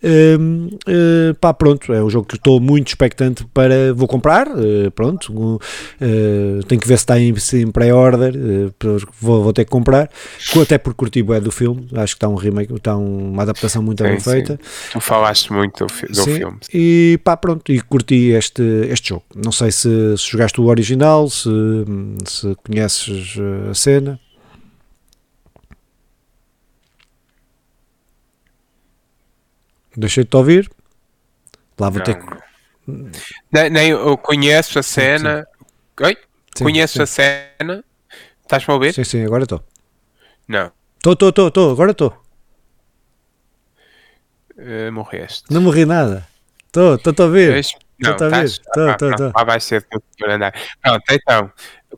Uh, 0.04 0.68
uh, 0.90 1.36
pá, 1.40 1.54
pronto, 1.54 1.94
é 1.94 2.04
um 2.04 2.10
jogo 2.10 2.26
que 2.26 2.36
estou 2.36 2.60
muito 2.60 2.88
expectante 2.88 3.46
para, 3.54 3.94
vou 3.94 4.08
comprar, 4.08 4.48
uh, 4.48 4.90
pronto, 4.96 5.32
uh, 5.32 6.64
tenho 6.68 6.82
que 6.82 6.88
ver 6.88 6.98
se 6.98 7.04
está 7.04 7.20
em, 7.20 7.34
em 7.54 7.72
pré-order, 7.72 8.34
vou, 9.20 9.44
vou, 9.44 9.54
ter 9.54 9.66
que 9.66 9.70
comprar, 9.70 10.10
até 10.60 10.78
porque 10.78 10.98
curti 10.98 11.26
é 11.32 11.40
do 11.40 11.52
filme, 11.52 11.88
acho 11.94 12.16
que 12.16 12.18
está 12.18 12.28
um 12.28 12.36
remake, 12.36 12.74
está 12.74 12.98
uma 12.98 13.44
adaptação 13.44 13.84
muito 13.84 14.04
sim, 14.04 14.10
bem 14.10 14.20
sim. 14.20 14.32
feita. 14.32 14.60
Tu 14.92 15.00
falaste 15.00 15.54
muito 15.54 15.86
do, 15.86 16.08
do 16.08 16.24
sim, 16.24 16.36
filme. 16.36 16.58
E 16.74 17.20
pá, 17.24 17.38
pronto, 17.38 17.72
e 17.72 17.80
curti 17.82 18.32
este, 18.32 18.64
este 18.90 19.10
jogo. 19.10 19.24
Não 19.36 19.52
sei 19.52 19.72
se, 19.72 20.18
se 20.18 20.32
jogaste 20.32 20.60
o 20.60 20.66
original, 20.66 21.30
se, 21.30 21.50
se 22.26 22.56
conheces 22.64 23.36
a 23.70 23.74
cena. 23.74 24.20
Deixei-te 29.96 30.36
ouvir. 30.36 30.70
Lá 31.80 31.90
vou 31.90 32.00
não, 32.00 32.06
ter 32.06 32.16
que. 32.16 32.52
Nem, 33.52 33.70
nem, 33.70 33.90
eu 33.90 34.18
conheço 34.18 34.80
a 34.80 34.84
cena. 34.84 35.44
Sim. 35.44 36.06
Oi? 36.06 36.18
Sim, 36.56 36.64
conheço 36.64 36.94
sim. 36.94 37.02
a 37.02 37.06
cena. 37.06 37.84
Estás-me 38.42 38.72
a 38.72 38.76
ouvir? 38.76 38.94
Sim, 38.94 39.04
sim, 39.04 39.26
agora 39.26 39.44
estou. 39.44 39.64
Não. 40.48 40.72
Estou, 40.98 41.14
estou, 41.14 41.30
estou, 41.30 41.48
estou, 41.48 41.72
agora 41.72 41.92
estou. 41.92 42.22
Uh, 44.58 44.92
morreste. 44.92 45.44
Não 45.50 45.62
morri 45.62 45.86
nada. 45.86 46.28
Estou, 46.68 46.96
estou 46.96 47.14
a 47.18 47.24
ouvir. 47.24 47.66
Estou 48.02 48.28
a 48.28 48.30
ver. 48.30 48.46
Estou, 48.46 48.90
estou. 48.90 49.32
Lá 49.36 49.44
vai 49.44 49.60
ser 49.60 49.86
para 50.18 50.36
andar. 50.36 50.54
Pronto, 50.82 51.04
então 51.10 51.52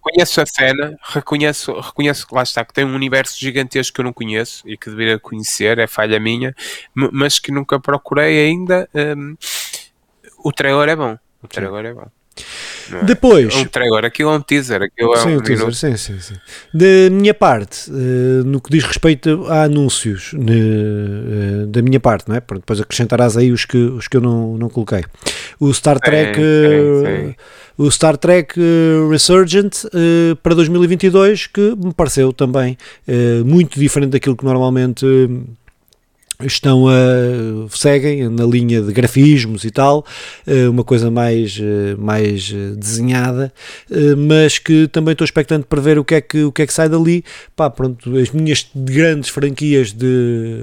conheço 0.03 0.41
a 0.41 0.45
cena, 0.45 0.97
reconheço, 1.01 1.79
reconheço 1.79 2.27
que 2.27 2.35
lá 2.35 2.43
está, 2.43 2.65
que 2.65 2.73
tem 2.73 2.83
um 2.83 2.93
universo 2.93 3.39
gigantesco 3.39 3.95
que 3.95 4.01
eu 4.01 4.05
não 4.05 4.13
conheço 4.13 4.67
e 4.67 4.77
que 4.77 4.89
deveria 4.89 5.17
conhecer, 5.17 5.79
é 5.79 5.87
falha 5.87 6.19
minha, 6.19 6.53
mas 6.93 7.39
que 7.39 7.51
nunca 7.51 7.79
procurei 7.79 8.45
ainda. 8.45 8.89
Um, 8.93 9.35
o 10.43 10.51
trailer 10.51 10.89
é 10.89 10.95
bom. 10.95 11.17
O 11.41 11.47
trailer 11.47 11.85
é 11.85 11.93
bom. 11.93 12.07
É? 12.91 13.03
Depois. 13.05 13.55
Um 13.55 13.65
trailer, 13.65 14.05
aquilo 14.05 14.31
é 14.31 14.37
um 14.37 14.41
teaser. 14.41 14.81
Aquilo 14.81 15.15
sim, 15.17 15.33
é 15.33 15.37
um 15.37 15.41
teaser, 15.41 15.73
sim, 15.73 15.97
sim, 15.97 16.19
sim. 16.19 16.35
Da 16.73 17.09
minha 17.11 17.33
parte, 17.33 17.89
uh, 17.89 18.43
no 18.45 18.59
que 18.59 18.69
diz 18.69 18.83
respeito 18.83 19.45
a 19.47 19.63
anúncios, 19.63 20.33
uh, 20.33 21.67
da 21.67 21.81
minha 21.81 21.99
parte, 21.99 22.27
não 22.27 22.35
é? 22.35 22.39
Depois 22.41 22.81
acrescentarás 22.81 23.37
aí 23.37 23.51
os 23.51 23.65
que, 23.65 23.77
os 23.77 24.07
que 24.07 24.17
eu 24.17 24.21
não, 24.21 24.57
não 24.57 24.69
coloquei. 24.69 25.03
O 25.59 25.73
Star 25.73 25.99
Trek. 25.99 26.35
Sim, 26.35 27.05
sim, 27.05 27.27
sim 27.27 27.35
o 27.75 27.89
Star 27.89 28.15
Trek 28.17 28.53
Resurgent 29.09 29.85
para 30.43 30.53
2022, 30.53 31.47
que 31.47 31.75
me 31.75 31.91
pareceu 31.91 32.31
também 32.31 32.77
muito 33.43 33.79
diferente 33.79 34.11
daquilo 34.11 34.35
que 34.35 34.45
normalmente 34.45 35.03
estão 36.41 36.87
a 36.87 37.67
seguem 37.69 38.27
na 38.29 38.45
linha 38.45 38.81
de 38.81 38.91
grafismos 38.91 39.63
e 39.63 39.71
tal, 39.71 40.05
uma 40.69 40.83
coisa 40.83 41.09
mais 41.09 41.59
mais 41.97 42.51
desenhada, 42.77 43.53
mas 44.17 44.57
que 44.57 44.87
também 44.87 45.13
estou 45.13 45.25
expectante 45.25 45.65
para 45.67 45.81
ver 45.81 45.97
o 45.99 46.03
que 46.03 46.15
é 46.15 46.21
que 46.21 46.43
o 46.43 46.51
que 46.51 46.61
é 46.63 46.67
que 46.67 46.73
sai 46.73 46.89
dali. 46.89 47.23
Pá, 47.55 47.69
pronto, 47.69 48.17
as 48.17 48.31
minhas 48.31 48.67
grandes 48.75 49.29
franquias 49.29 49.93
de 49.93 50.57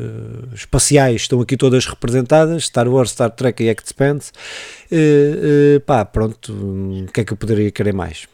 espaciais 0.54 1.22
estão 1.22 1.40
aqui 1.40 1.56
todas 1.56 1.86
representadas, 1.86 2.64
Star 2.64 2.88
Wars, 2.88 3.10
Star 3.10 3.30
Trek 3.30 3.62
e 3.62 3.68
Expanse. 3.70 4.32
Pá, 5.86 6.04
pronto, 6.04 6.52
o 6.52 7.12
que 7.12 7.20
é 7.20 7.24
que 7.24 7.32
eu 7.32 7.36
poderia 7.36 7.70
querer 7.70 7.92
mais? 7.92 8.26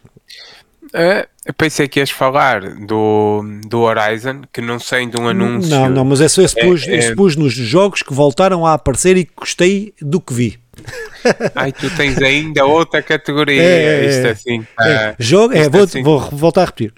Uh, 0.95 1.27
eu 1.45 1.55
pensei 1.55 1.87
que 1.87 2.01
ias 2.01 2.11
falar 2.11 2.61
do, 2.61 3.43
do 3.67 3.81
Horizon, 3.81 4.43
que 4.53 4.61
não 4.61 4.79
sei 4.79 5.07
de 5.07 5.17
um 5.17 5.29
anúncio. 5.29 5.71
Não, 5.71 5.89
não, 5.89 6.05
mas 6.05 6.21
esse, 6.21 6.43
esse, 6.43 6.55
pus, 6.59 6.87
é, 6.87 6.97
esse 6.97 7.15
pus 7.15 7.37
nos 7.37 7.53
jogos 7.53 8.03
que 8.03 8.13
voltaram 8.13 8.67
a 8.67 8.75
aparecer 8.75 9.17
e 9.17 9.29
gostei 9.37 9.95
do 10.01 10.21
que 10.21 10.35
vi. 10.35 10.59
Ai, 11.55 11.73
tu 11.73 11.89
tens 11.97 12.19
ainda 12.19 12.65
outra 12.65 13.03
categoria. 13.03 13.63
É, 13.67 14.05
é 14.05 14.09
isto 14.09 14.27
assim. 14.27 14.67
Tá, 14.77 14.89
é, 14.89 15.17
jogo, 15.19 15.55
é, 15.55 15.69
vou, 15.69 15.83
assim. 15.85 16.03
vou 16.03 16.21
voltar 16.31 16.63
a 16.63 16.65
repetir. 16.67 16.93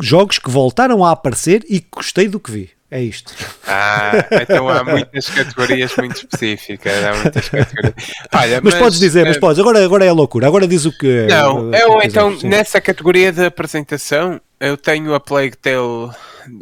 Jogos 0.00 0.38
que 0.38 0.50
voltaram 0.50 1.04
a 1.04 1.10
aparecer 1.10 1.64
e 1.68 1.84
gostei 1.90 2.28
do 2.28 2.40
que 2.40 2.50
vi. 2.50 2.70
É 2.90 3.02
isto. 3.02 3.32
Ah, 3.66 4.12
então 4.40 4.68
há 4.68 4.84
muitas 4.84 5.28
categorias 5.28 5.96
muito 5.96 6.16
específicas. 6.16 6.92
Há 7.04 7.14
muitas 7.22 7.48
categorias. 7.48 7.94
Olha, 8.32 8.60
mas, 8.62 8.74
mas, 8.74 8.82
podes 8.82 8.98
dizer, 9.00 9.26
mas 9.26 9.36
eh, 9.36 9.40
podes. 9.40 9.58
Agora, 9.58 9.84
agora 9.84 10.04
é 10.04 10.12
loucura. 10.12 10.46
Agora 10.46 10.68
diz 10.68 10.84
o 10.84 10.96
que. 10.96 11.26
Não, 11.26 11.74
eu 11.74 12.00
então, 12.02 12.38
sim. 12.38 12.48
nessa 12.48 12.80
categoria 12.80 13.32
de 13.32 13.44
apresentação, 13.44 14.40
eu 14.60 14.76
tenho 14.76 15.14
a 15.14 15.20
Plague 15.20 15.56
Tale 15.56 16.10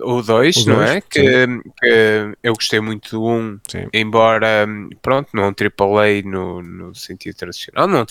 o 0.00 0.22
2, 0.22 0.66
não 0.66 0.82
é? 0.82 1.00
Que, 1.00 1.46
que, 1.80 2.36
eu 2.42 2.54
gostei 2.54 2.80
muito 2.80 3.10
do 3.10 3.24
1, 3.24 3.30
um, 3.30 3.60
embora, 3.92 4.66
pronto, 5.00 5.28
não 5.34 5.44
é 5.44 5.48
um 5.48 5.52
AAA 5.52 6.22
no, 6.24 6.62
no 6.62 6.94
sentido 6.94 7.36
tradicional, 7.36 7.86
não 7.88 7.98
é 7.98 8.02
um 8.02 8.06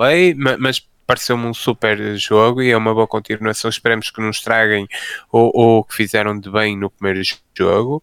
AAA, 0.00 0.56
mas 0.58 0.86
pareceu-me 1.08 1.46
um 1.46 1.54
super 1.54 1.98
jogo 2.18 2.60
e 2.60 2.70
é 2.70 2.76
uma 2.76 2.92
boa 2.92 3.06
continuação. 3.06 3.70
Esperemos 3.70 4.10
que 4.10 4.20
nos 4.20 4.42
traguem 4.42 4.86
o, 5.32 5.78
o 5.78 5.84
que 5.84 5.94
fizeram 5.94 6.38
de 6.38 6.50
bem 6.50 6.76
no 6.76 6.90
primeiro 6.90 7.22
jogo. 7.56 8.02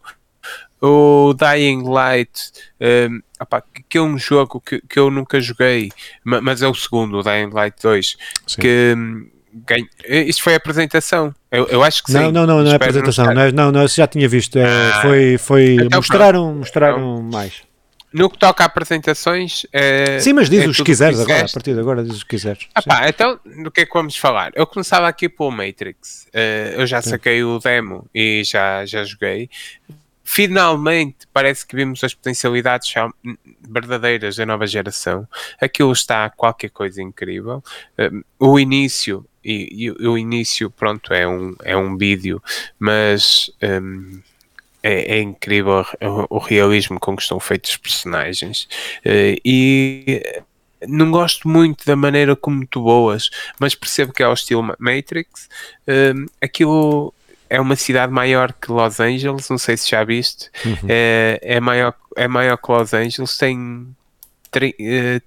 O 0.82 1.34
Dying 1.34 1.84
Light, 1.88 2.52
um, 2.82 3.22
opa, 3.40 3.64
que 3.88 4.00
é 4.00 4.02
um 4.02 4.18
jogo 4.18 4.60
que, 4.60 4.82
que 4.82 4.98
eu 4.98 5.12
nunca 5.12 5.40
joguei, 5.40 5.92
mas 6.24 6.64
é 6.64 6.68
o 6.68 6.74
segundo, 6.74 7.20
o 7.20 7.24
Dying 7.24 7.52
Light 7.52 7.76
2, 7.82 8.18
Sim. 8.48 8.62
que 8.62 8.94
hum, 8.98 9.30
ganho. 9.54 9.88
Isto 10.08 10.42
foi 10.42 10.54
a 10.54 10.58
apresentação. 10.58 11.34
Eu, 11.52 11.68
eu 11.68 11.84
acho 11.84 12.04
que 12.04 12.12
não, 12.12 12.26
sim. 12.26 12.32
Não, 12.32 12.48
não, 12.48 12.64
não 12.64 12.72
é 12.72 12.76
apresentação. 12.76 13.26
Não, 13.34 13.42
é, 13.42 13.52
não, 13.52 13.72
não, 13.72 13.88
já 13.88 14.08
tinha 14.08 14.28
visto. 14.28 14.58
É, 14.58 14.66
ah, 14.66 15.02
foi, 15.02 15.38
foi 15.38 15.76
então, 15.76 16.00
mostraram, 16.00 16.56
mostraram 16.56 16.98
então, 16.98 17.30
mais. 17.32 17.62
No 18.16 18.30
que 18.30 18.38
toca 18.38 18.64
a 18.64 18.68
apresentações. 18.68 19.66
É, 19.74 20.20
sim, 20.20 20.32
mas 20.32 20.50
diz 20.50 20.64
é 20.64 20.68
os 20.68 20.78
que 20.78 20.84
quiseres 20.84 21.20
agora. 21.20 21.46
A 21.46 21.50
partir 21.50 21.74
de 21.74 21.80
agora, 21.80 22.04
diz 22.04 22.16
os 22.16 22.24
que 22.24 22.30
quiseres. 22.30 22.68
Ah, 22.74 22.82
pá, 22.82 23.10
então, 23.10 23.40
do 23.64 23.70
que 23.70 23.82
é 23.82 23.86
que 23.86 23.94
vamos 23.94 24.16
falar? 24.16 24.52
Eu 24.56 24.66
começava 24.66 25.08
aqui 25.08 25.28
pelo 25.28 25.52
Matrix. 25.52 26.28
Uh, 26.28 26.80
eu 26.80 26.88
já 26.88 27.02
saquei 27.02 27.44
o 27.44 27.60
demo 27.60 28.08
e 28.14 28.42
já, 28.46 28.86
já 28.86 29.04
joguei 29.04 29.50
finalmente 30.26 31.28
parece 31.32 31.66
que 31.66 31.76
vimos 31.76 32.04
as 32.04 32.14
potencialidades 32.14 32.92
verdadeiras 33.62 34.36
da 34.36 34.46
nova 34.46 34.66
geração. 34.66 35.28
Aquilo 35.62 35.92
está 35.94 36.30
qualquer 36.32 36.72
coisa 36.72 37.02
incrível. 37.02 37.64
Um, 37.98 38.24
o 38.40 38.60
início, 38.60 39.26
e, 39.44 39.86
e, 39.86 39.92
o 39.92 40.18
início, 40.18 40.72
pronto, 40.72 41.14
é 41.14 41.28
um, 41.28 41.56
é 41.64 41.78
um 41.78 41.96
vídeo, 41.96 42.42
mas 42.80 43.52
um, 43.62 44.20
é, 44.86 45.18
é, 45.18 45.22
incrível 45.22 45.84
o, 46.00 46.36
o, 46.36 46.38
realismo 46.38 47.00
com 47.00 47.16
que 47.16 47.24
estão 47.24 47.40
feitos 47.40 47.72
os 47.72 47.78
personagens. 47.78 48.68
Uh, 49.04 49.42
e 49.44 50.22
não 50.88 51.10
gosto 51.10 51.50
muito 51.50 51.84
da 51.88 51.96
maneira 51.96 52.36
como 52.36 52.58
muito 52.58 52.80
boas, 52.80 53.32
mas 53.60 53.74
percebo 53.74 54.14
que 54.14 54.22
é 54.22 54.28
o 54.28 54.34
estilo 54.34 54.76
Matrix. 54.78 55.50
Um, 55.88 56.28
aquilo 56.40 57.12
é 57.50 57.60
uma 57.60 57.76
cidade 57.76 58.14
maior 58.14 58.54
que 58.54 58.72
Los 58.72 59.00
Angeles, 59.00 59.50
não 59.50 59.58
sei 59.58 59.76
se 59.76 59.90
já 59.90 60.04
viste, 60.04 60.52
uhum. 60.64 60.78
é, 60.88 61.40
é, 61.42 61.60
maior, 61.60 61.96
é 62.16 62.28
maior 62.28 62.56
que 62.56 62.72
Los 62.72 62.94
Angeles, 62.94 63.38
tem 63.40 63.88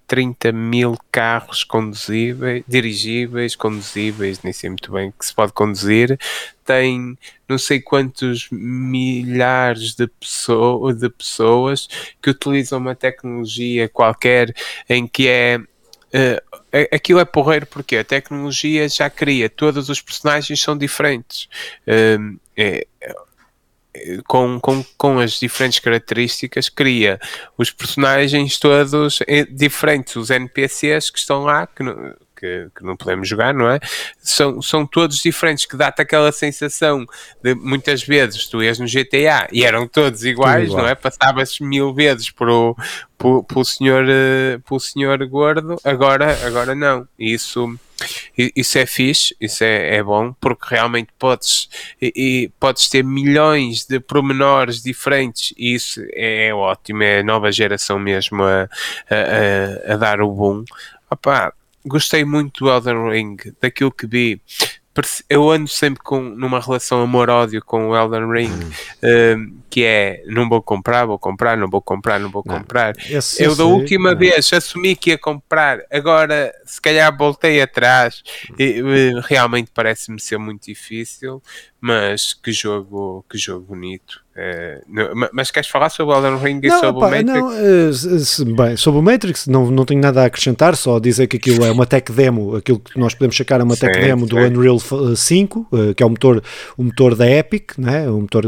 30 0.07 0.49
eh, 0.49 0.53
mil 0.53 0.97
carros 1.13 1.63
conduzíveis, 1.63 2.65
dirigíveis, 2.67 3.55
conduzíveis, 3.55 4.43
nem 4.43 4.53
sei 4.53 4.71
muito 4.71 4.91
bem 4.91 5.13
que 5.17 5.27
se 5.27 5.35
pode 5.35 5.53
conduzir, 5.53 6.19
tem 6.65 7.19
não 7.49 7.59
sei 7.59 7.81
quantos 7.81 8.49
milhares 8.51 9.95
de, 9.95 10.07
pessoa, 10.07 10.95
de 10.95 11.09
pessoas 11.11 11.89
que 12.23 12.31
utilizam 12.31 12.79
uma 12.79 12.95
tecnologia 12.95 13.89
qualquer 13.89 14.55
em 14.89 15.07
que 15.07 15.29
é 15.29 15.59
uh, 15.59 16.89
aquilo 16.93 17.21
é 17.21 17.25
porreiro 17.25 17.67
porque 17.67 17.97
a 17.97 18.05
tecnologia 18.05 18.89
já 18.89 19.11
cria, 19.11 19.51
todos 19.51 19.89
os 19.89 20.01
personagens 20.01 20.61
são 20.61 20.77
diferentes. 20.77 21.49
Uh, 21.87 22.39
é, 22.57 22.87
com, 24.27 24.59
com, 24.61 24.85
com 24.97 25.19
as 25.19 25.39
diferentes 25.39 25.79
características, 25.79 26.69
cria 26.69 27.21
os 27.57 27.71
personagens 27.71 28.59
todos 28.59 29.21
eh, 29.27 29.47
diferentes, 29.51 30.17
os 30.17 30.31
NPCs 30.31 31.11
que 31.11 31.19
estão 31.19 31.45
lá, 31.45 31.67
que 31.67 31.83
que, 32.39 32.69
que, 32.75 32.85
não 32.85 32.97
podemos 32.97 33.29
jogar, 33.29 33.53
não 33.53 33.69
é? 33.69 33.81
São, 34.19 34.63
são 34.63 34.87
todos 34.87 35.19
diferentes, 35.19 35.67
que 35.67 35.77
dá-te 35.77 36.01
aquela 36.01 36.31
sensação 36.31 37.05
de 37.43 37.55
muitas 37.55 38.03
vezes 38.03 38.47
tu 38.47 38.63
ias 38.63 38.79
no 38.79 38.87
GTA 38.87 39.49
e 39.53 39.65
eram 39.65 39.87
todos 39.87 40.25
iguais, 40.25 40.69
igual. 40.69 40.83
não 40.83 40.89
é? 40.89 40.95
Passavas 40.95 41.59
mil 41.61 41.93
vezes 41.93 42.31
por 42.31 42.49
o, 42.49 42.77
por, 43.17 43.43
por, 43.45 43.65
senhor, 43.65 44.05
uh, 44.05 44.61
por 44.61 44.81
senhor 44.81 45.25
gordo, 45.27 45.77
agora, 45.83 46.39
agora 46.47 46.75
não. 46.75 47.07
Isso, 47.19 47.79
isso 48.37 48.79
é 48.79 48.87
fixe, 48.87 49.35
isso 49.41 49.65
é, 49.65 49.97
é 49.97 50.03
bom, 50.03 50.33
porque 50.41 50.67
realmente 50.71 51.09
podes, 51.19 51.69
e, 52.01 52.13
e, 52.15 52.49
podes 52.61 52.89
ter 52.89 53.03
milhões 53.03 53.85
de 53.85 53.99
pormenores 53.99 54.81
diferentes 54.81 55.53
e 55.57 55.75
isso 55.75 56.01
é, 56.13 56.47
é 56.47 56.55
ótimo, 56.55 57.03
é 57.03 57.21
a 57.21 57.25
nova 57.25 57.51
geração 57.51 57.99
mesmo 57.99 58.45
a, 58.45 58.69
a, 59.11 59.91
a, 59.91 59.95
a 59.95 59.97
dar 59.97 60.21
o 60.21 60.31
boom. 60.31 60.65
Opa, 61.11 61.53
gostei 61.87 62.25
muito 62.25 62.65
do 62.65 62.71
Elden 62.71 63.11
Ring, 63.11 63.37
daquilo 63.61 63.93
que 63.93 64.07
vi. 64.07 64.41
Eu 65.29 65.49
ando 65.49 65.69
sempre 65.69 66.03
com, 66.03 66.21
numa 66.21 66.61
relação 66.61 67.01
amor-ódio 67.01 67.63
com 67.65 67.89
o 67.89 67.97
Elden 67.97 68.33
Ring, 68.33 68.71
um, 69.01 69.61
que 69.71 69.85
é 69.85 70.25
não 70.27 70.49
vou 70.49 70.61
comprar, 70.61 71.07
vou 71.07 71.19
comprar, 71.19 71.57
não 71.57 71.71
vou 71.71 71.81
comprar, 71.81 72.19
não 72.19 72.29
vou 72.29 72.43
comprar. 72.43 72.97
Não, 72.97 73.21
eu, 73.39 73.55
da 73.55 73.65
última 73.65 74.11
não. 74.11 74.19
vez 74.19 74.53
assumi 74.53 74.97
que 74.97 75.11
ia 75.11 75.19
comprar, 75.19 75.83
agora 75.89 76.53
se 76.65 76.81
calhar 76.81 77.17
voltei 77.17 77.63
atrás. 77.63 78.25
E, 78.59 78.83
realmente 79.25 79.71
parece-me 79.73 80.21
ser 80.21 80.37
muito 80.37 80.65
difícil, 80.65 81.41
mas 81.81 82.35
que 82.35 82.51
jogo, 82.51 83.25
que 83.31 83.39
jogo 83.39 83.67
bonito. 83.67 84.21
Uh, 84.39 85.29
mas 85.33 85.51
queres 85.51 85.69
falar 85.69 85.89
sobre 85.89 86.15
o 86.15 86.17
Elden 86.17 86.39
Ring 86.39 86.61
e 86.63 86.69
não, 86.69 86.79
sobre 86.79 86.97
opa, 86.97 87.09
o 87.09 87.11
Matrix? 87.11 88.45
Não, 88.45 88.53
uh, 88.53 88.55
bem, 88.55 88.77
sobre 88.77 89.01
o 89.01 89.03
Matrix 89.03 89.49
não, 89.49 89.69
não 89.69 89.85
tenho 89.85 90.01
nada 90.01 90.23
a 90.23 90.27
acrescentar, 90.27 90.77
só 90.77 91.01
dizer 91.01 91.27
que 91.27 91.39
aquilo 91.39 91.65
é 91.65 91.73
uma 91.73 91.85
tech 91.85 92.13
demo, 92.13 92.55
aquilo 92.55 92.79
que 92.79 92.97
nós 92.97 93.15
podemos 93.15 93.35
checar 93.35 93.61
é 93.61 93.65
uma 93.65 93.77
tech 93.77 93.93
sim, 93.93 94.01
demo 94.01 94.29
sim. 94.29 94.29
do 94.29 94.37
Unreal 94.37 94.79
5, 94.79 95.59
uh, 95.59 95.91
eh, 95.91 95.95
que 95.95 96.05
é 96.05 96.07
o 96.07 96.11
motor, 96.11 96.41
o 96.77 96.85
motor 96.85 97.17
da 97.17 97.29
Epic, 97.29 97.77
né? 97.79 98.09
o 98.09 98.21
motor 98.21 98.45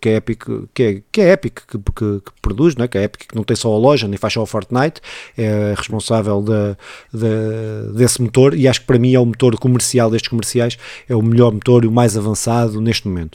que 0.00 0.08
é 0.08 0.16
Epic, 0.16 0.44
que 0.72 0.82
é, 0.82 1.02
que 1.12 1.20
é 1.20 1.32
Epic 1.32 1.60
que, 1.68 1.76
que, 1.76 2.20
que, 2.20 2.32
produz, 2.40 2.74
né? 2.76 2.88
que 2.88 2.96
é 2.96 3.02
Epic 3.02 3.28
que 3.28 3.36
não 3.36 3.44
tem 3.44 3.56
só 3.56 3.74
a 3.74 3.78
loja, 3.78 4.08
nem 4.08 4.16
faz 4.16 4.32
só 4.32 4.42
o 4.42 4.46
Fortnite, 4.46 5.02
é 5.36 5.74
responsável 5.76 6.42
de, 6.42 7.18
de, 7.18 7.92
desse 7.94 8.22
motor 8.22 8.54
e 8.54 8.66
acho 8.66 8.80
que 8.80 8.86
para 8.86 8.98
mim 8.98 9.12
é 9.12 9.20
o 9.20 9.26
motor 9.26 9.54
comercial 9.58 10.10
destes 10.10 10.30
comerciais, 10.30 10.78
é 11.06 11.14
o 11.14 11.20
melhor 11.20 11.52
motor 11.52 11.84
e 11.84 11.88
o 11.88 11.92
mais 11.92 12.16
avançado 12.16 12.80
neste 12.80 13.06
momento. 13.06 13.32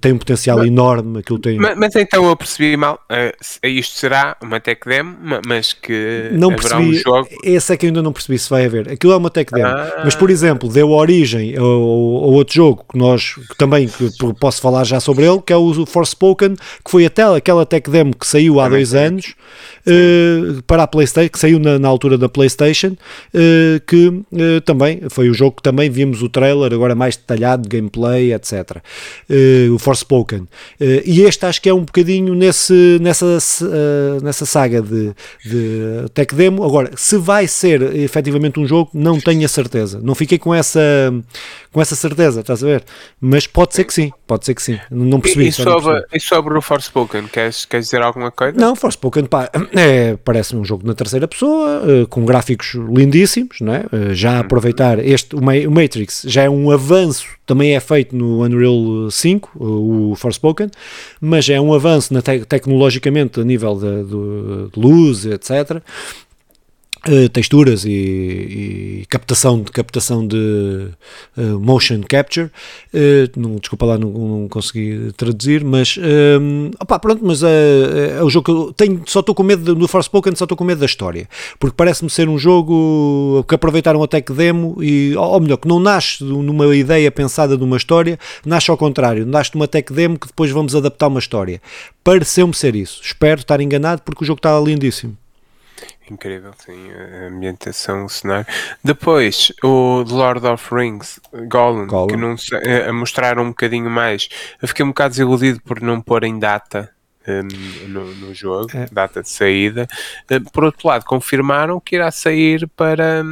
Tem 0.00 0.12
um 0.12 0.18
potencial 0.18 0.58
mas, 0.58 0.66
enorme 0.66 1.20
aquilo 1.20 1.38
tem. 1.38 1.58
Mas, 1.58 1.76
mas, 1.76 1.96
então 1.96 2.26
eu 2.28 2.36
percebi 2.36 2.76
mal, 2.76 3.00
uh, 3.10 3.66
isto 3.66 3.98
será 3.98 4.36
uma 4.42 4.60
tech 4.60 4.82
demo, 4.84 5.16
mas 5.46 5.72
que 5.72 6.28
não 6.32 6.54
percebi, 6.54 6.82
um 6.82 6.92
jogo. 6.92 7.28
Esse 7.42 7.72
é 7.72 7.76
que 7.76 7.86
eu 7.86 7.88
ainda 7.88 8.02
não 8.02 8.12
percebi 8.12 8.38
se 8.38 8.50
vai 8.50 8.66
haver. 8.66 8.90
Aquilo 8.90 9.14
é 9.14 9.16
uma 9.16 9.30
tech 9.30 9.50
demo, 9.50 9.66
ah. 9.66 10.02
mas 10.04 10.14
por 10.14 10.28
exemplo, 10.28 10.68
deu 10.68 10.90
origem 10.90 11.56
ao, 11.56 11.64
ao, 11.64 12.32
outro 12.32 12.54
jogo 12.54 12.84
que 12.90 12.98
nós 12.98 13.34
que 13.34 13.56
também 13.56 13.88
que 13.88 14.10
posso 14.38 14.60
falar 14.60 14.84
já 14.84 15.00
sobre 15.00 15.24
ele, 15.24 15.40
que 15.40 15.52
é 15.52 15.56
o 15.56 15.86
Forspoken, 15.86 16.54
que 16.84 16.90
foi 16.90 17.06
até 17.06 17.22
aquela 17.22 17.64
tech 17.64 17.90
demo 17.90 18.14
que 18.14 18.26
saiu 18.26 18.60
há 18.60 18.68
dois 18.68 18.94
anos 18.94 19.34
uh, 19.86 20.62
para 20.66 20.82
a 20.82 20.86
PlayStation, 20.86 21.30
que 21.30 21.38
saiu 21.38 21.58
na, 21.58 21.78
na 21.78 21.88
altura 21.88 22.18
da 22.18 22.28
PlayStation, 22.28 22.88
uh, 22.88 23.80
que 23.86 24.12
também 24.64 25.02
foi 25.08 25.30
o 25.30 25.34
jogo 25.34 25.56
que 25.56 25.62
também 25.62 25.88
vimos 25.88 26.22
o 26.22 26.28
trailer, 26.28 26.72
agora 26.74 26.94
mais 26.94 27.16
detalhado, 27.16 27.68
gameplay, 27.68 28.34
etc. 28.34 28.82
o 29.72 29.78
Forspoken. 29.78 30.40
Uh, 30.40 30.48
e 31.04 31.22
este 31.22 31.44
acho 31.46 31.60
que 31.60 31.68
é 31.68 31.74
um 31.74 31.84
bocadinho 31.84 32.34
nesse, 32.34 32.98
nessa, 33.00 33.26
uh, 33.26 34.22
nessa 34.22 34.46
saga 34.46 34.82
de, 34.82 35.12
de 35.44 36.08
tech 36.14 36.34
demo. 36.34 36.64
Agora, 36.64 36.90
se 36.96 37.16
vai 37.16 37.46
ser 37.46 37.82
efetivamente 37.96 38.58
um 38.60 38.66
jogo, 38.66 38.90
não 38.94 39.20
tenho 39.20 39.44
a 39.44 39.48
certeza. 39.48 40.00
Não 40.02 40.14
fiquei 40.14 40.38
com 40.38 40.54
essa, 40.54 40.80
com 41.72 41.80
essa 41.80 41.94
certeza, 41.94 42.40
estás 42.40 42.62
a 42.62 42.66
ver? 42.66 42.84
Mas 43.20 43.46
pode 43.46 43.74
ser 43.74 43.84
que 43.84 43.94
sim, 43.94 44.12
pode 44.26 44.44
ser 44.44 44.54
que 44.54 44.62
sim. 44.62 44.78
Não 44.90 45.20
percebi. 45.20 45.48
E, 45.48 45.52
sobre, 45.52 46.04
e 46.12 46.20
sobre 46.20 46.58
o 46.58 46.62
Forspoken, 46.62 47.28
queres, 47.28 47.64
queres 47.64 47.86
dizer 47.86 48.02
alguma 48.02 48.30
coisa? 48.30 48.58
Não, 48.58 48.74
Forspoken 48.76 49.26
pá, 49.26 49.50
é, 49.74 50.16
parece 50.24 50.56
um 50.56 50.64
jogo 50.64 50.86
na 50.86 50.94
terceira 50.94 51.26
pessoa, 51.28 51.82
uh, 51.82 52.06
com 52.08 52.24
gráficos 52.24 52.74
lindíssimos, 52.74 53.60
não 53.60 53.74
é? 53.74 53.84
já 54.12 54.34
uhum. 54.34 54.40
aproveitar 54.40 54.98
este, 54.98 55.34
o 55.36 55.70
Matrix 55.70 56.22
já 56.26 56.42
é 56.42 56.50
um 56.50 56.70
avanço 56.70 57.26
também 57.46 57.76
é 57.76 57.80
feito 57.80 58.14
no 58.14 58.42
Unreal 58.42 59.08
5, 59.10 59.35
o 59.54 60.14
Forspoken, 60.16 60.70
mas 61.20 61.48
é 61.48 61.60
um 61.60 61.72
avanço 61.72 62.12
na 62.12 62.22
te 62.22 62.44
tecnologicamente 62.44 63.40
a 63.40 63.44
nível 63.44 63.74
de, 63.76 64.04
de, 64.04 64.70
de 64.72 64.80
luz, 64.80 65.26
etc. 65.26 65.82
Uh, 67.08 67.28
texturas 67.28 67.84
e, 67.84 67.90
e, 67.90 69.06
captação 69.08 69.62
de 69.62 69.70
captação 69.70 70.26
de 70.26 70.88
uh, 71.36 71.60
motion 71.60 72.00
capture. 72.00 72.50
Uh, 72.92 73.30
não, 73.36 73.56
desculpa 73.56 73.86
lá 73.86 73.96
não, 73.96 74.10
não, 74.10 74.48
consegui 74.48 75.12
traduzir 75.16 75.64
mas 75.64 75.96
opa, 76.80 76.98
pronto 76.98 77.24
mas 77.24 77.42
é 77.44 78.20
o 78.22 78.28
jogo 78.28 78.44
que 78.44 78.50
eu 78.50 78.72
tenho, 78.72 79.02
só 79.06 79.20
estou 79.20 79.34
com 79.34 79.42
medo 79.42 79.74
do 79.74 79.86
Forspoken 79.88 80.34
só 80.34 80.44
estou 80.44 80.56
com 80.56 80.64
medo 80.64 80.80
da 80.80 80.86
história. 80.86 81.28
Porque 81.60 81.74
parece-me 81.76 82.10
ser 82.10 82.28
um 82.28 82.38
jogo 82.38 83.44
que 83.48 83.54
aproveitaram 83.54 84.02
a 84.02 84.08
tech 84.08 84.32
demo 84.32 84.82
e 84.82 85.14
ou 85.16 85.40
melhor 85.40 85.58
que 85.58 85.68
não 85.68 85.78
nasce 85.78 86.24
numa 86.24 86.74
ideia 86.74 87.10
pensada 87.12 87.56
de 87.56 87.62
uma 87.62 87.76
história 87.76 88.18
nasce 88.44 88.70
ao 88.70 88.76
contrário 88.76 89.24
nasce 89.24 89.54
numa 89.54 89.68
tech 89.68 89.92
demo 89.92 90.18
que 90.18 90.26
depois 90.26 90.50
vamos 90.50 90.74
adaptar 90.74 91.06
uma 91.06 91.20
história. 91.20 91.60
Pareceu-me 92.02 92.54
ser 92.54 92.74
isso. 92.74 93.00
Espero 93.02 93.40
estar 93.40 93.60
enganado 93.60 94.02
porque 94.02 94.24
o 94.24 94.26
jogo 94.26 94.38
está 94.38 94.58
lindíssimo 94.58 95.16
Incrível, 96.10 96.52
sim, 96.58 96.90
a 96.92 97.26
ambientação, 97.26 98.04
o 98.04 98.08
cenário. 98.08 98.46
Depois, 98.82 99.52
o 99.62 100.04
Lord 100.06 100.46
of 100.46 100.74
Rings, 100.74 101.18
Gollum, 101.48 102.06
que 102.06 102.16
não 102.16 102.36
sei, 102.36 102.82
a 102.88 102.92
mostrar 102.92 103.38
um 103.38 103.48
bocadinho 103.48 103.90
mais. 103.90 104.28
Eu 104.62 104.68
fiquei 104.68 104.84
um 104.84 104.88
bocado 104.88 105.10
desiludido 105.10 105.60
por 105.62 105.80
não 105.80 106.00
pôr 106.00 106.24
em 106.24 106.38
data 106.38 106.90
um, 107.28 107.88
no, 107.88 108.14
no, 108.14 108.34
jogo, 108.34 108.68
é. 108.72 108.86
data 108.90 109.22
de 109.22 109.28
saída. 109.28 109.88
Uh, 110.30 110.50
por 110.50 110.64
outro 110.64 110.86
lado, 110.86 111.04
confirmaram 111.04 111.80
que 111.80 111.96
irá 111.96 112.10
sair 112.10 112.68
para, 112.76 113.24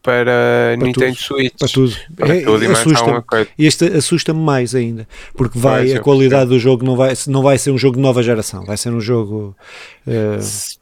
para, 0.00 0.76
para 0.76 0.76
Nintendo 0.78 1.16
tudo. 1.16 1.22
Switch. 1.22 1.58
Para 1.58 1.68
tudo. 1.68 1.96
Para 2.16 2.36
é, 2.36 2.40
tudo 2.42 2.64
e 2.64 2.66
assusta 2.68 3.24
este 3.58 3.86
assusta-me 3.86 4.40
mais 4.40 4.74
ainda, 4.74 5.08
porque 5.34 5.58
vai, 5.58 5.86
Pois, 5.86 5.96
a 5.96 6.00
qualidade 6.00 6.50
do 6.50 6.58
jogo 6.58 6.84
não 6.84 6.94
vai, 6.94 7.14
não 7.26 7.42
vai 7.42 7.58
ser 7.58 7.72
um 7.72 7.78
jogo 7.78 7.96
de 7.96 8.02
nova 8.02 8.22
geração, 8.22 8.64
vai 8.64 8.76
ser 8.76 8.90
um 8.90 9.00
jogo. 9.00 9.56
uh, 10.06 10.81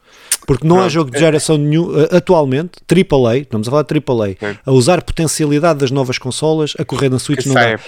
porque 0.50 0.66
não 0.66 0.80
há 0.80 0.88
jogo 0.88 1.12
de 1.12 1.18
geração 1.20 1.56
nenhum, 1.56 1.84
uh, 1.84 2.08
atualmente, 2.10 2.72
AAA, 2.90 3.38
estamos 3.38 3.68
a 3.68 3.70
falar 3.70 3.84
de 3.84 3.94
AAA, 3.94 4.28
Sim. 4.30 4.58
a 4.66 4.72
usar 4.72 4.98
a 4.98 5.02
potencialidade 5.02 5.78
das 5.78 5.92
novas 5.92 6.18
consolas 6.18 6.74
a 6.76 6.84
correr 6.84 7.08
na 7.08 7.18
Que 7.18 7.22
Switch 7.22 7.46
não 7.46 7.54
dá. 7.54 7.78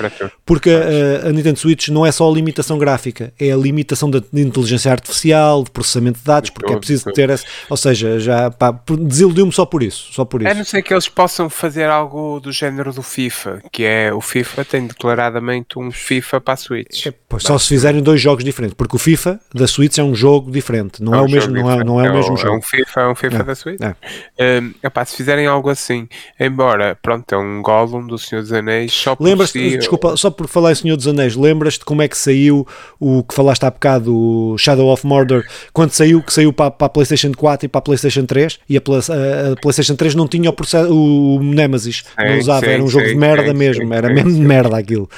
Porque 0.47 0.71
a, 0.71 1.27
a 1.27 1.33
Nintendo 1.33 1.59
Switch 1.59 1.89
não 1.89 2.07
é 2.07 2.13
só 2.13 2.31
a 2.31 2.33
limitação 2.33 2.79
gráfica, 2.79 3.33
é 3.37 3.51
a 3.51 3.57
limitação 3.57 4.09
da 4.09 4.21
de 4.21 4.41
inteligência 4.41 4.93
artificial, 4.93 5.65
de 5.65 5.73
processamento 5.73 6.21
de 6.21 6.25
dados, 6.25 6.51
porque 6.51 6.73
é 6.73 6.77
preciso 6.77 7.07
ter 7.13 7.31
essa. 7.31 7.45
Ou 7.69 7.77
seja, 7.77 8.21
já 8.21 8.49
desiludiu-me 8.97 9.51
só 9.51 9.67
por 9.67 9.83
isso. 9.83 10.13
Só 10.13 10.25
por 10.25 10.47
A 10.47 10.51
isso. 10.51 10.59
não 10.59 10.65
ser 10.65 10.83
que 10.83 10.95
eles 10.95 11.09
possam 11.09 11.51
fazer 11.51 11.91
algo 11.91 12.39
do 12.39 12.53
género 12.53 12.93
do 12.93 13.03
FIFA, 13.03 13.61
que 13.73 13.83
é 13.83 14.15
o 14.15 14.21
FIFA 14.21 14.65
tem 14.65 14.87
declaradamente 14.87 15.81
um 15.81 15.91
FIFA 15.91 16.41
para 16.41 16.55
a 16.55 16.57
Switch. 16.57 17.09
Pois, 17.29 17.43
só 17.43 17.59
se 17.59 17.67
fizerem 17.67 18.01
dois 18.01 18.21
jogos 18.21 18.45
diferentes, 18.45 18.77
porque 18.77 18.95
o 18.95 19.01
FIFA 19.01 19.41
da 19.53 19.67
Switch 19.67 19.99
é 19.99 20.05
um 20.05 20.15
jogo 20.15 20.49
diferente, 20.49 21.03
não 21.03 21.13
é, 21.13 21.21
um 21.21 21.25
o 21.25 21.29
mesmo, 21.29 21.53
não 21.53 21.71
é, 21.73 21.85
não 21.85 22.01
é 22.01 22.09
o 22.09 22.15
mesmo 22.15 22.37
jogo. 22.37 22.52
É 22.53 22.57
um 22.57 22.63
FIFA, 22.63 23.01
é 23.01 23.09
um 23.09 23.15
FIFA 23.15 23.37
É, 23.37 23.43
da 23.43 23.55
Switch. 23.55 23.81
é. 23.81 24.61
Um, 24.61 24.73
epá, 24.83 25.05
se 25.05 25.17
fizerem 25.17 25.47
algo 25.47 25.69
assim, 25.71 26.09
embora, 26.39 26.97
pronto, 27.01 27.33
é 27.35 27.39
um 27.39 27.63
Gollum 27.63 28.07
do 28.07 28.19
Senhor 28.19 28.43
dos 28.43 28.53
Anéis, 28.53 28.93
só 28.93 29.15
por 29.17 29.25
si, 29.49 29.79
desculpa, 29.79 30.17
só 30.17 30.31
por 30.31 30.47
falar 30.49 30.73
em 30.73 30.75
Senhor 30.75 30.97
dos 30.97 31.07
Anéis, 31.09 31.37
lembras-te 31.37 31.85
como 31.85 32.03
é 32.03 32.09
que 32.09 32.17
saiu 32.17 32.67
o 33.01 33.23
que 33.23 33.35
falaste 33.35 33.65
há 33.65 33.71
bocado, 33.71 34.15
o 34.17 34.57
Shadow 34.59 34.89
of 34.93 35.07
Mordor, 35.07 35.45
quando 35.73 35.91
saiu, 35.93 36.23
que 36.23 36.33
saiu 36.33 36.53
para, 36.53 36.71
para 36.71 36.87
a 36.87 36.91
PlayStation 36.91 37.33
4 37.33 37.67
e 37.67 37.69
para 37.69 37.79
a 37.79 37.83
PlayStation 37.83 38.25
3, 38.27 38.59
e 38.69 38.77
a, 38.77 38.81
a- 38.81 39.53
a 39.53 39.57
PlayStation 39.61 39.95
3 39.97 40.15
não 40.15 40.27
tinha 40.29 40.51
o, 40.51 41.37
o 41.37 41.43
Nemesis, 41.43 42.05
não 42.19 42.39
usava, 42.39 42.67
sim, 42.67 42.73
era 42.73 42.83
um 42.83 42.89
jogo 42.89 43.05
sim, 43.07 43.13
de 43.13 43.19
merda 43.19 43.49
sim, 43.53 43.55
mesmo, 43.59 43.95
era 43.95 44.09
mesmo 44.13 44.33
de 44.33 44.41
merda 44.41 44.77
aquilo. 44.79 45.09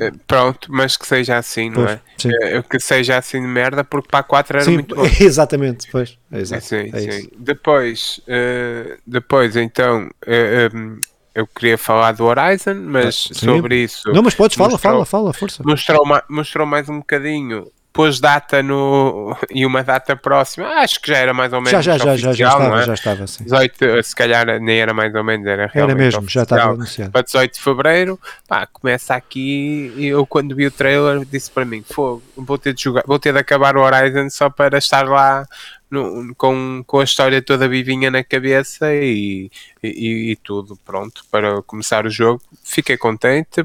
Eh, 0.00 0.10
Pronto, 0.26 0.68
mas 0.70 0.96
que 0.96 1.06
seja 1.06 1.36
assim, 1.38 1.68
não 1.70 1.82
Pois, 1.84 1.90
é? 1.92 2.00
sim. 2.18 2.30
Eh, 2.42 2.62
Que 2.62 2.80
seja 2.80 3.18
assim 3.18 3.40
de 3.40 3.46
merda, 3.46 3.84
porque 3.84 4.08
para 4.08 4.20
a 4.20 4.22
4 4.22 4.56
era 4.58 4.64
Sim, 4.64 4.74
muito 4.74 4.94
bom. 4.94 5.02
exatamente, 5.20 5.88
pois, 5.90 6.18
é 6.32 6.44
Sim, 6.60 6.90
é 6.92 6.98
sim. 7.20 7.28
Depois, 7.38 8.20
eh, 8.26 8.98
depois 9.06 9.56
então, 9.56 10.08
eh, 10.26 10.68
um, 10.74 10.98
eu 11.34 11.46
queria 11.46 11.76
falar 11.76 12.12
do 12.12 12.24
Horizon, 12.24 12.74
mas 12.76 13.14
Sim. 13.32 13.34
sobre 13.34 13.76
isso 13.84 14.10
Não, 14.12 14.22
mas 14.22 14.34
podes, 14.34 14.56
fala, 14.56 14.70
mostrou- 14.70 14.92
fala, 14.92 15.04
fala, 15.04 15.32
força. 15.32 15.62
mostrou, 15.64 16.02
mostrou 16.30 16.66
mais 16.66 16.88
um 16.88 16.98
bocadinho, 16.98 17.70
pôs 17.96 18.20
data 18.20 18.62
no 18.62 19.36
e 19.50 19.64
uma 19.66 19.82
data 19.82 20.14
próxima. 20.14 20.68
Acho 20.80 21.00
que 21.00 21.08
já 21.08 21.16
era 21.18 21.34
mais 21.34 21.52
ou 21.52 21.60
menos 21.60 21.70
Já, 21.72 21.80
já, 21.80 21.98
já, 21.98 22.16
já, 22.16 22.16
já 22.16 22.28
oficial, 22.30 22.58
não 22.60 22.66
estava, 22.66 22.82
é? 22.82 22.86
já 22.86 22.94
estava, 22.94 23.26
sim. 23.26 23.44
18, 23.44 24.02
se 24.04 24.14
calhar 24.14 24.60
nem 24.60 24.78
era 24.78 24.92
mais 24.94 25.14
ou 25.14 25.24
menos, 25.24 25.46
era 25.46 25.62
Era 25.64 25.70
realmente 25.72 25.96
mesmo, 25.98 26.28
já 26.28 26.42
estava 26.42 26.60
oficial. 26.62 26.74
anunciado. 26.74 27.10
Para 27.12 27.22
18 27.22 27.54
de 27.54 27.60
Fevereiro, 27.60 28.20
pá, 28.46 28.66
começa 28.66 29.14
aqui 29.14 29.92
eu 29.98 30.26
quando 30.26 30.54
vi 30.54 30.66
o 30.66 30.70
trailer 30.70 31.24
disse 31.24 31.50
para 31.50 31.64
mim, 31.64 31.82
fogo, 31.82 32.22
vou 32.36 32.58
ter 32.58 32.74
de 32.74 32.82
jogar, 32.82 33.02
vou 33.06 33.18
ter 33.18 33.32
de 33.32 33.38
acabar 33.38 33.76
o 33.76 33.80
Horizon 33.80 34.28
só 34.30 34.50
para 34.50 34.78
estar 34.78 35.08
lá 35.08 35.46
no- 35.90 36.34
com, 36.36 36.82
com 36.86 37.00
a 37.00 37.04
história 37.04 37.40
toda 37.40 37.68
vivinha 37.68 38.10
na 38.10 38.22
cabeça 38.22 38.92
e, 38.94 39.50
e, 39.82 40.32
e 40.32 40.36
tudo 40.36 40.76
pronto 40.84 41.24
para 41.30 41.62
começar 41.62 42.04
o 42.06 42.10
jogo. 42.10 42.42
Fiquei 42.64 42.96
contente 42.96 43.64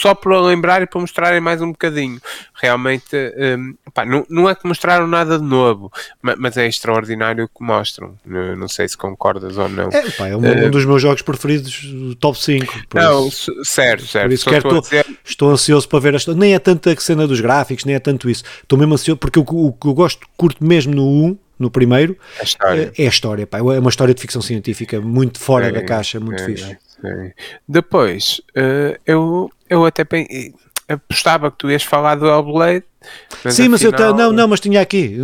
só 0.00 0.14
para 0.14 0.40
lembrar 0.40 0.82
e 0.82 0.86
para 0.86 1.00
mostrarem 1.00 1.40
mais 1.40 1.60
um 1.62 1.70
bocadinho. 1.72 2.20
Realmente, 2.54 3.16
hum, 3.58 3.74
pá, 3.94 4.04
não, 4.04 4.24
não 4.28 4.48
é 4.48 4.54
que 4.54 4.66
mostraram 4.66 5.06
nada 5.06 5.38
de 5.38 5.44
novo, 5.44 5.90
ma- 6.22 6.36
mas 6.38 6.56
é 6.56 6.66
extraordinário 6.66 7.44
o 7.44 7.48
que 7.48 7.64
mostram. 7.64 8.14
Não, 8.24 8.56
não 8.56 8.68
sei 8.68 8.88
se 8.88 8.96
concordas 8.96 9.56
ou 9.58 9.68
não. 9.68 9.88
É, 9.90 10.10
pá, 10.10 10.28
é 10.28 10.36
um, 10.36 10.66
um 10.66 10.70
dos 10.70 10.84
meus 10.84 11.00
jogos 11.02 11.22
preferidos, 11.22 11.82
do 11.84 12.14
top 12.14 12.38
5. 12.42 12.86
por 12.88 13.00
Não, 13.00 13.28
isso- 13.28 13.52
certo, 13.64 14.06
certo. 14.06 14.26
Por 14.28 14.32
isso 14.34 14.44
quero 14.50 14.68
estou 14.68 14.80
dizer- 14.80 15.06
Estou 15.24 15.50
ansioso 15.50 15.88
para 15.88 15.98
ver 16.00 16.14
a 16.14 16.16
história. 16.16 16.38
Nem 16.38 16.54
é 16.54 16.58
tanto 16.58 16.88
a 16.88 16.96
cena 16.96 17.26
dos 17.26 17.40
gráficos, 17.40 17.84
nem 17.84 17.94
é 17.94 17.98
tanto 18.00 18.28
isso. 18.30 18.44
Estou 18.62 18.78
mesmo 18.78 18.94
ansioso 18.94 19.18
porque 19.18 19.38
o, 19.38 19.44
que- 19.44 19.88
eu 19.88 19.94
gosto, 19.94 20.26
curto 20.36 20.64
mesmo 20.64 20.94
no 20.94 21.06
1, 21.06 21.38
no 21.58 21.70
primeiro, 21.70 22.16
a 22.38 22.44
história. 22.44 22.92
é, 22.98 23.02
é 23.02 23.06
a 23.06 23.08
história. 23.08 23.46
Pá. 23.46 23.58
É 23.58 23.62
uma 23.62 23.88
história 23.90 24.12
de 24.12 24.20
ficção 24.20 24.42
científica 24.42 25.00
muito 25.00 25.38
fora 25.40 25.68
É, 25.68 25.72
da 25.72 25.82
caixa, 25.82 26.20
muito 26.20 26.42
é, 26.42 26.46
fixe. 26.46 26.76
é. 27.04 27.32
Depois, 27.66 28.40
eh, 28.54 28.98
eu, 29.06 29.50
eu 29.68 29.84
até 29.84 30.04
apostava 30.88 31.50
que 31.50 31.58
tu 31.58 31.70
ias 31.70 31.82
falar 31.82 32.14
do 32.14 32.26
Hellblade. 32.26 32.84
Sim, 33.50 33.68
mas 33.68 33.82
eu 33.82 33.90
afinal- 33.94 34.12
ta- 34.12 34.16
não, 34.18 34.32
não, 34.32 34.48
mas 34.48 34.58
tinha 34.60 34.80
aqui, 34.80 35.16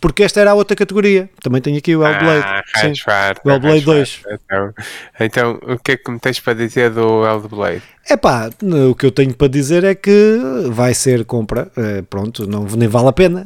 porque 0.00 0.22
esta 0.22 0.40
era 0.40 0.52
a 0.52 0.54
outra 0.54 0.76
categoria. 0.76 1.28
Também 1.42 1.60
tenho 1.60 1.78
aqui 1.78 1.94
o 1.96 2.04
Hellblade. 2.06 2.44
Ah, 2.46 2.62
Sim. 2.80 2.94
farta, 2.96 3.40
O 3.44 3.50
Hellblade 3.50 3.84
raios 3.84 3.84
2. 3.84 4.14
farta. 4.14 4.40
Então, 4.44 4.74
então, 5.20 5.74
o 5.74 5.78
que 5.78 5.92
é 5.92 5.96
que 5.96 6.10
me 6.10 6.18
tens 6.20 6.38
para 6.40 6.54
dizer 6.54 6.90
do 6.90 7.24
Hellblade? 7.26 7.82
É 8.08 8.16
pá, 8.16 8.50
o 8.90 8.94
que 8.94 9.06
eu 9.06 9.10
tenho 9.10 9.34
para 9.34 9.48
dizer 9.48 9.82
é 9.84 9.94
que 9.94 10.38
vai 10.70 10.94
ser 10.94 11.24
compra, 11.24 11.70
eh, 11.76 12.02
pronto, 12.02 12.46
não, 12.48 12.64
nem 12.64 12.86
vale 12.88 13.08
a 13.08 13.12
pena. 13.12 13.44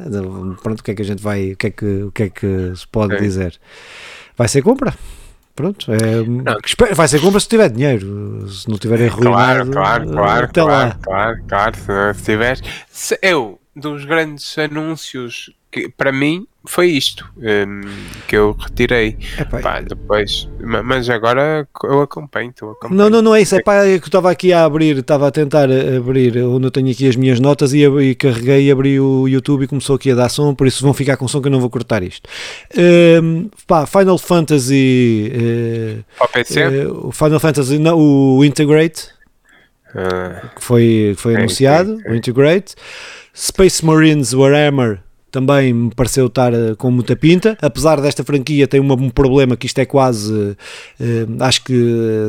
Pronto, 0.63 0.81
o 0.81 0.83
que 0.83 0.91
é 0.91 0.95
que 0.95 1.03
a 1.03 1.05
gente 1.05 1.23
vai, 1.23 1.53
o 1.53 1.57
que 1.57 1.67
é 1.67 1.71
que, 1.71 2.03
o 2.03 2.13
que, 2.13 2.23
é 2.25 2.29
que 2.31 2.73
se 2.77 2.87
pode 2.89 3.17
Sim. 3.17 3.23
dizer? 3.23 3.59
Vai 4.37 4.49
ser 4.49 4.63
compra. 4.63 4.95
Pronto, 5.59 5.91
é, 5.91 6.95
vai 6.95 7.09
ser 7.09 7.21
compra 7.21 7.41
se 7.41 7.49
tiver 7.49 7.69
dinheiro, 7.69 8.49
se 8.49 8.69
não 8.69 8.79
tiver 8.79 9.09
arruinado. 9.09 9.69
Claro, 9.69 9.71
claro, 9.73 10.05
eh, 10.05 10.13
claro, 10.13 10.45
até 10.45 10.63
claro, 10.63 10.89
lá. 10.89 10.99
claro, 11.03 11.45
claro, 11.49 11.77
se 11.77 11.89
não 11.89 12.15
tiveres. 12.15 12.63
Se 12.89 13.19
eu, 13.21 13.61
dos 13.75 14.05
grandes 14.05 14.57
anúncios, 14.57 15.53
que 15.69 15.89
para 15.89 16.13
mim 16.13 16.47
foi 16.69 16.89
isto 16.89 17.29
hum, 17.37 17.81
que 18.29 18.37
eu 18.37 18.53
retirei. 18.59 19.17
Epá, 19.39 19.59
Pá, 19.61 19.81
depois, 19.81 20.49
ma- 20.61 20.83
mas 20.83 21.09
agora 21.09 21.67
eu 21.85 22.03
acompanho, 22.03 22.53
tu 22.55 22.71
acompanho. 22.71 22.95
Não, 23.01 23.09
não, 23.11 23.23
não 23.23 23.35
é 23.35 23.41
isso, 23.41 23.55
é 23.57 23.63
pá, 23.63 23.85
é 23.85 23.99
que 23.99 24.05
eu 24.05 24.09
estava 24.09 24.31
aqui 24.31 24.53
a 24.53 24.65
abrir, 24.65 24.99
estava 24.99 25.27
a 25.27 25.31
tentar 25.31 25.71
eh, 25.71 25.97
abrir 25.97 26.37
onde 26.39 26.67
eu 26.67 26.71
tenho 26.71 26.91
aqui 26.91 27.09
as 27.09 27.17
minhas 27.17 27.41
notas 27.41 27.73
e, 27.73 27.83
e 27.85 28.15
carreguei 28.15 28.67
e 28.67 28.71
abri 28.71 29.01
o 29.01 29.27
YouTube 29.27 29.65
e 29.65 29.67
começou 29.67 29.97
aqui 29.97 30.11
a 30.11 30.15
dar 30.15 30.29
som, 30.29 30.55
por 30.55 30.67
isso 30.67 30.83
vão 30.85 30.93
ficar 30.95 31.17
com 31.17 31.27
som 31.27 31.41
que 31.41 31.49
eu 31.49 31.53
não 31.53 31.61
vou 31.61 31.71
cortar 31.71 32.03
isto. 32.03 32.29
Ehm, 32.77 33.49
pá, 33.67 33.87
Final 33.87 34.19
Fantasy, 34.19 35.33
eh, 35.35 35.97
Para 36.19 36.27
o 36.27 36.29
PC? 36.31 36.61
eh, 36.61 36.87
o 36.89 37.11
Final 37.13 37.41
Fantasy, 37.41 37.79
não, 37.79 37.99
o 37.99 38.45
Integrate, 38.45 39.09
Ah, 39.95 40.51
que 40.55 40.63
foi, 40.63 41.13
que 41.17 41.23
foi 41.23 41.33
Sim, 41.33 41.39
anunciado, 41.39 41.97
sim. 41.97 42.09
o 42.11 42.15
Integrate, 42.15 42.75
Space 43.35 43.85
Marines 43.85 44.35
Warhammer 44.35 45.01
também 45.31 45.73
me 45.73 45.91
pareceu 45.95 46.27
estar 46.27 46.53
eh, 46.53 46.75
com 46.77 46.91
muita 46.91 47.15
pinta, 47.17 47.57
apesar 47.61 48.01
desta 48.01 48.25
franquia 48.25 48.67
tem 48.67 48.81
um 48.81 49.11
problema 49.11 49.57
que 49.57 49.67
isto 49.67 49.79
é 49.79 49.85
quase, 49.85 50.57
eh, 51.01 51.27
acho 51.41 51.65
que 51.65 51.75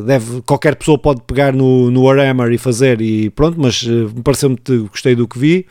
deve, 0.05 0.41
qualquer 0.41 0.75
pessoa 0.75 0.97
pode 0.97 1.21
pegar 1.21 1.53
no, 1.53 1.89
no 1.89 2.03
Warhammer 2.03 2.51
e 2.51 2.57
fazer 2.57 3.01
e 3.01 3.29
pronto, 3.29 3.59
mas 3.59 3.85
eh, 3.87 3.89
me 3.89 4.21
pareceu-me, 4.23 4.57
gostei 4.89 5.15
do 5.15 5.27
que 5.27 5.39
vi. 5.39 5.65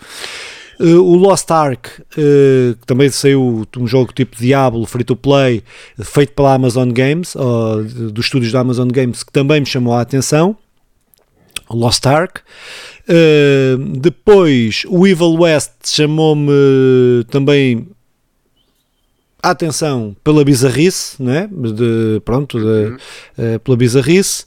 Eh, 0.81 0.95
o 0.95 1.17
Lost 1.17 1.51
Ark, 1.51 1.89
eh, 2.17 2.75
que 2.81 2.87
também 2.87 3.11
saiu 3.11 3.67
um 3.77 3.87
jogo 3.87 4.13
tipo 4.13 4.37
Diablo, 4.37 4.87
free 4.87 5.05
to 5.05 5.17
play, 5.17 5.63
feito 6.01 6.33
pela 6.33 6.55
Amazon 6.55 6.91
Games, 6.91 7.35
ou 7.35 7.83
dos 7.85 8.27
estúdios 8.27 8.53
da 8.53 8.61
Amazon 8.61 8.89
Games, 8.89 9.23
que 9.23 9.33
também 9.33 9.61
me 9.61 9.67
chamou 9.67 9.95
a 9.95 10.01
atenção. 10.01 10.57
Lost 11.71 12.07
Ark. 12.07 12.41
Uh, 13.09 13.99
depois, 13.99 14.83
o 14.87 15.07
Evil 15.07 15.35
West 15.41 15.71
chamou-me 15.87 17.25
também 17.31 17.89
a 19.43 19.51
atenção 19.51 20.15
pela 20.23 20.45
bizarrice, 20.45 21.23
não 21.23 21.33
é? 21.33 21.47
De, 21.47 22.21
pronto, 22.25 22.59
de, 22.59 22.65
uh, 23.39 23.59
pela 23.61 23.77
bizarrice. 23.77 24.45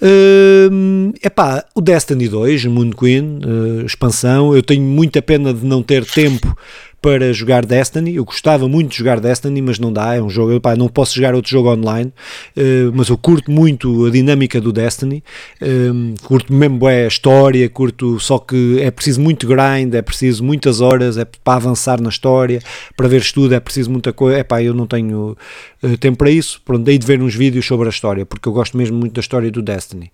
Uh, 0.00 1.12
epá, 1.22 1.64
o 1.74 1.80
Destiny 1.80 2.28
2, 2.28 2.64
Moon 2.66 2.90
Queen, 2.90 3.40
uh, 3.44 3.86
expansão. 3.86 4.54
Eu 4.54 4.62
tenho 4.62 4.82
muita 4.82 5.20
pena 5.20 5.52
de 5.52 5.64
não 5.64 5.82
ter 5.82 6.04
tempo 6.04 6.56
para 7.02 7.32
jogar 7.32 7.66
Destiny. 7.66 8.14
Eu 8.14 8.24
gostava 8.24 8.68
muito 8.68 8.92
de 8.92 8.98
jogar 8.98 9.18
Destiny, 9.18 9.60
mas 9.60 9.80
não 9.80 9.92
dá. 9.92 10.14
É 10.14 10.22
um 10.22 10.30
jogo, 10.30 10.54
epá, 10.54 10.76
não 10.76 10.88
posso 10.88 11.16
jogar 11.16 11.34
outro 11.34 11.50
jogo 11.50 11.72
online. 11.72 12.12
Uh, 12.56 12.92
mas 12.94 13.08
eu 13.08 13.18
curto 13.18 13.50
muito 13.50 14.06
a 14.06 14.10
dinâmica 14.10 14.60
do 14.60 14.72
Destiny. 14.72 15.22
Um, 15.60 16.14
curto 16.22 16.52
mesmo 16.54 16.88
é 16.88 17.04
a 17.04 17.08
história, 17.08 17.68
curto 17.68 18.20
só 18.20 18.38
que 18.38 18.80
é 18.80 18.90
preciso 18.92 19.20
muito 19.20 19.48
grind, 19.48 19.92
é 19.92 20.00
preciso 20.00 20.44
muitas 20.44 20.80
horas, 20.80 21.18
é 21.18 21.24
para 21.24 21.56
avançar 21.56 22.00
na 22.00 22.08
história, 22.08 22.60
para 22.96 23.08
ver 23.08 23.20
estudo, 23.20 23.52
é 23.52 23.60
preciso 23.60 23.90
muita 23.90 24.12
coisa. 24.12 24.38
Epá, 24.38 24.62
eu 24.62 24.72
não 24.72 24.86
tenho 24.86 25.36
uh, 25.82 25.98
tempo 25.98 26.18
para 26.18 26.30
isso. 26.30 26.62
Pronto, 26.64 26.84
dei 26.84 26.96
de 26.98 27.06
ver 27.06 27.20
uns 27.20 27.34
vídeos 27.34 27.66
sobre 27.66 27.88
a 27.88 27.90
história, 27.90 28.24
porque 28.24 28.48
eu 28.48 28.52
gosto 28.52 28.76
mesmo 28.78 28.96
muito 28.96 29.14
da 29.14 29.20
história 29.20 29.50
do 29.50 29.60
Destiny. 29.60 30.12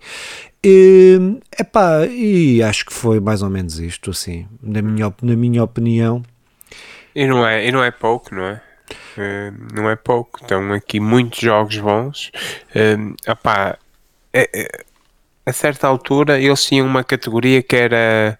E, 0.65 1.37
epá, 1.57 2.05
e 2.07 2.63
acho 2.63 2.85
que 2.87 2.93
foi 2.93 3.19
mais 3.19 3.43
ou 3.43 3.49
menos 3.49 3.79
isto, 3.79 4.09
assim, 4.09 4.47
na 4.61 4.81
minha, 4.81 5.13
na 5.21 5.35
minha 5.35 5.63
opinião. 5.63 6.23
E 7.15 7.25
não 7.25 7.45
é, 7.45 7.65
e 7.65 7.71
não 7.71 7.83
é 7.83 7.91
pouco, 7.91 8.33
não 8.33 8.43
é? 8.45 8.61
Eh, 9.17 9.51
não 9.73 9.89
é 9.89 9.95
pouco. 9.95 10.39
Estão 10.41 10.71
aqui 10.73 10.99
muitos 10.99 11.39
jogos 11.39 11.77
bons. 11.77 12.31
Um, 12.75 13.15
a 15.45 15.53
certa 15.53 15.87
altura 15.87 16.39
eles 16.39 16.63
tinham 16.63 16.85
uma 16.85 17.03
categoria 17.03 17.61
que 17.63 17.75
era 17.75 18.37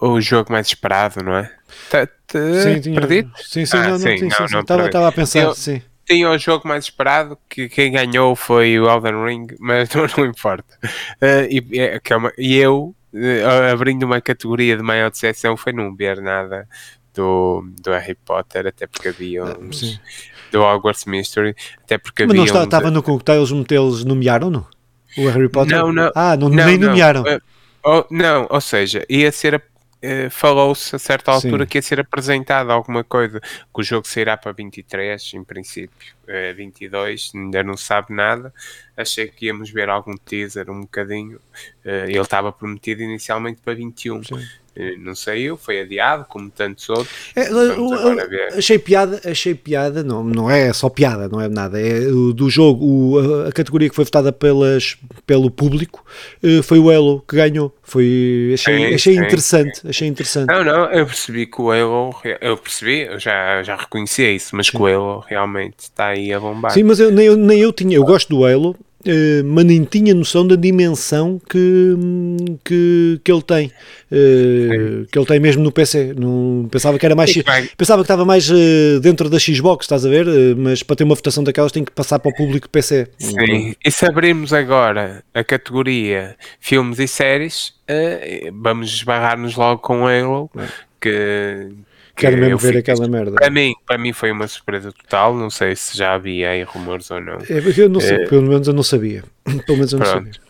o, 0.00 0.20
jogo 0.20 0.52
mais 0.52 0.66
esperado, 0.66 1.22
não 1.22 1.34
é? 1.36 1.50
Tá, 1.90 2.06
tá 2.06 2.38
Sim, 2.62 2.80
tinha- 2.80 3.00
perdido? 3.00 3.30
Sim, 3.36 3.64
sim, 3.66 3.76
Ah, 3.76 3.88
não, 3.88 3.98
sim, 3.98 4.20
não, 4.20 4.48
sim, 4.48 4.58
Estava, 4.58 5.08
a 5.08 5.12
pensar, 5.12 5.42
Eu- 5.42 5.54
sim. 5.54 5.82
Tinha 6.08 6.30
o 6.30 6.38
jogo 6.38 6.68
mais 6.68 6.84
esperado, 6.84 7.36
que 7.50 7.68
quem 7.68 7.90
ganhou 7.90 8.36
foi 8.36 8.78
o 8.78 8.88
Elden 8.88 9.24
Ring, 9.24 9.46
mas 9.58 9.88
não, 9.94 10.06
não 10.16 10.24
importa. 10.26 10.78
Eh, 11.20 11.48
e, 11.50 11.80
é- 11.80 11.98
que 11.98 12.12
é 12.12 12.16
uma- 12.16 12.32
e 12.38 12.56
eu, 12.56 12.94
eh, 13.12 13.70
abrindo 13.72 14.04
uma 14.04 14.20
categoria 14.20 14.76
de 14.76 14.84
maior 14.84 15.10
decepção, 15.10 15.56
foi 15.56 15.72
não 15.72 15.96
ver 15.96 16.20
nada 16.22 16.68
do, 17.16 17.66
do 17.82 17.90
Harry 17.90 18.14
Potter, 18.14 18.66
até 18.68 18.86
porque 18.86 19.08
havia 19.08 19.42
uns, 19.44 19.80
sim. 19.80 19.98
do 20.52 20.60
Hogwarts 20.62 21.04
Mystery, 21.06 21.56
até 21.82 21.98
porque 21.98 22.22
Mas 22.24 22.30
havia 22.30 22.38
não 22.40 22.44
está, 22.46 22.60
uns- 22.60 22.64
estava 22.64 22.90
no 22.90 23.02
coquetel, 23.02 23.36
eles 23.36 23.50
metê-los, 23.50 24.04
nomearam-no? 24.04 24.66
O 25.18 25.26
Harry 25.28 25.48
Potter? 25.48 25.78
Não, 25.78 25.92
não. 25.92 26.12
Ah, 26.14 26.36
não, 26.36 26.48
Não, 26.50 26.66
nem 26.66 26.76
não, 26.78 26.88
nomearam. 26.88 27.26
eh, 27.26 27.40
ou- 27.82 28.06
não, 28.10 28.46
ou 28.50 28.60
seja, 28.60 29.04
ia 29.08 29.32
ser. 29.32 29.62
eh, 30.02 30.28
Falou-se 30.28 30.94
a 30.94 30.98
certa 30.98 31.32
altura 31.32 31.64
Sim. 31.64 31.68
que 31.68 31.78
ia 31.78 31.82
ser 31.82 31.98
apresentado 31.98 32.70
alguma 32.70 33.02
coisa, 33.02 33.40
que 33.40 33.80
o 33.80 33.82
jogo 33.82 34.06
sairá 34.06 34.36
para 34.36 34.52
23, 34.52 35.32
em 35.34 35.42
princípio, 35.42 36.14
eh, 36.28 36.52
22, 36.52 37.32
ainda 37.34 37.62
não 37.62 37.76
sabe 37.78 38.12
nada. 38.14 38.52
Achei 38.94 39.26
que 39.28 39.46
íamos 39.46 39.70
ver 39.70 39.88
algum 39.88 40.14
teaser, 40.16 40.70
um 40.70 40.82
bocadinho. 40.82 41.40
Eh, 41.84 42.04
Ele 42.08 42.20
estava 42.20 42.52
prometido 42.52 43.02
inicialmente 43.02 43.60
para 43.64 43.74
21. 43.74 44.22
Sim. 44.22 44.36
Eh, 44.76 44.94
Não 44.98 45.14
saiu, 45.14 45.56
foi 45.56 45.80
adiado, 45.80 46.26
como 46.28 46.50
tantos 46.50 46.88
outros. 46.88 47.08
É, 47.34 47.48
achei 48.56 48.78
piada, 48.78 49.20
achei 49.24 49.54
piada, 49.54 50.02
não, 50.02 50.22
não 50.22 50.50
é 50.50 50.72
só 50.72 50.88
piada, 50.88 51.28
não 51.28 51.40
é 51.40 51.48
nada, 51.48 51.80
é 51.80 52.00
do 52.34 52.50
jogo, 52.50 52.84
o- 52.84 53.46
a, 53.48 53.52
categoria 53.52 53.88
que 53.88 53.94
foi 53.94 54.04
votada 54.04 54.32
pelas, 54.32 54.96
pelo 55.26 55.50
público 55.50 56.04
eh, 56.42 56.60
foi 56.62 56.78
o 56.78 56.90
Elo 56.90 57.24
que 57.26 57.36
ganhou. 57.36 57.74
Foi, 57.82 58.50
achei, 58.54 58.94
achei 58.94 59.16
interessante, 59.16 59.80
achei 59.88 60.08
interessante. 60.08 60.48
Não, 60.48 60.64
não, 60.64 60.90
eu 60.92 61.06
percebi 61.06 61.46
que 61.46 61.60
o 61.60 61.70
Halo, 61.70 62.14
eu 62.40 62.56
percebi, 62.56 63.02
eu 63.02 63.18
já, 63.18 63.62
já 63.62 63.76
reconhecia 63.76 64.30
isso, 64.32 64.56
mas 64.56 64.68
que 64.68 64.76
o 64.76 64.86
Halo 64.86 65.24
realmente 65.26 65.78
está 65.78 66.08
aí 66.08 66.32
a 66.32 66.40
bombar. 66.40 66.72
Sim, 66.72 66.82
mas 66.82 66.98
eu, 66.98 67.10
nem, 67.12 67.26
eu, 67.26 67.36
nem 67.36 67.60
eu 67.60 67.72
tinha, 67.72 67.96
eu 67.96 68.04
gosto 68.04 68.28
do 68.28 68.44
Halo, 68.44 68.76
eh, 69.06 69.42
mas 69.44 69.64
nem 69.64 69.84
tinha 69.84 70.12
noção 70.12 70.44
da 70.44 70.56
dimensão 70.56 71.40
que, 71.48 71.94
que, 72.64 73.20
que 73.22 73.30
ele 73.30 73.42
tem, 73.42 73.70
eh, 74.10 75.06
que 75.10 75.16
ele 75.16 75.26
tem 75.26 75.38
mesmo 75.38 75.62
no 75.62 75.70
PC. 75.70 76.12
Não, 76.18 76.68
pensava 76.68 76.98
que 76.98 77.06
era 77.06 77.14
mais. 77.14 77.32
Pensava 77.76 78.02
que 78.02 78.04
estava 78.04 78.24
mais 78.24 78.50
eh, 78.50 78.98
dentro 79.00 79.30
da 79.30 79.38
Xbox, 79.38 79.84
estás 79.84 80.04
a 80.04 80.08
ver? 80.08 80.26
Mas 80.56 80.82
para 80.82 80.96
ter 80.96 81.04
uma 81.04 81.14
votação 81.14 81.44
daquelas 81.44 81.70
tem 81.70 81.84
que 81.84 81.92
passar 81.92 82.18
para 82.18 82.30
o 82.30 82.34
público 82.34 82.68
PC. 82.68 83.08
Sim, 83.16 83.74
e 83.84 83.90
se 83.90 84.04
abrirmos 84.04 84.52
agora 84.52 85.22
a 85.32 85.44
categoria 85.44 86.34
filmes 86.58 86.98
e 86.98 87.06
séries, 87.06 87.74
vamos 88.52 88.92
esbarrar-nos 88.92 89.54
logo 89.54 89.80
com 89.82 90.02
o 90.02 90.06
Halo, 90.06 90.50
que, 91.00 91.10
que 91.10 91.70
Quero 92.16 92.36
mesmo 92.38 92.58
ver 92.58 92.78
aquela 92.78 93.06
merda. 93.06 93.32
Para 93.32 93.50
mim, 93.50 93.74
para 93.86 93.98
mim 93.98 94.12
foi 94.12 94.32
uma 94.32 94.48
surpresa 94.48 94.90
total, 94.92 95.34
não 95.36 95.50
sei 95.50 95.76
se 95.76 95.96
já 95.96 96.14
havia 96.14 96.50
aí 96.50 96.62
rumores 96.62 97.10
ou 97.10 97.20
não. 97.20 97.34
É, 97.48 97.58
Eu 97.76 97.88
não 97.88 98.00
sei, 98.00 98.26
pelo 98.26 98.42
menos 98.42 98.66
eu 98.66 98.74
não 98.74 98.82
sabia. 98.82 99.22
Pelo 99.66 99.78
menos 99.78 99.92
eu 99.92 99.98
não 99.98 100.06
Pronto. 100.06 100.24
sabia. 100.26 100.46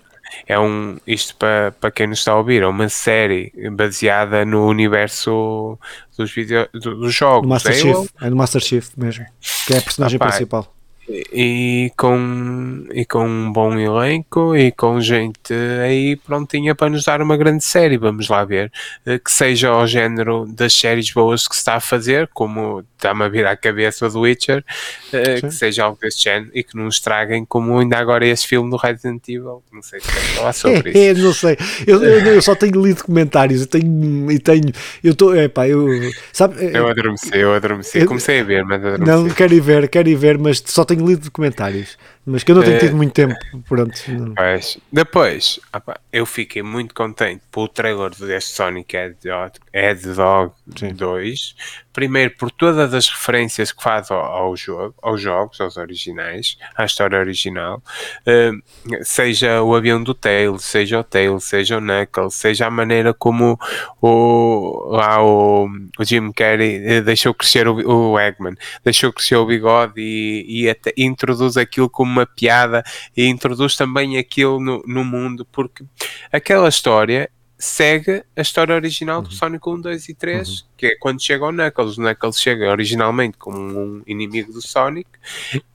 É 0.47 0.59
um, 0.59 0.99
isto 1.07 1.35
para, 1.37 1.73
para 1.73 1.91
quem 1.91 2.07
nos 2.09 2.19
está 2.19 2.33
a 2.33 2.37
ouvir, 2.37 2.63
é 2.63 2.67
uma 2.67 2.89
série 2.89 3.53
baseada 3.73 4.45
no 4.45 4.67
universo 4.67 5.79
dos, 6.19 6.33
video, 6.33 6.69
do- 6.73 6.81
dos 6.81 6.99
No 6.99 7.11
jogos. 7.11 7.49
Master 7.49 7.73
Chief, 7.75 8.09
é 8.21 8.31
no 8.31 8.37
Master 8.37 8.61
Chief 8.61 8.89
mesmo, 8.97 9.25
que 9.67 9.75
é 9.75 9.79
a 9.79 9.83
personagem 9.83 10.19
Rapaz, 10.19 10.35
principal. 10.37 10.76
E 11.09 11.93
com, 11.97 12.85
e 12.93 13.05
com 13.05 13.25
um 13.27 13.53
bom 13.53 13.79
elenco 13.79 14.57
e 14.57 14.73
com 14.73 15.01
gente 15.01 15.55
aí 15.85 16.17
prontinha 16.17 16.75
para 16.75 16.89
nos 16.91 17.05
dar 17.05 17.23
uma 17.23 17.37
grande 17.37 17.65
série. 17.65 17.97
Vamos 17.97 18.29
lá 18.29 18.45
ver 18.45 18.73
eh, 19.05 19.19
que 19.19 19.31
seja 19.31 19.69
ao 19.69 19.87
género 19.87 20.47
das 20.47 20.73
séries 20.73 21.13
boas 21.13 21.47
que 21.47 21.55
se 21.55 21.61
está 21.61 21.75
a 21.75 21.81
fazer, 21.81 22.29
como 22.35 22.85
está-me 22.97 23.25
a 23.25 23.29
vir 23.29 23.47
à 23.47 23.57
cabeça 23.57 24.09
do 24.11 24.21
Witcher, 24.21 24.65
eh, 25.13 25.37
Sim. 25.37 25.49
que 25.49 25.55
seja 25.55 25.85
algo 25.85 25.99
desse 26.01 26.25
género 26.25 26.51
e 26.53 26.65
que 26.65 26.77
não 26.77 26.89
estraguem 26.89 27.45
como 27.45 27.79
ainda 27.79 27.99
agora 27.99 28.27
esse 28.27 28.47
filme 28.47 28.69
do 28.71 28.77
Resident 28.77 29.23
Evil. 29.29 29.63
Não 29.73 29.83
sei 29.83 30.01
se 30.01 30.09
falar 30.11 30.53
sobre 30.53 30.91
isso. 30.91 30.99
É, 30.99 31.15
não 31.15 31.33
sei. 31.33 31.57
Eu, 31.87 32.03
eu, 32.03 32.27
eu 32.35 32.43
só 32.43 32.55
tenho 32.57 32.83
lido 32.85 33.05
comentários 33.05 33.63
e 33.63 33.67
tenho. 33.67 34.31
E 34.33 34.39
tenho 34.39 34.73
eu 35.05 35.13
estou. 35.13 35.35
É 35.37 35.47
pá, 35.47 35.69
eu. 35.69 35.87
Sabe, 36.33 36.65
é- 36.65 36.77
Eu 36.79 36.89
adormeci, 36.89 37.31
eu 37.35 37.55
adormeci. 37.55 37.99
Eu- 37.99 38.07
Comecei 38.07 38.41
a 38.41 38.45
ver, 38.45 38.65
mas 38.65 38.85
adormeci. 38.85 39.11
não, 39.11 39.29
quero 39.29 39.55
ir 39.55 39.61
ver, 39.61 39.89
quero 39.89 40.09
ir 40.09 40.17
ver, 40.17 40.39
mas 40.39 40.63
só 40.67 40.85
tenho 40.85 40.96
lido 40.97 41.31
comentários. 41.31 41.99
Mas 42.27 42.43
que 42.43 42.51
eu 42.51 42.57
não 42.57 42.63
tenho 42.65 42.77
É. 42.77 42.81
tido 42.81 42.97
muito 42.97 43.13
tempo. 43.13 43.35
Pronto. 43.69 43.93
Pois. 44.35 44.79
Depois, 44.91 45.61
opá, 45.73 45.97
eu 46.13 46.27
fiquei 46.27 46.61
muito 46.63 46.93
contente 46.93 47.41
pelo 47.53 47.69
trailer 47.69 48.11
deste 48.11 48.53
Sonic 48.53 48.97
Hedgehog, 48.97 49.53
Hedgehog 49.73 50.53
Sim. 50.77 50.93
2. 50.93 51.55
Primeiro, 51.93 52.35
por 52.37 52.51
todas 52.51 52.93
as 52.93 53.09
referências 53.09 53.73
que 53.73 53.83
faz 53.83 54.11
ao, 54.11 54.19
ao 54.21 54.57
jogo, 54.57 54.95
aos 55.01 55.21
jogos, 55.21 55.61
aos 55.61 55.77
originais, 55.79 56.59
à 56.77 56.85
história 56.85 57.19
original. 57.19 57.83
Uh, 58.27 58.61
seja 59.03 59.63
o 59.63 59.75
avião 59.75 60.03
do 60.03 60.13
Tails, 60.13 60.63
seja 60.65 60.99
o 61.01 61.05
Tails, 61.05 61.45
seja 61.45 61.79
o 61.79 61.81
Knuckles, 61.81 62.35
seja 62.35 62.67
a 62.67 62.71
maneira 62.71 63.15
como 63.15 63.59
o, 64.03 64.89
lá 64.91 65.23
o, 65.23 65.69
o 65.99 66.05
Jim 66.05 66.33
Carrey 66.33 66.83
eh, 66.85 67.01
deixou 67.01 67.33
crescer 67.33 67.67
o, 67.67 67.77
o 68.13 68.21
Eggman, 68.21 68.57
deixou 68.85 69.11
crescer 69.13 69.37
o 69.37 69.47
bigode 69.47 69.95
e, 69.99 70.65
e 70.65 70.69
até 70.69 70.93
introduz 70.99 71.57
aquilo 71.57 71.89
como 71.89 72.16
uma 72.17 72.27
piada 72.27 72.83
e 73.17 73.27
introduz 73.27 73.77
também 73.77 74.19
aquilo 74.19 74.61
no, 74.61 74.83
no 74.87 75.05
mundo, 75.05 75.47
porque 75.51 75.85
aquela 76.33 76.69
história 76.69 77.31
segue 77.59 78.23
a 78.37 78.43
história 78.43 78.75
original 78.75 79.23
do 79.23 79.33
Sonic 79.33 79.67
1, 79.67 79.81
2 79.81 80.09
e 80.11 80.15
3, 80.15 80.67
que 80.77 80.87
é 80.89 80.97
quando 81.01 81.23
chega 81.23 81.43
o 81.43 81.51
Knuckles. 81.51 81.97
O 81.97 82.03
Knuckles 82.03 82.39
chega 82.39 82.71
originalmente 82.71 83.39
como 83.39 83.57
um 83.59 84.03
inimigo 84.07 84.53
do 84.53 84.61
Sonic 84.61 85.09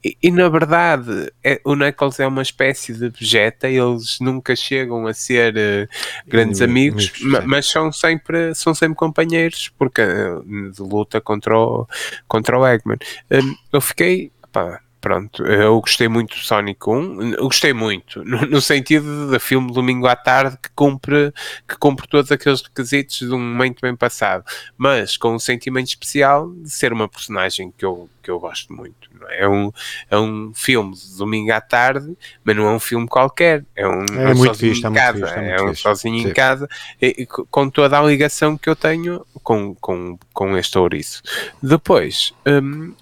e, 0.04 0.16
e, 0.22 0.30
na 0.30 0.48
verdade 0.48 1.32
é, 1.42 1.60
o 1.64 1.74
Knuckles 1.74 2.20
é 2.20 2.26
uma 2.28 2.42
espécie 2.42 2.92
de 2.92 3.08
Vegeta, 3.08 3.68
eles 3.68 4.20
nunca 4.20 4.54
chegam 4.54 5.08
a 5.08 5.12
ser 5.12 5.56
eh, 5.56 5.88
grandes 6.24 6.60
amigos, 6.70 7.10
ma- 7.20 7.40
mas 7.40 7.66
são 7.68 7.90
sempre, 7.90 8.54
são 8.54 8.72
sempre 8.76 8.94
companheiros 8.96 9.68
porque 9.76 10.02
eh, 10.02 10.38
de 10.72 10.80
luta 10.82 11.20
contra 11.20 11.58
o, 11.58 11.88
contra 12.28 12.56
o 12.56 12.64
Eggman. 12.64 12.98
Hum, 13.28 13.56
eu 13.72 13.80
fiquei, 13.80 14.30
pá, 14.52 14.78
pronto, 15.02 15.44
eu 15.44 15.78
gostei 15.80 16.08
muito 16.08 16.34
do 16.36 16.40
Sonic 16.40 16.88
1, 16.88 17.34
eu 17.34 17.44
gostei 17.44 17.72
muito, 17.74 18.22
no, 18.24 18.40
no 18.46 18.60
sentido 18.60 19.30
de 19.30 19.38
filme 19.40 19.70
domingo 19.72 20.06
à 20.06 20.14
tarde 20.16 20.56
que 20.62 20.70
cumpre, 20.74 21.32
que 21.68 21.76
cumpre 21.76 22.06
todos 22.08 22.30
aqueles 22.32 22.62
requisitos 22.62 23.18
de 23.18 23.30
um 23.34 23.38
momento 23.40 23.80
bem 23.82 23.94
passado, 23.96 24.44
mas 24.78 25.16
com 25.16 25.34
um 25.34 25.38
sentimento 25.38 25.88
especial 25.88 26.50
de 26.50 26.70
ser 26.70 26.92
uma 26.92 27.08
personagem 27.08 27.74
que 27.76 27.84
eu, 27.84 28.08
que 28.22 28.30
eu 28.30 28.38
gosto 28.40 28.72
muito. 28.72 29.10
É? 29.28 29.42
É, 29.44 29.48
um, 29.48 29.72
é 30.10 30.16
um 30.18 30.52
filme 30.54 30.94
de 30.94 31.16
domingo 31.16 31.52
à 31.52 31.60
tarde, 31.60 32.16
mas 32.44 32.56
não 32.56 32.68
é 32.68 32.72
um 32.72 32.80
filme 32.80 33.06
qualquer, 33.08 33.64
é 33.74 33.86
um, 33.86 34.04
É 34.16 34.32
um 34.32 34.36
muito 34.36 34.54
sozinho 34.54 34.74
fixe, 34.74 34.82
em 34.82 34.86
é 34.86 34.90
muito 34.90 35.02
casa, 35.02 35.26
fixe, 35.26 35.38
é 35.40 35.50
é, 35.50 35.62
um 35.62 35.68
fixe. 35.68 35.82
sozinho 35.82 36.28
em 36.28 36.32
casa, 36.32 36.68
e, 37.00 37.26
co- 37.26 37.46
com 37.50 37.68
toda 37.68 37.98
a 37.98 38.02
ligação 38.02 38.56
que 38.56 38.68
eu 38.68 38.76
tenho 38.76 39.24
com, 39.42 39.74
com, 39.76 40.16
com 40.32 40.56
este 40.56 40.78
ouriço. 40.78 41.22
Depois, 41.62 42.32
hum, 42.46 42.94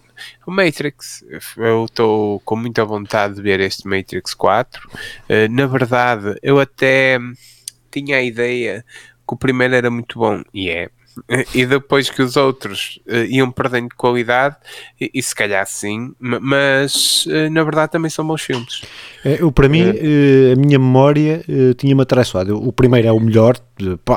o 0.50 0.54
Matrix, 0.54 1.24
eu 1.56 1.84
estou 1.84 2.40
com 2.40 2.56
muita 2.56 2.84
vontade 2.84 3.36
de 3.36 3.42
ver 3.42 3.60
este 3.60 3.86
Matrix 3.86 4.34
4. 4.34 4.90
Eh, 5.28 5.48
na 5.48 5.66
verdade, 5.66 6.36
eu 6.42 6.58
até 6.58 7.18
tinha 7.90 8.16
a 8.16 8.22
ideia 8.22 8.84
que 9.26 9.34
o 9.34 9.36
primeiro 9.36 9.74
era 9.76 9.90
muito 9.90 10.18
bom, 10.18 10.42
e 10.52 10.68
é. 10.68 10.90
E 11.54 11.66
depois 11.66 12.08
que 12.08 12.22
os 12.22 12.36
outros 12.36 12.98
eh, 13.06 13.26
iam 13.26 13.50
perdendo 13.50 13.88
de 13.90 13.94
qualidade, 13.96 14.56
e, 15.00 15.10
e 15.14 15.22
se 15.22 15.34
calhar 15.34 15.66
sim, 15.66 16.12
ma- 16.18 16.40
mas 16.40 17.26
eh, 17.28 17.48
na 17.50 17.62
verdade 17.62 17.92
também 17.92 18.10
são 18.10 18.26
bons 18.26 18.42
filmes. 18.42 18.82
É, 19.24 19.40
eu, 19.42 19.52
para 19.52 19.68
mim, 19.68 19.82
a 19.82 20.56
minha 20.56 20.78
memória 20.78 21.44
tinha-me 21.76 22.02
atraiçoado. 22.02 22.56
O 22.56 22.72
primeiro 22.72 23.06
é 23.08 23.12
o 23.12 23.20
melhor, 23.20 23.56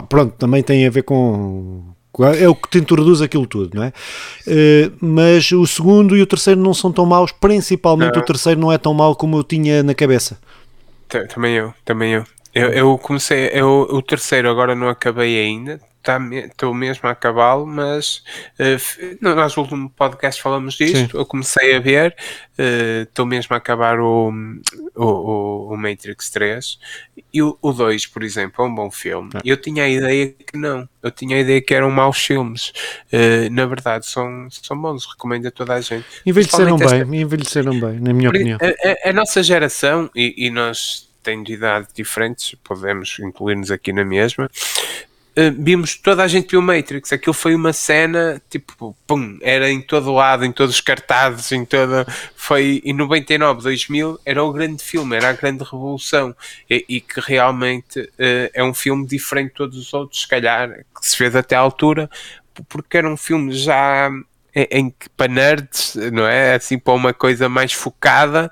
pronto, 0.10 0.36
também 0.38 0.64
tem 0.64 0.86
a 0.88 0.90
ver 0.90 1.04
com. 1.04 1.94
É 2.40 2.48
o 2.48 2.54
que 2.54 2.70
te 2.70 2.78
introduz 2.78 3.22
aquilo 3.22 3.48
tudo, 3.48 3.76
não 3.76 3.84
é? 3.84 3.94
Eh, 4.48 4.92
mas 5.02 5.52
o 5.52 5.66
segundo 5.66 6.16
e 6.16 6.22
o 6.22 6.28
terceiro 6.28 6.60
não 6.62 6.74
são 6.74 6.92
tão 6.92 7.06
maus, 7.06 7.32
principalmente 7.32 8.14
Não. 8.16 8.22
o 8.22 8.26
terceiro 8.26 8.60
não 8.60 8.72
é 8.72 8.78
tão 8.78 8.94
mau 8.94 9.16
como 9.16 9.38
eu 9.38 9.44
tinha 9.44 9.82
na 9.82 9.96
cabeça. 9.96 10.38
Ta- 11.08 11.26
Também 11.26 11.56
eu, 11.56 11.74
também 11.84 12.14
eu. 12.14 12.24
Eu, 12.54 12.70
eu 12.70 12.98
comecei, 13.00 13.50
eu, 13.52 13.88
o 13.90 14.00
terceiro 14.02 14.48
agora 14.48 14.76
não 14.76 14.88
acabei 14.88 15.40
ainda, 15.44 15.80
estou 16.46 16.74
mesmo 16.74 17.08
a 17.08 17.12
acabá-lo, 17.12 17.66
mas 17.66 18.24
eh, 18.60 18.74
f- 18.74 19.18
no 19.22 19.32
último 19.58 19.90
podcast 19.90 20.42
falamos 20.42 20.76
disto, 20.76 21.18
eu 21.18 21.26
comecei 21.26 21.76
a 21.76 21.80
ver, 21.80 22.16
estou 23.08 23.26
mesmo 23.26 23.54
a 23.54 23.58
acabar 23.58 24.00
o, 24.00 24.32
o, 24.96 25.74
o, 25.74 25.78
Matrix 25.78 26.30
3 26.30 26.80
e 27.34 27.42
o, 27.42 27.58
o 27.62 27.72
2, 27.72 28.06
por 28.08 28.24
exemplo, 28.24 28.64
é 28.64 28.68
um 28.68 28.74
bom 28.76 28.92
filme. 28.92 29.30
É. 29.36 29.40
Eu 29.46 29.58
tinha 29.58 29.84
a 29.86 29.90
ideia 29.90 30.28
que 30.30 30.58
não, 30.58 30.88
eu 31.02 31.12
tinha 31.12 31.38
a 31.38 31.40
ideia 31.40 31.62
que 31.62 31.74
eram 31.74 31.90
maus 31.90 32.18
filmes. 32.18 32.72
Eh, 33.12 33.50
na 33.50 33.66
verdade, 33.66 34.06
são, 34.06 34.48
são 34.52 34.80
bons, 34.80 35.06
recomendo 35.06 35.48
a 35.48 35.52
toda 35.52 35.74
a 35.74 35.82
gente. 35.82 36.06
Envelheceram 36.26 36.78
bem, 36.78 37.22
envelheceram 37.22 37.80
bem, 37.80 38.00
na 38.00 38.14
minha 38.14 38.30
opinião. 38.30 38.58
A, 38.62 39.08
a- 39.08 39.10
a 39.10 39.14
nossa 39.14 39.42
geração, 39.42 40.10
e, 40.16 40.46
e 40.48 40.50
nós 40.50 41.10
tendo 41.24 41.50
idade 41.50 41.88
diferentes, 41.96 42.54
podemos 42.64 43.18
incluir-nos 43.20 43.72
aqui 43.72 43.94
na 43.94 44.04
mesma, 44.04 44.46
uh, 44.46 44.50
vimos 45.58 45.96
toda 45.96 46.24
a 46.24 46.28
gente 46.28 46.52
viu 46.52 46.62
Matrix. 46.62 47.12
Aquilo 47.12 47.34
foi 47.34 47.56
uma 47.56 47.74
cena, 47.74 48.42
tipo, 48.50 48.96
pum, 49.08 49.38
era 49.42 49.70
em 49.70 49.82
todo 49.82 50.14
lado, 50.14 50.46
em 50.46 50.52
todos 50.52 50.76
os 50.76 50.82
cartazes, 50.82 51.52
em 51.52 51.66
toda. 51.66 52.06
Foi 52.36 52.82
em 52.86 52.94
99, 52.94 53.64
2000, 53.64 54.20
era 54.26 54.44
o 54.44 54.52
grande 54.52 54.84
filme, 54.84 55.16
era 55.16 55.30
a 55.30 55.34
grande 55.34 55.64
revolução. 55.64 56.36
E, 56.70 56.86
e 56.88 57.02
que 57.02 57.20
realmente 57.20 58.00
uh, 58.00 58.50
é 58.54 58.64
um 58.64 58.74
filme 58.74 59.06
diferente 59.08 59.50
de 59.50 59.56
todos 59.56 59.78
os 59.78 59.94
outros, 59.94 60.22
se 60.22 60.28
calhar, 60.28 60.70
que 60.70 61.08
se 61.08 61.18
fez 61.18 61.36
até 61.36 61.56
à 61.56 61.60
altura, 61.60 62.10
porque 62.70 62.98
era 62.98 63.10
um 63.10 63.18
filme 63.18 63.52
já 63.54 64.10
em 64.56 64.90
que 64.90 65.10
para 65.18 65.32
nerds, 65.32 65.96
não 66.12 66.28
é? 66.28 66.56
Assim 66.56 66.78
para 66.78 66.94
uma 66.94 67.14
coisa 67.14 67.50
mais 67.50 67.74
focada, 67.74 68.52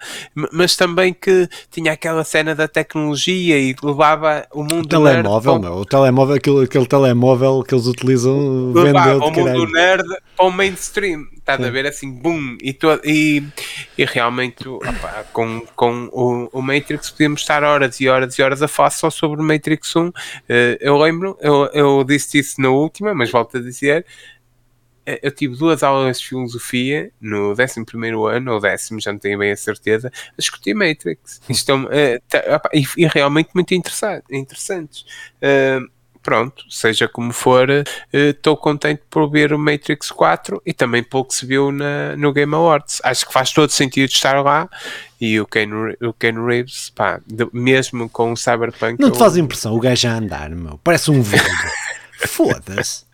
mas 0.52 0.76
também 0.76 1.14
que 1.14 1.48
tinha 1.70 1.92
aquela 1.92 2.24
cena 2.24 2.56
da 2.56 2.68
tecnologia 2.68 3.60
e 3.60 3.76
levava 3.84 4.48
o 4.52 4.64
mundo 4.64 4.86
o 4.86 4.88
telemóvel, 4.88 5.54
nerd, 5.54 5.64
meu, 5.64 5.74
o 5.76 5.86
telemóvel, 5.86 6.36
aquele, 6.36 6.64
aquele 6.64 6.86
telemóvel 6.86 7.64
que 7.64 7.76
eles 7.76 7.86
utilizam 7.86 8.72
levava 8.74 9.18
o 9.18 9.32
mundo 9.32 9.46
caralho. 9.46 9.72
nerd 9.72 10.08
para 10.36 10.46
o 10.46 10.52
mainstream, 10.52 11.28
estás 11.38 11.64
a 11.64 11.70
ver 11.70 11.86
assim, 11.86 12.12
boom, 12.12 12.58
e, 12.62 12.74
to, 12.74 13.00
e, 13.04 13.44
e 13.98 14.06
realmente 14.06 14.68
opa, 14.68 15.26
com, 15.32 15.62
com 15.76 16.10
o, 16.12 16.50
o, 16.52 16.62
Matrix 16.62 17.12
podíamos 17.12 17.42
estar 17.42 17.64
horas 17.64 18.00
e 18.00 18.10
horas 18.10 18.38
e 18.40 18.42
horas 18.42 18.62
a 18.64 18.68
falar 18.68 18.90
só 18.90 19.10
sobre 19.10 19.40
o 19.40 19.44
Matrix 19.44 19.96
1. 19.96 20.08
Uh, 20.08 20.14
eh, 20.50 20.78
eu 20.82 20.98
lembro, 20.98 21.38
eu, 21.42 21.70
eu 21.74 22.04
disse 22.04 22.40
isso 22.40 22.60
na 22.60 22.70
última, 22.70 23.14
mas 23.14 23.30
volto 23.30 23.58
a 23.58 23.62
dizer 23.62 24.06
eu 25.06 25.32
tive 25.32 25.56
duas 25.56 25.84
aulas 25.84 26.20
de 26.20 26.28
filosofia 26.28 27.12
no 27.20 27.52
11 27.52 27.64
ano, 28.32 28.54
ou 28.54 28.60
décimo, 28.60 29.00
já 29.00 29.12
não 29.12 29.20
tenho 29.20 29.40
bem 29.40 29.52
a 29.52 29.58
certeza, 29.58 30.12
a 30.30 30.36
discutir 30.38 30.74
Matrix. 30.74 31.42
Isto 31.50 31.72
é, 31.92 32.18
uh, 32.18 32.22
tá, 32.30 32.70
e, 32.74 32.86
e, 32.98 33.08
realmente 33.08 33.50
muito 33.54 33.74
interessante, 33.74 34.26
interessantes. 34.32 35.06
Uh, 35.42 35.90
pronto, 36.22 36.64
seja 36.70 37.08
como 37.08 37.34
for, 37.34 37.68
estou 38.14 38.54
uh, 38.54 38.58
contente 38.58 39.02
por 39.10 39.30
ver 39.30 39.54
o 39.54 39.60
Matrix 39.60 40.12
4 40.12 40.62
e 40.66 40.74
também 40.74 41.02
pelo 41.02 41.26
que 41.26 41.34
se 41.34 41.46
viu 41.46 41.72
na, 41.72 42.16
no 42.16 42.32
Game 42.32 42.54
Awards. 42.54 43.02
Acho 43.04 43.26
que 43.26 43.34
faz 43.34 43.52
todo 43.52 43.72
sentido 43.72 44.10
estar 44.10 44.40
lá 44.44 44.70
e 45.20 45.40
o 45.40 45.48
Ken, 45.48 45.70
o 46.02 46.14
Ken 46.14 46.46
Reeves, 46.46 46.92
pá, 46.92 47.20
de, 47.26 47.48
mesmo 47.52 48.08
com 48.08 48.32
o 48.32 48.38
Cyberpunk. 48.38 49.00
Não 49.00 49.10
te 49.10 49.16
eu... 49.16 49.20
faz 49.20 49.36
impressão 49.36 49.76
o 49.76 49.80
gajo 49.80 50.08
a 50.08 50.12
andar, 50.12 50.50
meu? 50.52 50.80
Parece 50.84 51.10
um 51.10 51.22
velho. 51.22 51.44
Foda-se. 52.28 53.11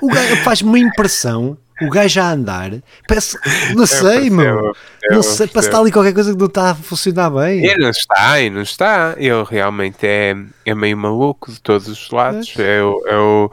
O 0.00 0.08
gajo 0.08 0.36
faz-me 0.42 0.68
uma 0.68 0.78
impressão 0.78 1.56
o 1.82 1.90
gajo 1.90 2.20
a 2.20 2.32
andar, 2.32 2.70
parece, 3.08 3.36
não 3.74 3.86
sei, 3.86 4.30
meu. 4.30 4.74
Não 5.10 5.22
sei, 5.22 5.46
parece 5.46 5.52
que 5.52 5.58
está 5.58 5.78
ali 5.78 5.92
qualquer 5.92 6.14
coisa 6.14 6.32
que 6.32 6.38
não 6.38 6.46
está 6.46 6.70
a 6.70 6.74
funcionar 6.74 7.30
bem. 7.30 7.64
E 7.64 7.76
não 7.76 7.90
está, 7.90 8.40
e 8.40 8.48
não 8.48 8.62
está. 8.62 9.14
Ele 9.18 9.44
realmente 9.48 10.06
é, 10.06 10.34
é 10.64 10.74
meio 10.74 10.96
maluco 10.96 11.52
de 11.52 11.60
todos 11.60 11.88
os 11.88 12.10
lados. 12.10 12.54
É. 12.58 12.80
Eu, 12.80 13.02
eu, 13.06 13.50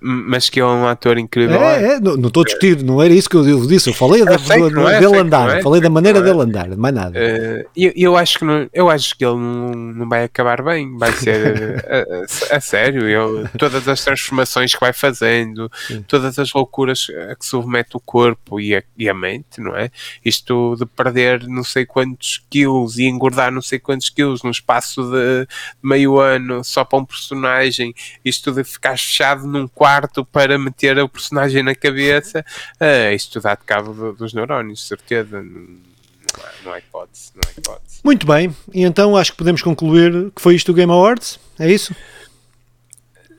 mas 0.00 0.48
que 0.48 0.60
é 0.60 0.64
um 0.64 0.86
ator 0.86 1.18
incrível. 1.18 1.62
É, 1.62 1.94
é, 1.94 2.00
não, 2.00 2.16
não 2.16 2.28
estou 2.28 2.42
a 2.42 2.44
discutir, 2.44 2.82
não 2.82 3.02
era 3.02 3.12
isso 3.12 3.28
que 3.28 3.36
eu 3.36 3.66
disse. 3.66 3.90
Eu 3.90 3.94
falei 3.94 4.24
da, 4.24 4.36
do, 4.36 4.88
é, 4.88 4.98
dele 4.98 5.18
andar, 5.18 5.58
é, 5.58 5.62
falei 5.62 5.80
da 5.80 5.90
maneira 5.90 6.20
dele 6.20 6.40
andar, 6.40 6.68
mais 6.76 6.94
nada. 6.94 7.18
Uh, 7.18 7.68
eu, 7.76 7.92
eu, 7.94 8.16
acho 8.16 8.38
que 8.38 8.44
não, 8.44 8.68
eu 8.72 8.90
acho 8.90 9.16
que 9.16 9.24
ele 9.24 9.36
não, 9.36 9.70
não 9.70 10.08
vai 10.08 10.24
acabar 10.24 10.62
bem. 10.62 10.96
Vai 10.96 11.12
ser 11.12 11.84
a, 12.50 12.54
a, 12.54 12.56
a, 12.56 12.60
sério. 12.60 13.08
Eu, 13.08 13.48
todas 13.58 13.86
as 13.86 14.02
transformações 14.02 14.74
que 14.74 14.80
vai 14.80 14.92
fazendo, 14.92 15.70
todas 16.06 16.38
as 16.38 16.52
loucuras 16.52 17.06
que 17.38 17.46
se 17.46 17.57
submete 17.60 17.96
o 17.96 18.00
corpo 18.00 18.60
e 18.60 18.74
a, 18.74 18.82
e 18.96 19.08
a 19.08 19.14
mente, 19.14 19.60
não 19.60 19.76
é? 19.76 19.90
Isto 20.24 20.76
de 20.76 20.86
perder 20.86 21.46
não 21.46 21.64
sei 21.64 21.84
quantos 21.84 22.44
quilos 22.48 22.98
e 22.98 23.04
engordar 23.04 23.52
não 23.52 23.62
sei 23.62 23.78
quantos 23.78 24.08
quilos 24.10 24.42
no 24.42 24.50
espaço 24.50 25.02
de 25.10 25.46
meio 25.82 26.18
ano 26.18 26.64
só 26.64 26.84
para 26.84 26.98
um 26.98 27.04
personagem, 27.04 27.94
isto 28.24 28.52
de 28.52 28.64
ficar 28.64 28.98
fechado 28.98 29.46
num 29.46 29.68
quarto 29.68 30.24
para 30.24 30.58
meter 30.58 30.98
o 30.98 31.08
personagem 31.08 31.62
na 31.62 31.74
cabeça, 31.74 32.44
uh, 32.80 33.14
isto 33.14 33.40
dá 33.40 33.54
de 33.54 33.64
cabo 33.64 34.12
dos 34.12 34.32
neurónios, 34.32 34.86
certeza. 34.86 35.42
Não 35.42 36.44
há, 36.44 36.50
não 36.64 36.72
há 36.72 36.78
hipótese, 36.78 37.32
não 37.34 37.40
há 37.46 37.52
hipótese. 37.58 38.00
Muito 38.04 38.26
bem, 38.26 38.54
e 38.72 38.82
então 38.82 39.16
acho 39.16 39.32
que 39.32 39.38
podemos 39.38 39.62
concluir 39.62 40.30
que 40.34 40.42
foi 40.42 40.54
isto 40.54 40.70
o 40.70 40.74
Game 40.74 40.92
Awards, 40.92 41.38
é 41.58 41.70
isso? 41.70 41.94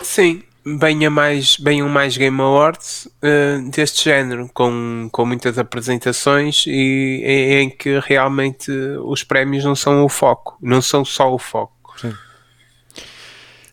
Sim, 0.02 0.44
venha 0.78 1.10
mais, 1.10 1.58
venham 1.58 1.88
mais 1.88 2.18
Game 2.18 2.40
Awards 2.40 3.08
uh, 3.24 3.70
deste 3.70 4.04
género, 4.04 4.50
com, 4.54 5.10
com 5.12 5.26
muitas 5.26 5.58
apresentações 5.58 6.66
e 6.68 7.22
em, 7.24 7.54
em, 7.62 7.70
que 7.70 8.00
realmente 8.00 8.72
os 9.04 9.24
prémios 9.24 9.64
não 9.64 9.76
são 9.76 10.04
o 10.04 10.10
foco, 10.10 10.58
não 10.62 10.82
são 10.82 11.06
só 11.06 11.34
o 11.34 11.40
foco. 11.40 11.96
Sim. 11.98 12.14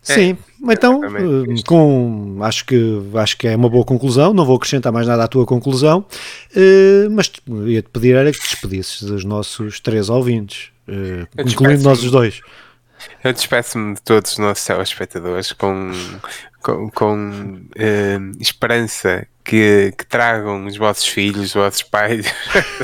É, 0.09 0.13
Sim, 0.13 0.37
então 0.69 1.01
uh, 1.01 1.63
com, 1.65 2.39
acho, 2.41 2.65
que, 2.65 3.01
acho 3.15 3.37
que 3.37 3.45
é 3.45 3.55
uma 3.55 3.69
boa 3.69 3.83
conclusão, 3.83 4.33
não 4.33 4.45
vou 4.45 4.55
acrescentar 4.55 4.91
mais 4.91 5.05
nada 5.05 5.25
à 5.25 5.27
tua 5.27 5.45
conclusão, 5.45 6.05
uh, 6.55 7.09
mas 7.11 7.29
ia-te 7.65 7.89
pedir 7.89 8.15
era 8.15 8.31
que 8.31 8.39
te 8.39 8.47
despedisses 8.49 9.03
dos 9.03 9.25
nossos 9.25 9.81
três 9.81 10.09
ouvintes, 10.09 10.71
incluindo 11.37 11.83
nós 11.83 12.01
os 12.01 12.09
dois. 12.09 12.41
Eu 13.23 13.33
despeço-me 13.33 13.95
de 13.95 14.01
todos 14.01 14.31
os 14.31 14.37
nossos 14.37 14.65
telespectadores 14.65 15.51
com, 15.51 15.91
com, 16.67 16.89
com 16.89 17.29
uh, 17.29 18.41
esperança 18.41 19.25
que, 19.41 19.93
que, 19.97 20.05
tragam 20.05 20.65
os 20.65 20.75
vossos 20.75 21.07
filhos, 21.07 21.45
os 21.45 21.53
vossos 21.53 21.83
pais. 21.83 22.25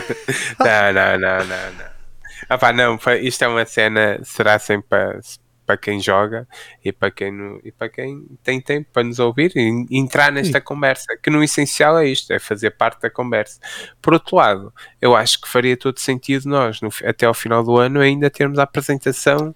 não, 0.57 0.93
não, 0.93 1.19
não, 1.19 1.45
não, 1.45 1.73
não. 1.73 1.93
Ah, 2.47 2.57
pá, 2.57 2.71
não, 2.71 2.97
isto 3.21 3.43
é 3.43 3.47
uma 3.47 3.65
cena, 3.65 4.19
será 4.23 4.57
sempre 4.57 4.87
para, 4.87 5.19
para 5.65 5.77
quem 5.77 5.99
joga 5.99 6.47
e 6.83 6.93
para 6.93 7.11
quem, 7.11 7.59
e 7.63 7.71
para 7.73 7.89
quem 7.89 8.25
tem 8.41 8.61
tempo 8.61 8.89
para 8.93 9.03
nos 9.03 9.19
ouvir 9.19 9.51
e 9.55 9.85
entrar 9.91 10.31
nesta 10.31 10.59
Sim. 10.59 10.63
conversa, 10.63 11.17
que 11.21 11.29
no 11.29 11.43
essencial 11.43 11.97
é 11.99 12.07
isto, 12.07 12.31
é 12.31 12.39
fazer 12.39 12.71
parte 12.71 13.01
da 13.01 13.09
conversa. 13.09 13.59
Por 14.01 14.13
outro 14.13 14.37
lado, 14.37 14.73
eu 15.01 15.13
acho 15.13 15.41
que 15.41 15.47
faria 15.47 15.75
todo 15.75 15.99
sentido 15.99 16.47
nós, 16.47 16.79
no, 16.79 16.89
até 17.03 17.25
ao 17.25 17.33
final 17.33 17.63
do 17.63 17.77
ano, 17.77 17.99
ainda 17.99 18.29
termos 18.29 18.59
a 18.59 18.63
apresentação 18.63 19.53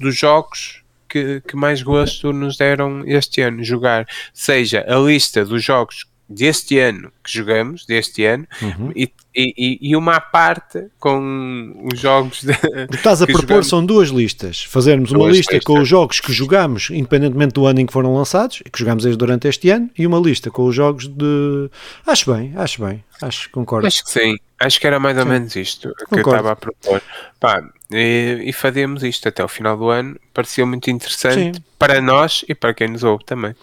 dos 0.00 0.16
jogos 0.16 0.82
que, 1.08 1.40
que 1.40 1.56
mais 1.56 1.82
gosto 1.82 2.32
nos 2.32 2.56
deram 2.56 3.02
este 3.06 3.40
ano 3.40 3.62
jogar, 3.64 4.06
seja 4.32 4.84
a 4.88 4.98
lista 4.98 5.44
dos 5.44 5.62
jogos 5.62 6.07
deste 6.28 6.78
ano 6.78 7.10
que 7.24 7.32
jogamos, 7.32 7.86
deste 7.86 8.24
ano, 8.24 8.46
uhum. 8.60 8.92
e, 8.94 9.10
e, 9.34 9.78
e, 9.80 9.96
uma 9.96 10.20
parte 10.20 10.86
com 10.98 11.88
os 11.90 11.98
jogos. 11.98 12.42
De, 12.42 12.52
o 12.52 12.88
que 12.88 12.96
estás 12.96 13.22
a 13.22 13.26
propor 13.26 13.42
jogamos. 13.42 13.68
são 13.68 13.86
duas 13.86 14.08
listas. 14.10 14.62
Fazermos 14.64 15.10
duas 15.10 15.22
uma 15.22 15.30
lista 15.30 15.54
listas. 15.54 15.64
com 15.64 15.80
os 15.80 15.88
jogos 15.88 16.20
que 16.20 16.32
jogamos, 16.32 16.90
independentemente 16.90 17.54
do 17.54 17.66
ano 17.66 17.80
em 17.80 17.86
que 17.86 17.92
foram 17.92 18.14
lançados, 18.14 18.60
e 18.64 18.70
que 18.70 18.78
jogamos 18.78 19.04
durante 19.16 19.48
este 19.48 19.70
ano, 19.70 19.88
e 19.96 20.06
uma 20.06 20.18
lista 20.18 20.50
com 20.50 20.64
os 20.64 20.74
jogos 20.74 21.08
de. 21.08 21.70
Acho 22.06 22.34
bem, 22.34 22.52
acho 22.56 22.84
bem, 22.84 23.02
acho 23.22 23.48
concordo. 23.50 23.86
Acho 23.86 24.04
que 24.04 24.10
sim, 24.10 24.36
acho 24.60 24.78
que 24.78 24.86
era 24.86 25.00
mais 25.00 25.16
ou 25.16 25.22
sim. 25.22 25.30
menos 25.30 25.56
isto 25.56 25.88
que 25.88 26.04
concordo. 26.04 26.30
eu 26.30 26.36
estava 26.36 26.52
a 26.52 26.56
propor. 26.56 27.02
Pá, 27.40 27.62
e, 27.90 28.42
e 28.44 28.52
fazíamos 28.52 29.02
isto 29.02 29.28
até 29.28 29.42
o 29.42 29.48
final 29.48 29.76
do 29.76 29.88
ano, 29.88 30.18
parecia 30.34 30.66
muito 30.66 30.90
interessante 30.90 31.56
sim. 31.56 31.64
para 31.78 32.02
nós 32.02 32.44
e 32.46 32.54
para 32.54 32.74
quem 32.74 32.88
nos 32.88 33.02
ouve 33.02 33.24
também. 33.24 33.54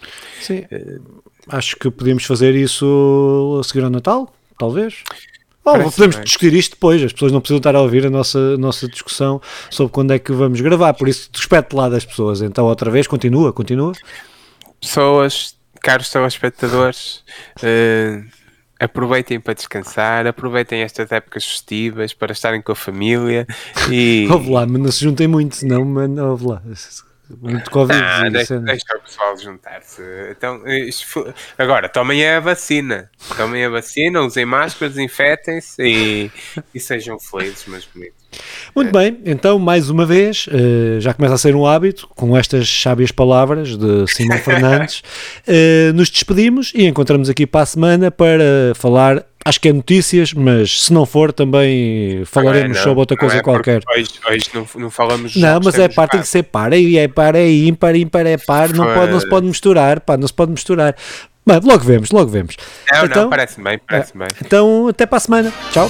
Sim. 0.42 0.66
Uh, 0.72 1.25
acho 1.50 1.76
que 1.76 1.90
podíamos 1.90 2.26
fazer 2.26 2.56
isso 2.56 3.58
a 3.60 3.64
seguir 3.64 3.84
ao 3.84 3.90
Natal, 3.90 4.34
talvez. 4.58 5.04
Oh, 5.64 5.72
podemos 5.90 6.16
bem. 6.16 6.24
discutir 6.24 6.54
isto 6.54 6.72
depois, 6.76 7.02
as 7.02 7.12
pessoas 7.12 7.32
não 7.32 7.42
precisam 7.42 7.58
estar 7.58 7.76
a 7.76 7.82
ouvir 7.82 8.06
a 8.06 8.10
nossa, 8.10 8.56
nossa 8.56 8.88
discussão 8.88 9.42
sobre 9.72 9.92
quando 9.92 10.14
é 10.14 10.20
que 10.20 10.32
vamos 10.32 10.62
gravar, 10.62 10.94
por 10.94 11.08
isso 11.08 11.28
despete 11.32 11.76
lá 11.76 11.90
das 11.90 12.06
pessoas. 12.06 12.42
Então, 12.44 12.66
outra 12.66 12.92
vez, 12.92 13.08
continua, 13.08 13.52
continua. 13.52 13.94
Pessoas, 14.80 15.56
caros 15.82 16.12
telespectadores, 16.12 17.24
uh, 17.58 18.24
aproveitem 18.80 19.40
para 19.40 19.56
descansar, 19.56 20.28
aproveitem 20.28 20.82
estas 20.82 21.12
épocas 21.12 21.44
festivas 21.44 22.14
para 22.14 22.32
estarem 22.32 22.62
com 22.62 22.72
a 22.72 22.76
família 22.76 23.48
e. 23.90 24.28
Ouve 24.32 24.52
lá, 24.52 24.68
mas 24.68 24.82
não 24.82 24.92
se 24.92 25.04
juntem 25.04 25.28
muito, 25.28 25.56
senão, 25.56 25.84
mano, 25.84 26.30
ouve 26.30 26.46
lá. 26.46 26.62
Muito 27.30 27.72
Covid. 27.72 28.00
Ah, 28.02 28.30
deixa, 28.30 28.60
deixa, 28.60 28.86
o 28.96 29.02
pessoal 29.02 29.38
juntar-se. 29.38 30.02
Então, 30.32 30.62
foi... 31.06 31.34
agora, 31.58 31.90
tomem 31.90 32.28
a 32.28 32.40
vacina. 32.40 33.10
Tomem 33.36 33.66
a 33.66 33.70
vacina, 33.70 34.22
usem 34.22 34.46
máscaras, 34.46 34.96
desinfetem-se 34.96 35.82
e, 35.82 36.32
e 36.74 36.80
sejam 36.80 37.20
felizes, 37.20 37.66
meus 37.66 37.86
bonitos. 37.86 38.25
Muito 38.76 38.92
bem, 38.92 39.18
então 39.26 39.58
mais 39.58 39.90
uma 39.90 40.06
vez, 40.06 40.48
uh, 40.48 41.00
já 41.00 41.14
começa 41.14 41.36
a 41.36 41.38
ser 41.38 41.56
um 41.56 41.66
hábito, 41.66 42.08
com 42.16 42.36
estas 42.36 42.70
sábias 42.70 43.12
palavras 43.12 43.78
de 43.78 44.06
Simão 44.08 44.38
Fernandes, 44.44 45.02
uh, 45.48 45.94
nos 45.94 46.10
despedimos 46.10 46.72
e 46.76 46.86
encontramos 46.86 47.30
aqui 47.30 47.46
para 47.46 47.62
a 47.62 47.66
semana 47.66 48.12
para 48.12 48.74
falar 48.76 49.26
acho 49.46 49.62
que 49.62 49.70
é 49.70 49.74
notícias, 49.74 50.34
mas 50.34 50.86
se 50.86 50.92
não 50.92 51.06
for 51.06 51.32
também 51.32 52.26
falaremos 52.26 52.80
sobre 52.80 53.00
outra 53.00 53.16
coisa 53.16 53.38
é 53.38 53.42
qualquer. 53.44 53.84
Hoje, 53.96 54.10
hoje 54.28 54.50
não, 54.54 54.68
não 54.76 54.90
falamos 54.90 55.36
Não, 55.36 55.60
mas 55.64 55.78
é 55.78 55.88
par, 55.88 56.10
tem 56.10 56.20
que 56.20 56.28
ser 56.28 56.44
par, 56.44 56.74
e 56.74 56.98
é 56.98 57.08
par, 57.08 57.36
é 57.36 57.48
ímpar, 57.48 57.96
ímpar 57.96 58.26
é 58.26 58.38
par, 58.38 58.74
não, 58.74 58.86
pode, 58.94 59.12
não 59.12 59.20
se 59.20 59.30
pode 59.30 59.46
misturar, 59.46 60.00
pá, 60.00 60.18
não 60.18 60.28
se 60.28 60.34
pode 60.34 60.52
misturar. 60.52 60.96
Mas 61.46 61.64
logo 61.64 61.84
vemos, 61.84 62.10
logo 62.10 62.32
vemos. 62.32 62.58
Não, 62.92 63.06
então, 63.06 63.24
não, 63.24 63.30
parece 63.30 63.62
bem, 63.62 63.78
parece 63.78 64.14
é, 64.16 64.18
bem. 64.18 64.28
Então, 64.44 64.88
até 64.88 65.06
para 65.06 65.18
a 65.18 65.22
semana. 65.22 65.54
Tchau. 65.72 65.88